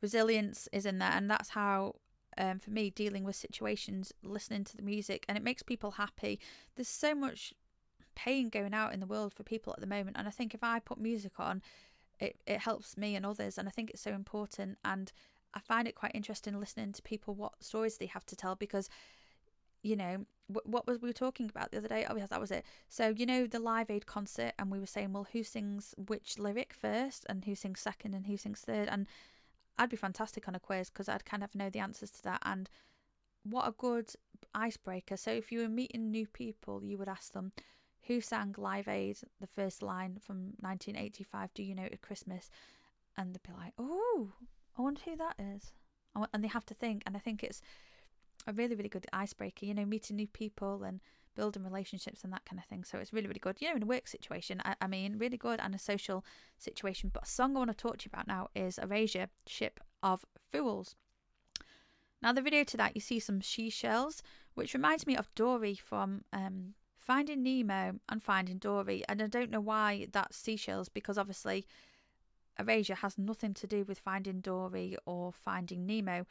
resilience 0.00 0.66
is 0.72 0.86
in 0.86 0.98
there, 0.98 1.12
and 1.12 1.30
that's 1.30 1.50
how. 1.50 1.96
Um, 2.36 2.60
for 2.60 2.70
me, 2.70 2.90
dealing 2.90 3.24
with 3.24 3.34
situations, 3.34 4.12
listening 4.22 4.62
to 4.62 4.76
the 4.76 4.82
music, 4.82 5.24
and 5.28 5.36
it 5.36 5.42
makes 5.42 5.64
people 5.64 5.92
happy. 5.92 6.38
There's 6.76 6.86
so 6.86 7.12
much 7.12 7.52
pain 8.14 8.48
going 8.48 8.74
out 8.74 8.94
in 8.94 9.00
the 9.00 9.06
world 9.06 9.34
for 9.34 9.42
people 9.42 9.72
at 9.72 9.80
the 9.80 9.88
moment, 9.88 10.16
and 10.16 10.28
I 10.28 10.30
think 10.30 10.54
if 10.54 10.62
I 10.62 10.78
put 10.78 10.98
music 10.98 11.32
on, 11.40 11.62
it, 12.20 12.36
it 12.46 12.60
helps 12.60 12.96
me 12.96 13.16
and 13.16 13.26
others, 13.26 13.58
and 13.58 13.66
I 13.66 13.72
think 13.72 13.90
it's 13.90 14.02
so 14.02 14.12
important. 14.12 14.78
And 14.84 15.10
I 15.52 15.58
find 15.58 15.88
it 15.88 15.96
quite 15.96 16.12
interesting 16.14 16.60
listening 16.60 16.92
to 16.92 17.02
people 17.02 17.34
what 17.34 17.64
stories 17.64 17.96
they 17.96 18.06
have 18.06 18.26
to 18.26 18.36
tell 18.36 18.54
because 18.54 18.88
you 19.82 19.96
know 19.96 20.26
what 20.48 20.86
was 20.86 20.98
we 21.00 21.08
were 21.08 21.12
talking 21.12 21.48
about 21.48 21.70
the 21.70 21.76
other 21.76 21.88
day 21.88 22.06
oh 22.08 22.16
yes 22.16 22.30
that 22.30 22.40
was 22.40 22.50
it 22.50 22.64
so 22.88 23.08
you 23.08 23.26
know 23.26 23.46
the 23.46 23.58
live 23.58 23.90
aid 23.90 24.06
concert 24.06 24.52
and 24.58 24.70
we 24.70 24.80
were 24.80 24.86
saying 24.86 25.12
well 25.12 25.26
who 25.32 25.42
sings 25.42 25.94
which 25.96 26.38
lyric 26.38 26.72
first 26.72 27.26
and 27.28 27.44
who 27.44 27.54
sings 27.54 27.80
second 27.80 28.14
and 28.14 28.26
who 28.26 28.36
sings 28.36 28.60
third 28.60 28.88
and 28.88 29.06
I'd 29.78 29.90
be 29.90 29.96
fantastic 29.96 30.48
on 30.48 30.54
a 30.54 30.60
quiz 30.60 30.90
because 30.90 31.08
I'd 31.08 31.24
kind 31.24 31.44
of 31.44 31.54
know 31.54 31.70
the 31.70 31.78
answers 31.78 32.10
to 32.10 32.22
that. 32.24 32.42
And 32.44 32.68
what 33.44 33.68
a 33.68 33.72
good 33.72 34.12
icebreaker. 34.54 35.16
So 35.16 35.30
if 35.30 35.52
you 35.52 35.60
were 35.60 35.68
meeting 35.68 36.10
new 36.10 36.26
people, 36.26 36.82
you 36.84 36.98
would 36.98 37.08
ask 37.08 37.32
them, 37.32 37.52
who 38.06 38.20
sang 38.20 38.54
Live 38.56 38.88
Aid, 38.88 39.18
the 39.40 39.46
first 39.46 39.82
line 39.82 40.18
from 40.20 40.54
1985, 40.60 41.54
Do 41.54 41.62
You 41.62 41.74
Know 41.74 41.88
It's 41.90 42.00
Christmas? 42.00 42.50
And 43.16 43.34
they'd 43.34 43.42
be 43.42 43.52
like, 43.52 43.74
oh, 43.78 44.32
I 44.76 44.82
wonder 44.82 45.00
who 45.04 45.16
that 45.16 45.36
is. 45.38 45.72
And 46.32 46.42
they 46.42 46.48
have 46.48 46.66
to 46.66 46.74
think. 46.74 47.02
And 47.06 47.16
I 47.16 47.20
think 47.20 47.44
it's 47.44 47.60
a 48.48 48.52
really, 48.52 48.74
really 48.74 48.88
good 48.88 49.06
icebreaker, 49.12 49.66
you 49.66 49.74
know, 49.74 49.84
meeting 49.84 50.16
new 50.16 50.26
people 50.26 50.82
and 50.82 51.00
building 51.36 51.62
relationships 51.62 52.24
and 52.24 52.32
that 52.32 52.44
kind 52.44 52.58
of 52.58 52.64
thing. 52.64 52.82
So 52.82 52.98
it's 52.98 53.12
really, 53.12 53.28
really 53.28 53.38
good. 53.38 53.58
You 53.60 53.68
know, 53.68 53.76
in 53.76 53.82
a 53.84 53.86
work 53.86 54.08
situation, 54.08 54.60
I, 54.64 54.74
I 54.80 54.86
mean, 54.88 55.18
really 55.18 55.36
good, 55.36 55.60
and 55.60 55.74
a 55.74 55.78
social 55.78 56.24
situation. 56.56 57.10
But 57.12 57.24
a 57.24 57.26
song 57.26 57.54
I 57.54 57.58
want 57.60 57.70
to 57.70 57.76
talk 57.76 57.98
to 57.98 58.06
you 58.06 58.10
about 58.12 58.26
now 58.26 58.48
is 58.56 58.78
Erasure 58.78 59.28
Ship 59.46 59.78
of 60.02 60.24
Fools. 60.50 60.96
Now, 62.20 62.32
the 62.32 62.42
video 62.42 62.64
to 62.64 62.76
that, 62.78 62.96
you 62.96 63.00
see 63.00 63.20
some 63.20 63.42
seashells, 63.42 64.22
which 64.54 64.74
reminds 64.74 65.06
me 65.06 65.14
of 65.14 65.32
Dory 65.36 65.76
from 65.76 66.22
um, 66.32 66.74
Finding 66.96 67.44
Nemo 67.44 68.00
and 68.08 68.22
Finding 68.22 68.58
Dory. 68.58 69.04
And 69.08 69.22
I 69.22 69.28
don't 69.28 69.50
know 69.50 69.60
why 69.60 70.08
that's 70.10 70.36
seashells, 70.36 70.88
because 70.88 71.18
obviously 71.18 71.66
Erasure 72.58 72.96
has 72.96 73.16
nothing 73.16 73.54
to 73.54 73.68
do 73.68 73.84
with 73.84 74.00
Finding 74.00 74.40
Dory 74.40 74.96
or 75.06 75.32
Finding 75.32 75.86
Nemo. 75.86 76.26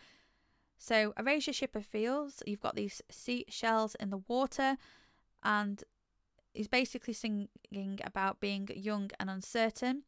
So, 0.78 1.14
Erasure 1.18 1.54
Ship 1.54 1.76
of 1.76 1.86
Fools, 1.86 2.44
you've 2.46 2.62
got 2.62 2.76
these 2.76 3.02
seashells 3.10 3.96
in 3.96 4.10
the 4.10 4.22
water, 4.28 4.78
and 5.44 5.84
he's 6.54 6.68
basically 6.68 7.14
singing 7.14 8.00
about 8.04 8.40
being 8.40 8.70
young 8.76 9.10
and 9.20 9.30
uncertain, 9.30 10.04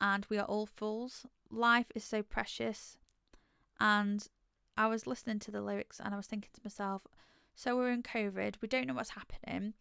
and 0.00 0.26
we 0.30 0.38
are 0.38 0.46
all 0.46 0.66
fools. 0.66 1.26
Life 1.50 1.90
is 1.94 2.04
so 2.04 2.22
precious. 2.22 2.96
And 3.80 4.26
I 4.76 4.86
was 4.86 5.06
listening 5.06 5.38
to 5.40 5.50
the 5.50 5.62
lyrics 5.62 6.00
and 6.02 6.14
I 6.14 6.16
was 6.16 6.26
thinking 6.26 6.50
to 6.54 6.60
myself, 6.64 7.02
so 7.54 7.76
we're 7.76 7.90
in 7.90 8.02
COVID, 8.02 8.56
we 8.62 8.68
don't 8.68 8.86
know 8.86 8.94
what's 8.94 9.10
happening. 9.10 9.74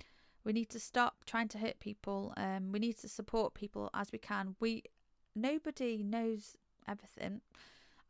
We 0.44 0.54
need 0.54 0.70
to 0.70 0.80
stop 0.80 1.26
trying 1.26 1.50
to 1.50 1.58
hurt 1.58 1.80
people. 1.80 2.34
Um, 2.38 2.72
we 2.72 2.80
need 2.80 2.98
to 3.00 3.10
support 3.10 3.54
people 3.54 3.90
as 3.94 4.12
we 4.12 4.20
can. 4.20 4.56
We 4.60 4.84
nobody 5.36 6.02
knows 6.02 6.56
everything. 6.88 7.42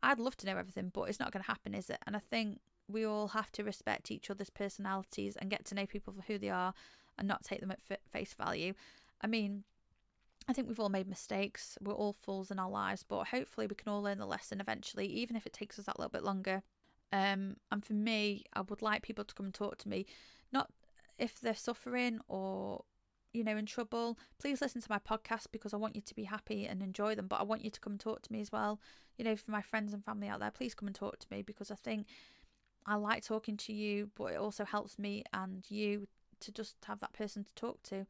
I'd 0.02 0.18
love 0.18 0.36
to 0.38 0.46
know 0.46 0.56
everything, 0.56 0.90
but 0.92 1.02
it's 1.02 1.20
not 1.20 1.32
going 1.32 1.42
to 1.42 1.50
happen, 1.50 1.74
is 1.74 1.90
it? 1.90 1.98
And 2.06 2.16
I 2.16 2.20
think 2.20 2.60
we 2.88 3.04
all 3.04 3.28
have 3.28 3.52
to 3.52 3.64
respect 3.64 4.10
each 4.10 4.30
other's 4.30 4.50
personalities 4.50 5.36
and 5.36 5.50
get 5.50 5.64
to 5.66 5.74
know 5.74 5.86
people 5.86 6.12
for 6.12 6.22
who 6.22 6.38
they 6.38 6.48
are 6.48 6.74
and 7.18 7.28
not 7.28 7.44
take 7.44 7.60
them 7.60 7.70
at 7.70 7.80
f- 7.90 7.98
face 8.10 8.34
value. 8.34 8.74
I 9.20 9.26
mean, 9.26 9.64
I 10.48 10.52
think 10.52 10.68
we've 10.68 10.80
all 10.80 10.88
made 10.88 11.08
mistakes. 11.08 11.76
We're 11.80 11.92
all 11.92 12.12
fools 12.12 12.50
in 12.50 12.58
our 12.58 12.70
lives, 12.70 13.04
but 13.06 13.28
hopefully 13.28 13.66
we 13.66 13.74
can 13.74 13.92
all 13.92 14.02
learn 14.02 14.18
the 14.18 14.26
lesson 14.26 14.60
eventually, 14.60 15.06
even 15.06 15.36
if 15.36 15.46
it 15.46 15.52
takes 15.52 15.78
us 15.78 15.84
that 15.84 15.98
little 15.98 16.10
bit 16.10 16.24
longer. 16.24 16.62
Um, 17.12 17.56
and 17.70 17.84
for 17.84 17.92
me, 17.92 18.44
I 18.54 18.62
would 18.62 18.82
like 18.82 19.02
people 19.02 19.24
to 19.24 19.34
come 19.34 19.46
and 19.46 19.54
talk 19.54 19.76
to 19.78 19.88
me, 19.88 20.06
not 20.52 20.70
if 21.18 21.40
they're 21.40 21.54
suffering 21.54 22.20
or 22.28 22.84
you 23.32 23.44
know, 23.44 23.56
in 23.56 23.66
trouble, 23.66 24.18
please 24.38 24.60
listen 24.60 24.80
to 24.80 24.90
my 24.90 24.98
podcast 24.98 25.46
because 25.52 25.72
I 25.72 25.76
want 25.76 25.94
you 25.94 26.02
to 26.02 26.14
be 26.14 26.24
happy 26.24 26.66
and 26.66 26.82
enjoy 26.82 27.14
them. 27.14 27.28
But 27.28 27.40
I 27.40 27.44
want 27.44 27.64
you 27.64 27.70
to 27.70 27.80
come 27.80 27.92
and 27.94 28.00
talk 28.00 28.22
to 28.22 28.32
me 28.32 28.40
as 28.40 28.50
well. 28.50 28.80
You 29.16 29.24
know, 29.24 29.36
for 29.36 29.50
my 29.50 29.62
friends 29.62 29.92
and 29.92 30.04
family 30.04 30.28
out 30.28 30.40
there, 30.40 30.50
please 30.50 30.74
come 30.74 30.88
and 30.88 30.94
talk 30.94 31.18
to 31.20 31.26
me 31.30 31.42
because 31.42 31.70
I 31.70 31.76
think 31.76 32.06
I 32.86 32.96
like 32.96 33.24
talking 33.24 33.56
to 33.58 33.72
you, 33.72 34.10
but 34.16 34.32
it 34.32 34.38
also 34.38 34.64
helps 34.64 34.98
me 34.98 35.24
and 35.32 35.64
you 35.68 36.08
to 36.40 36.52
just 36.52 36.76
have 36.86 37.00
that 37.00 37.12
person 37.12 37.44
to 37.44 37.54
talk 37.54 37.82
to. 37.84 38.06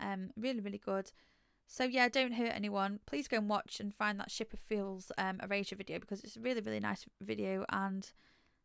Um, 0.00 0.30
really, 0.36 0.60
really 0.60 0.78
good. 0.78 1.12
So 1.66 1.84
yeah, 1.84 2.08
don't 2.08 2.32
hurt 2.32 2.52
anyone. 2.54 3.00
Please 3.06 3.28
go 3.28 3.36
and 3.36 3.48
watch 3.48 3.78
and 3.78 3.94
find 3.94 4.18
that 4.18 4.30
Ship 4.30 4.52
of 4.52 4.58
Fools 4.58 5.12
um, 5.18 5.38
Erasure 5.42 5.76
video 5.76 5.98
because 5.98 6.24
it's 6.24 6.36
a 6.36 6.40
really 6.40 6.62
really 6.62 6.80
nice 6.80 7.04
video 7.20 7.66
and 7.68 8.10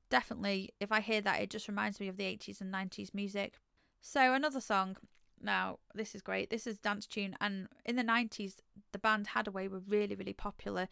definitely 0.09 0.73
if 0.79 0.91
I 0.91 1.01
hear 1.01 1.19
that 1.21 1.41
it 1.41 1.49
just 1.49 1.67
reminds 1.67 1.99
me 1.99 2.07
of 2.07 2.15
the 2.17 2.23
80s 2.23 2.61
and 2.61 2.73
90s 2.73 3.13
music. 3.13 3.59
So 4.01 4.33
another 4.33 4.61
song. 4.61 4.97
Now 5.43 5.79
this 5.93 6.15
is 6.15 6.21
great. 6.21 6.49
This 6.49 6.65
is 6.65 6.77
dance 6.79 7.05
tune 7.05 7.35
and 7.41 7.67
in 7.85 7.95
the 7.95 8.03
90s 8.03 8.55
the 8.91 8.99
band 8.99 9.27
Hadaway 9.35 9.69
were 9.69 9.81
really 9.87 10.15
really 10.15 10.33
popular. 10.33 10.87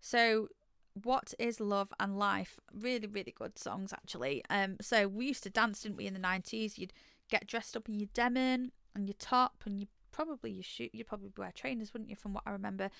So 0.00 0.48
what 0.94 1.34
is 1.38 1.60
love 1.60 1.92
and 2.00 2.18
life? 2.18 2.58
Really 2.72 3.06
really 3.06 3.34
good 3.36 3.58
songs 3.58 3.92
actually. 3.92 4.42
Um 4.50 4.76
so 4.80 5.06
we 5.06 5.26
used 5.26 5.42
to 5.44 5.50
dance 5.50 5.82
didn't 5.82 5.98
we 5.98 6.06
in 6.06 6.14
the 6.14 6.20
90s 6.20 6.78
you'd 6.78 6.92
get 7.30 7.46
dressed 7.46 7.76
up 7.76 7.88
in 7.88 8.00
your 8.00 8.08
denim 8.14 8.72
and 8.94 9.06
your 9.06 9.14
top 9.18 9.62
and 9.66 9.78
you 9.78 9.86
probably 10.10 10.50
you 10.50 10.62
shoot 10.62 10.90
you'd 10.92 11.06
probably 11.06 11.30
wear 11.36 11.52
trainers 11.54 11.92
wouldn't 11.92 12.10
you 12.10 12.16
from 12.16 12.32
what 12.32 12.42
i 12.46 12.50
remember? 12.50 12.90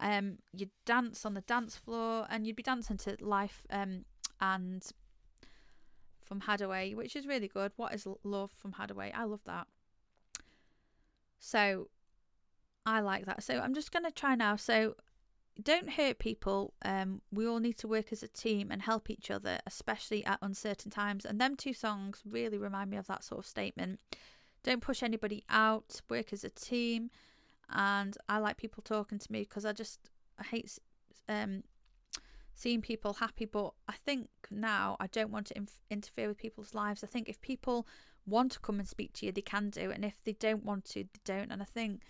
Um 0.00 0.38
you'd 0.52 0.70
dance 0.86 1.26
on 1.26 1.34
the 1.34 1.42
dance 1.42 1.76
floor 1.76 2.26
and 2.30 2.46
you'd 2.46 2.56
be 2.56 2.62
dancing 2.62 2.96
to 2.98 3.16
life 3.20 3.62
um 3.70 4.04
and 4.40 4.82
from 6.24 6.42
hadaway 6.42 6.94
which 6.94 7.16
is 7.16 7.26
really 7.26 7.48
good. 7.48 7.72
What 7.76 7.94
is 7.94 8.06
love 8.22 8.50
from 8.50 8.72
hadaway 8.72 9.12
i 9.14 9.24
love 9.24 9.40
that 9.46 9.66
so 11.38 11.88
i 12.86 13.00
like 13.00 13.26
that 13.26 13.42
so 13.42 13.60
i'm 13.60 13.74
just 13.74 13.92
going 13.92 14.04
to 14.04 14.10
try 14.10 14.34
now 14.34 14.56
so 14.56 14.94
don't 15.62 15.90
hurt 15.90 16.18
people. 16.18 16.74
Um, 16.84 17.20
we 17.32 17.46
all 17.46 17.58
need 17.58 17.78
to 17.78 17.88
work 17.88 18.12
as 18.12 18.22
a 18.22 18.28
team 18.28 18.70
and 18.70 18.82
help 18.82 19.10
each 19.10 19.30
other, 19.30 19.58
especially 19.66 20.24
at 20.24 20.38
uncertain 20.40 20.90
times. 20.90 21.24
And 21.24 21.40
them 21.40 21.56
two 21.56 21.72
songs 21.72 22.22
really 22.24 22.58
remind 22.58 22.90
me 22.90 22.96
of 22.96 23.08
that 23.08 23.24
sort 23.24 23.40
of 23.40 23.46
statement. 23.46 23.98
Don't 24.62 24.80
push 24.80 25.02
anybody 25.02 25.44
out. 25.48 26.00
Work 26.08 26.32
as 26.32 26.44
a 26.44 26.50
team. 26.50 27.10
And 27.70 28.16
I 28.28 28.38
like 28.38 28.56
people 28.56 28.82
talking 28.82 29.18
to 29.18 29.32
me 29.32 29.40
because 29.40 29.64
I 29.64 29.72
just 29.72 30.10
I 30.38 30.44
hate 30.44 30.78
um, 31.28 31.64
seeing 32.54 32.80
people 32.80 33.14
happy. 33.14 33.44
But 33.44 33.72
I 33.88 33.94
think 33.94 34.28
now 34.50 34.96
I 35.00 35.08
don't 35.08 35.30
want 35.30 35.48
to 35.48 35.56
inf- 35.56 35.80
interfere 35.90 36.28
with 36.28 36.38
people's 36.38 36.72
lives. 36.72 37.02
I 37.02 37.08
think 37.08 37.28
if 37.28 37.40
people 37.40 37.86
want 38.28 38.52
to 38.52 38.60
come 38.60 38.78
and 38.78 38.88
speak 38.88 39.12
to 39.14 39.26
you, 39.26 39.32
they 39.32 39.40
can 39.40 39.70
do, 39.70 39.90
and 39.90 40.04
if 40.04 40.22
they 40.24 40.32
don't 40.32 40.64
want 40.64 40.84
to, 40.86 41.04
they 41.04 41.20
don't. 41.24 41.50
And 41.50 41.62
I 41.62 41.66
think. 41.66 42.02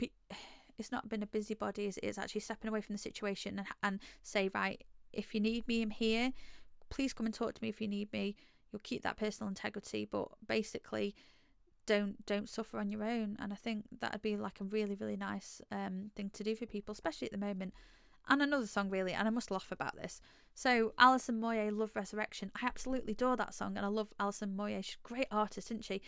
It's 0.80 0.92
not 0.92 1.08
been 1.08 1.24
a 1.24 1.26
busybody 1.26 1.86
it's, 1.86 1.98
it's 2.04 2.18
actually 2.18 2.42
stepping 2.42 2.68
away 2.68 2.80
from 2.80 2.94
the 2.94 3.00
situation 3.00 3.58
and, 3.58 3.66
and 3.82 4.00
say 4.22 4.48
right 4.54 4.80
if 5.12 5.34
you 5.34 5.40
need 5.40 5.66
me 5.66 5.82
i'm 5.82 5.90
here 5.90 6.32
please 6.88 7.12
come 7.12 7.26
and 7.26 7.34
talk 7.34 7.54
to 7.54 7.60
me 7.60 7.68
if 7.68 7.80
you 7.80 7.88
need 7.88 8.12
me 8.12 8.36
you'll 8.70 8.78
keep 8.84 9.02
that 9.02 9.16
personal 9.16 9.48
integrity 9.48 10.04
but 10.04 10.28
basically 10.46 11.16
don't 11.86 12.24
don't 12.26 12.48
suffer 12.48 12.78
on 12.78 12.90
your 12.90 13.02
own 13.02 13.36
and 13.40 13.52
i 13.52 13.56
think 13.56 13.86
that'd 14.00 14.22
be 14.22 14.36
like 14.36 14.60
a 14.60 14.64
really 14.64 14.94
really 14.94 15.16
nice 15.16 15.60
um, 15.72 16.10
thing 16.14 16.30
to 16.30 16.44
do 16.44 16.54
for 16.54 16.66
people 16.66 16.92
especially 16.92 17.26
at 17.26 17.32
the 17.32 17.38
moment 17.38 17.72
and 18.28 18.42
another 18.42 18.66
song 18.66 18.90
really 18.90 19.12
and 19.12 19.26
i 19.26 19.30
must 19.30 19.50
laugh 19.50 19.70
about 19.70 19.96
this 19.96 20.20
so 20.54 20.92
alison 20.98 21.40
moyet 21.40 21.76
love 21.76 21.94
resurrection 21.94 22.50
i 22.60 22.66
absolutely 22.66 23.12
adore 23.12 23.36
that 23.36 23.54
song 23.54 23.76
and 23.76 23.84
i 23.84 23.88
love 23.88 24.08
alison 24.20 24.56
moyet 24.56 24.84
she's 24.84 24.96
a 25.04 25.08
great 25.08 25.28
artist 25.30 25.68
isn't 25.68 25.84
she 25.84 26.00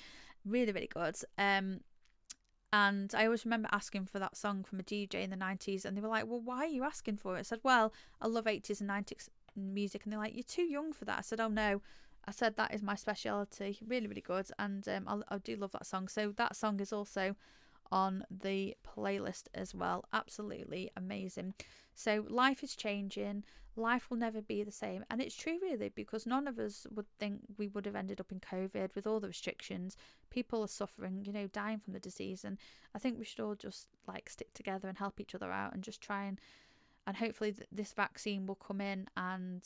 really 0.44 0.72
really 0.72 0.88
good 0.92 1.16
um 1.38 1.80
and 2.72 3.12
I 3.16 3.24
always 3.24 3.44
remember 3.44 3.68
asking 3.72 4.06
for 4.06 4.18
that 4.20 4.36
song 4.36 4.62
from 4.62 4.78
a 4.78 4.84
DJ 4.84 5.24
in 5.24 5.30
the 5.30 5.36
90s, 5.36 5.84
and 5.84 5.96
they 5.96 6.00
were 6.00 6.08
like, 6.08 6.26
Well, 6.26 6.40
why 6.40 6.58
are 6.58 6.66
you 6.66 6.84
asking 6.84 7.16
for 7.16 7.36
it? 7.36 7.40
I 7.40 7.42
said, 7.42 7.60
Well, 7.64 7.92
I 8.20 8.28
love 8.28 8.44
80s 8.44 8.80
and 8.80 8.88
90s 8.88 9.28
music. 9.56 10.04
And 10.04 10.12
they're 10.12 10.20
like, 10.20 10.34
You're 10.34 10.44
too 10.44 10.62
young 10.62 10.92
for 10.92 11.04
that. 11.06 11.18
I 11.18 11.22
said, 11.22 11.40
Oh, 11.40 11.48
no. 11.48 11.82
I 12.26 12.30
said, 12.30 12.56
That 12.56 12.72
is 12.72 12.82
my 12.82 12.94
speciality. 12.94 13.78
Really, 13.86 14.06
really 14.06 14.20
good. 14.20 14.50
And 14.58 14.86
um, 14.88 15.24
I, 15.30 15.34
I 15.34 15.38
do 15.38 15.56
love 15.56 15.72
that 15.72 15.86
song. 15.86 16.06
So 16.06 16.32
that 16.36 16.54
song 16.54 16.78
is 16.78 16.92
also 16.92 17.34
on 17.92 18.24
the 18.30 18.76
playlist 18.86 19.44
as 19.54 19.74
well. 19.74 20.04
Absolutely 20.12 20.90
amazing. 20.96 21.54
So 21.94 22.24
life 22.28 22.62
is 22.62 22.76
changing. 22.76 23.44
Life 23.76 24.10
will 24.10 24.16
never 24.16 24.42
be 24.42 24.62
the 24.62 24.72
same. 24.72 25.04
And 25.10 25.20
it's 25.20 25.34
true, 25.34 25.58
really, 25.60 25.88
because 25.88 26.26
none 26.26 26.46
of 26.46 26.58
us 26.58 26.86
would 26.94 27.06
think 27.18 27.40
we 27.56 27.68
would 27.68 27.86
have 27.86 27.96
ended 27.96 28.20
up 28.20 28.32
in 28.32 28.40
COVID 28.40 28.94
with 28.94 29.06
all 29.06 29.20
the 29.20 29.28
restrictions. 29.28 29.96
People 30.28 30.62
are 30.62 30.68
suffering, 30.68 31.24
you 31.24 31.32
know, 31.32 31.46
dying 31.46 31.78
from 31.78 31.92
the 31.92 32.00
disease. 32.00 32.44
And 32.44 32.58
I 32.94 32.98
think 32.98 33.18
we 33.18 33.24
should 33.24 33.40
all 33.40 33.54
just 33.54 33.88
like 34.06 34.28
stick 34.28 34.52
together 34.54 34.88
and 34.88 34.98
help 34.98 35.20
each 35.20 35.34
other 35.34 35.50
out 35.50 35.72
and 35.72 35.82
just 35.82 36.00
try 36.00 36.24
and, 36.24 36.40
and 37.06 37.16
hopefully 37.16 37.52
th- 37.52 37.68
this 37.70 37.92
vaccine 37.92 38.46
will 38.46 38.56
come 38.56 38.80
in 38.80 39.08
and, 39.16 39.62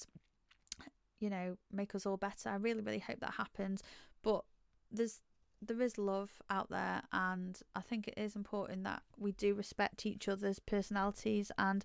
you 1.19 1.31
know, 1.31 1.57
make 1.73 1.95
us 1.95 2.07
all 2.07 2.17
better. 2.17 2.51
I 2.51 2.57
really, 2.57 2.83
really 2.83 2.99
hope 2.99 3.21
that 3.21 3.35
happens. 3.35 3.83
But 4.23 4.45
there's 4.91 5.21
there 5.67 5.83
is 5.83 5.99
love 5.99 6.31
out 6.51 6.71
there 6.71 7.03
and 7.13 7.61
I 7.75 7.81
think 7.81 8.09
it 8.09 8.15
is 8.17 8.37
important 8.37 8.85
that 8.85 9.03
we 9.19 9.33
do 9.33 9.55
respect 9.55 10.07
each 10.07 10.29
other's 10.29 10.59
personalities 10.59 11.51
and 11.59 11.85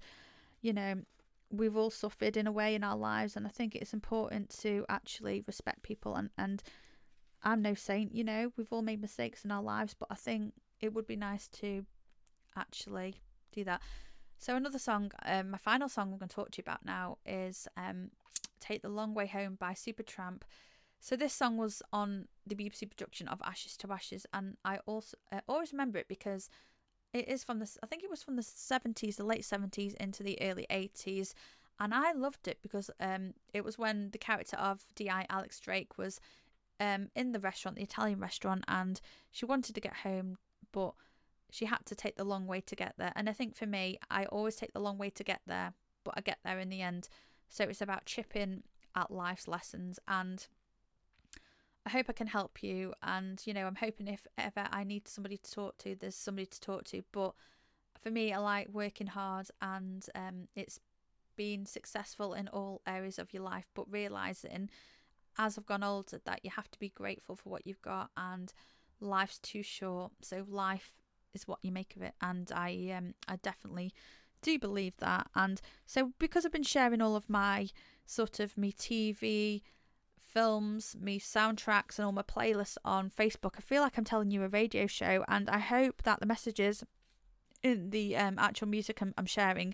you 0.62 0.74
know 0.74 0.96
we've 1.52 1.76
all 1.76 1.90
suffered 1.90 2.38
in 2.38 2.48
a 2.48 2.52
way 2.52 2.76
in 2.76 2.84
our 2.84 2.98
lives 2.98 3.36
and 3.36 3.46
I 3.48 3.50
think 3.50 3.76
it's 3.76 3.94
important 3.94 4.50
to 4.62 4.86
actually 4.88 5.44
respect 5.48 5.84
people 5.84 6.16
and 6.16 6.30
and 6.38 6.62
I'm 7.44 7.62
no 7.62 7.74
saint 7.74 8.14
you 8.14 8.24
know 8.24 8.52
we've 8.58 8.72
all 8.72 8.82
made 8.82 9.02
mistakes 9.02 9.44
in 9.44 9.52
our 9.52 9.64
lives 9.64 9.96
but 9.98 10.08
I 10.12 10.16
think 10.16 10.54
it 10.82 10.94
would 10.94 11.08
be 11.08 11.16
nice 11.16 11.48
to 11.48 11.86
actually 12.56 13.16
do 13.52 13.64
that. 13.64 13.82
So 14.38 14.56
another 14.56 14.80
song 14.80 15.12
um, 15.26 15.52
my 15.52 15.58
final 15.58 15.90
song 15.90 16.12
I'm 16.12 16.20
going 16.20 16.30
to 16.30 16.36
talk 16.36 16.52
to 16.52 16.58
you 16.60 16.64
about 16.66 16.86
now 16.86 17.18
is 17.26 17.68
um, 17.76 18.12
Take 18.60 18.82
the 18.82 18.90
Long 18.90 19.14
Way 19.14 19.28
Home 19.28 19.58
by 19.60 19.74
Supertramp 19.74 20.42
so 21.00 21.16
this 21.16 21.34
song 21.34 21.58
was 21.58 21.82
on 21.94 22.28
the 22.46 22.56
BBC 22.56 22.90
production 22.90 23.28
of 23.28 23.42
Ashes 23.44 23.78
to 23.78 23.92
Ashes, 23.92 24.26
and 24.34 24.58
I 24.66 24.80
also 24.86 25.18
uh, 25.32 25.40
always 25.48 25.72
remember 25.72 25.98
it 25.98 26.08
because 26.08 26.50
it 27.14 27.28
is 27.28 27.44
from 27.44 27.60
the 27.60 27.70
I 27.82 27.88
think 27.88 28.04
it 28.04 28.10
was 28.10 28.24
from 28.24 28.36
the 28.36 28.44
seventies, 28.44 29.18
the 29.18 29.24
late 29.24 29.46
seventies 29.46 29.94
into 29.96 30.24
the 30.24 30.38
early 30.42 30.68
eighties, 30.70 31.34
and 31.80 31.94
I 31.94 32.12
loved 32.12 32.48
it 32.48 32.60
because 32.62 32.92
um 33.00 33.34
it 33.54 33.64
was 33.64 33.78
when 33.78 34.12
the 34.12 34.18
character 34.18 34.58
of 34.58 34.86
Di 34.96 35.26
Alex 35.30 35.60
Drake 35.60 35.98
was 35.98 36.20
um 36.80 37.10
in 37.16 37.32
the 37.32 37.40
restaurant, 37.40 37.78
the 37.78 37.84
Italian 37.84 38.20
restaurant, 38.20 38.66
and 38.68 39.00
she 39.32 39.46
wanted 39.46 39.76
to 39.76 39.82
get 39.82 39.98
home, 39.98 40.38
but 40.72 40.94
she 41.52 41.66
had 41.66 41.86
to 41.86 41.96
take 41.96 42.16
the 42.16 42.24
long 42.24 42.46
way 42.46 42.62
to 42.62 42.76
get 42.76 42.94
there. 42.98 43.14
And 43.16 43.30
I 43.30 43.34
think 43.34 43.56
for 43.56 43.66
me, 43.66 43.98
I 44.12 44.26
always 44.26 44.56
take 44.56 44.74
the 44.74 44.80
long 44.80 44.98
way 44.98 45.10
to 45.12 45.24
get 45.24 45.42
there, 45.48 45.74
but 46.04 46.14
I 46.18 46.22
get 46.22 46.40
there 46.44 46.60
in 46.60 46.70
the 46.70 46.82
end. 46.82 47.10
So 47.48 47.64
it's 47.64 47.82
about 47.82 48.06
chipping 48.06 48.64
at 48.96 49.10
life's 49.10 49.48
lessons 49.48 50.00
and 50.08 50.48
I 51.86 51.90
hope 51.90 52.08
I 52.10 52.14
can 52.14 52.28
help 52.28 52.62
you. 52.62 52.94
And, 53.02 53.42
you 53.46 53.54
know, 53.54 53.66
I'm 53.66 53.76
hoping 53.76 54.08
if 54.08 54.28
ever 54.38 54.68
I 54.72 54.84
need 54.84 55.08
somebody 55.08 55.38
to 55.38 55.52
talk 55.52 55.78
to, 55.80 55.96
there's 55.96 56.16
somebody 56.16 56.46
to 56.46 56.60
talk 56.60 56.84
to. 56.86 57.04
But 57.12 57.34
for 58.02 58.12
me, 58.12 58.34
I 58.34 58.38
like 58.38 58.70
working 58.72 59.08
hard 59.08 59.48
and 59.62 60.06
um, 60.16 60.48
it's 60.56 60.80
been 61.36 61.66
successful 61.66 62.34
in 62.34 62.48
all 62.50 62.82
areas 62.86 63.18
of 63.18 63.34
your 63.34 63.44
life, 63.44 63.66
but 63.74 63.92
realizing 63.92 64.70
as 65.38 65.58
I've 65.58 65.66
gone 65.66 65.84
older 65.84 66.20
that 66.26 66.42
you 66.44 66.52
have 66.56 66.70
to 66.72 66.80
be 66.80 66.90
grateful 66.90 67.36
for 67.36 67.50
what 67.50 67.66
you've 67.66 67.82
got 67.82 68.10
and 68.18 68.52
life's 69.00 69.40
too 69.40 69.64
short. 69.64 70.12
So 70.22 70.46
life 70.48 70.94
is 71.34 71.48
what 71.48 71.60
you 71.62 71.72
make 71.72 71.96
of 71.96 72.02
it. 72.02 72.14
And 72.22 72.52
I, 72.54 72.94
um, 72.96 73.14
I 73.28 73.38
definitely 73.38 73.94
do 74.42 74.60
believe 74.60 74.98
that. 74.98 75.28
And 75.36 75.62
so 75.86 76.12
because 76.20 76.46
I've 76.46 76.52
been 76.52 76.64
sharing 76.64 77.02
all 77.02 77.16
of 77.16 77.30
my 77.30 77.70
sort 78.06 78.40
of 78.40 78.58
me 78.58 78.74
TV, 78.74 79.62
films, 80.34 80.96
me 81.00 81.20
soundtracks, 81.20 81.98
and 81.98 82.06
all 82.06 82.12
my 82.12 82.22
playlists 82.22 82.78
on 82.86 83.10
Facebook. 83.10 83.54
I 83.58 83.62
feel 83.62 83.82
like 83.82 83.98
I'm 83.98 84.04
telling 84.04 84.32
you 84.32 84.44
a 84.44 84.48
radio 84.48 84.88
show, 84.88 85.24
and 85.28 85.50
I 85.50 85.60
hope 85.60 86.04
that 86.04 86.20
the 86.20 86.26
messages 86.26 86.84
in 87.64 87.90
the 87.90 88.16
um, 88.16 88.40
actual 88.40 88.68
music 88.68 89.02
I'm, 89.02 89.14
I'm 89.18 89.26
sharing 89.26 89.74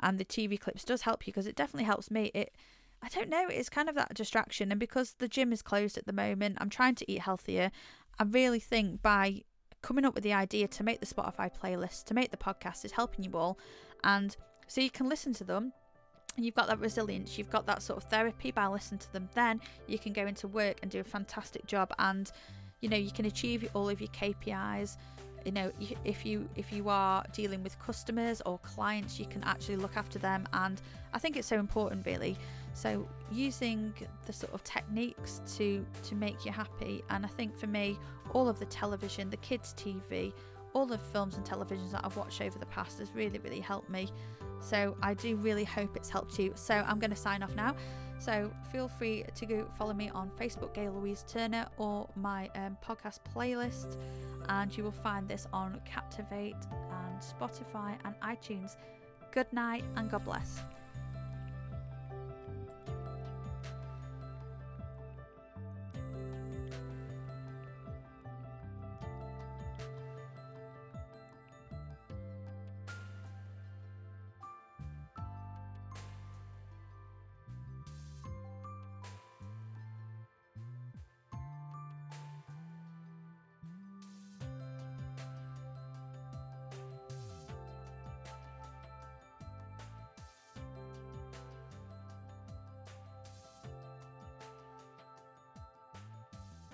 and 0.00 0.18
the 0.18 0.24
TV 0.24 0.58
clips 0.58 0.84
does 0.84 1.02
help 1.02 1.26
you 1.26 1.32
because 1.32 1.46
it 1.46 1.56
definitely 1.56 1.84
helps 1.84 2.10
me. 2.10 2.30
It 2.34 2.54
I 3.00 3.08
don't 3.08 3.28
know, 3.28 3.46
it's 3.48 3.68
kind 3.68 3.88
of 3.88 3.94
that 3.94 4.14
distraction, 4.14 4.72
and 4.72 4.80
because 4.80 5.14
the 5.18 5.28
gym 5.28 5.52
is 5.52 5.62
closed 5.62 5.96
at 5.96 6.06
the 6.06 6.12
moment, 6.12 6.58
I'm 6.60 6.70
trying 6.70 6.96
to 6.96 7.10
eat 7.10 7.20
healthier. 7.20 7.70
I 8.18 8.24
really 8.24 8.58
think 8.58 9.02
by 9.02 9.42
coming 9.82 10.04
up 10.04 10.16
with 10.16 10.24
the 10.24 10.32
idea 10.32 10.66
to 10.66 10.82
make 10.82 10.98
the 10.98 11.06
Spotify 11.06 11.48
playlist, 11.54 12.04
to 12.06 12.14
make 12.14 12.32
the 12.32 12.36
podcast, 12.36 12.84
is 12.84 12.92
helping 12.92 13.24
you 13.24 13.32
all, 13.34 13.56
and 14.02 14.36
so 14.66 14.80
you 14.80 14.90
can 14.90 15.08
listen 15.08 15.32
to 15.34 15.44
them 15.44 15.72
and 16.38 16.44
you've 16.44 16.54
got 16.54 16.68
that 16.68 16.78
resilience, 16.78 17.36
you've 17.36 17.50
got 17.50 17.66
that 17.66 17.82
sort 17.82 17.96
of 17.96 18.08
therapy 18.08 18.52
by 18.52 18.64
listening 18.68 19.00
to 19.00 19.12
them, 19.12 19.28
then 19.34 19.60
you 19.88 19.98
can 19.98 20.12
go 20.12 20.24
into 20.24 20.46
work 20.46 20.78
and 20.82 20.90
do 20.90 21.00
a 21.00 21.04
fantastic 21.04 21.66
job 21.66 21.92
and 21.98 22.30
you 22.80 22.88
know 22.88 22.96
you 22.96 23.10
can 23.10 23.26
achieve 23.26 23.68
all 23.74 23.88
of 23.88 24.00
your 24.00 24.10
KPIs. 24.10 24.98
You 25.44 25.50
know, 25.50 25.72
if 26.04 26.24
you 26.24 26.48
if 26.54 26.72
you 26.72 26.88
are 26.88 27.24
dealing 27.32 27.64
with 27.64 27.76
customers 27.80 28.40
or 28.46 28.58
clients, 28.58 29.18
you 29.18 29.26
can 29.26 29.42
actually 29.42 29.76
look 29.76 29.96
after 29.96 30.20
them, 30.20 30.46
and 30.52 30.80
I 31.12 31.18
think 31.18 31.36
it's 31.36 31.48
so 31.48 31.58
important, 31.58 32.06
really. 32.06 32.36
So 32.72 33.08
using 33.32 33.92
the 34.26 34.32
sort 34.32 34.52
of 34.54 34.62
techniques 34.62 35.40
to 35.56 35.84
to 36.04 36.14
make 36.14 36.44
you 36.44 36.52
happy, 36.52 37.02
and 37.10 37.24
I 37.24 37.28
think 37.28 37.58
for 37.58 37.66
me, 37.66 37.98
all 38.32 38.48
of 38.48 38.60
the 38.60 38.66
television, 38.66 39.28
the 39.28 39.38
kids' 39.38 39.74
TV, 39.76 40.32
all 40.72 40.86
the 40.86 40.98
films 40.98 41.36
and 41.36 41.44
televisions 41.44 41.90
that 41.92 42.04
I've 42.04 42.16
watched 42.16 42.40
over 42.42 42.60
the 42.60 42.66
past 42.66 43.00
has 43.00 43.10
really 43.12 43.38
really 43.38 43.60
helped 43.60 43.90
me 43.90 44.08
so 44.60 44.96
I 45.02 45.14
do 45.14 45.36
really 45.36 45.64
hope 45.64 45.96
it's 45.96 46.08
helped 46.08 46.38
you. 46.38 46.52
So 46.54 46.74
I'm 46.74 46.98
going 46.98 47.10
to 47.10 47.16
sign 47.16 47.42
off 47.42 47.54
now. 47.54 47.74
So 48.18 48.50
feel 48.72 48.88
free 48.88 49.24
to 49.34 49.46
go 49.46 49.68
follow 49.78 49.94
me 49.94 50.10
on 50.10 50.30
Facebook, 50.30 50.74
Gay 50.74 50.88
Louise 50.88 51.24
Turner, 51.28 51.66
or 51.76 52.08
my 52.16 52.50
um, 52.56 52.76
podcast 52.84 53.20
playlist, 53.34 53.96
and 54.48 54.76
you 54.76 54.82
will 54.82 54.90
find 54.90 55.28
this 55.28 55.46
on 55.52 55.80
Captivate 55.84 56.56
and 56.72 57.20
Spotify 57.20 57.96
and 58.04 58.14
iTunes. 58.20 58.76
Good 59.30 59.52
night 59.52 59.84
and 59.96 60.10
God 60.10 60.24
bless. 60.24 60.62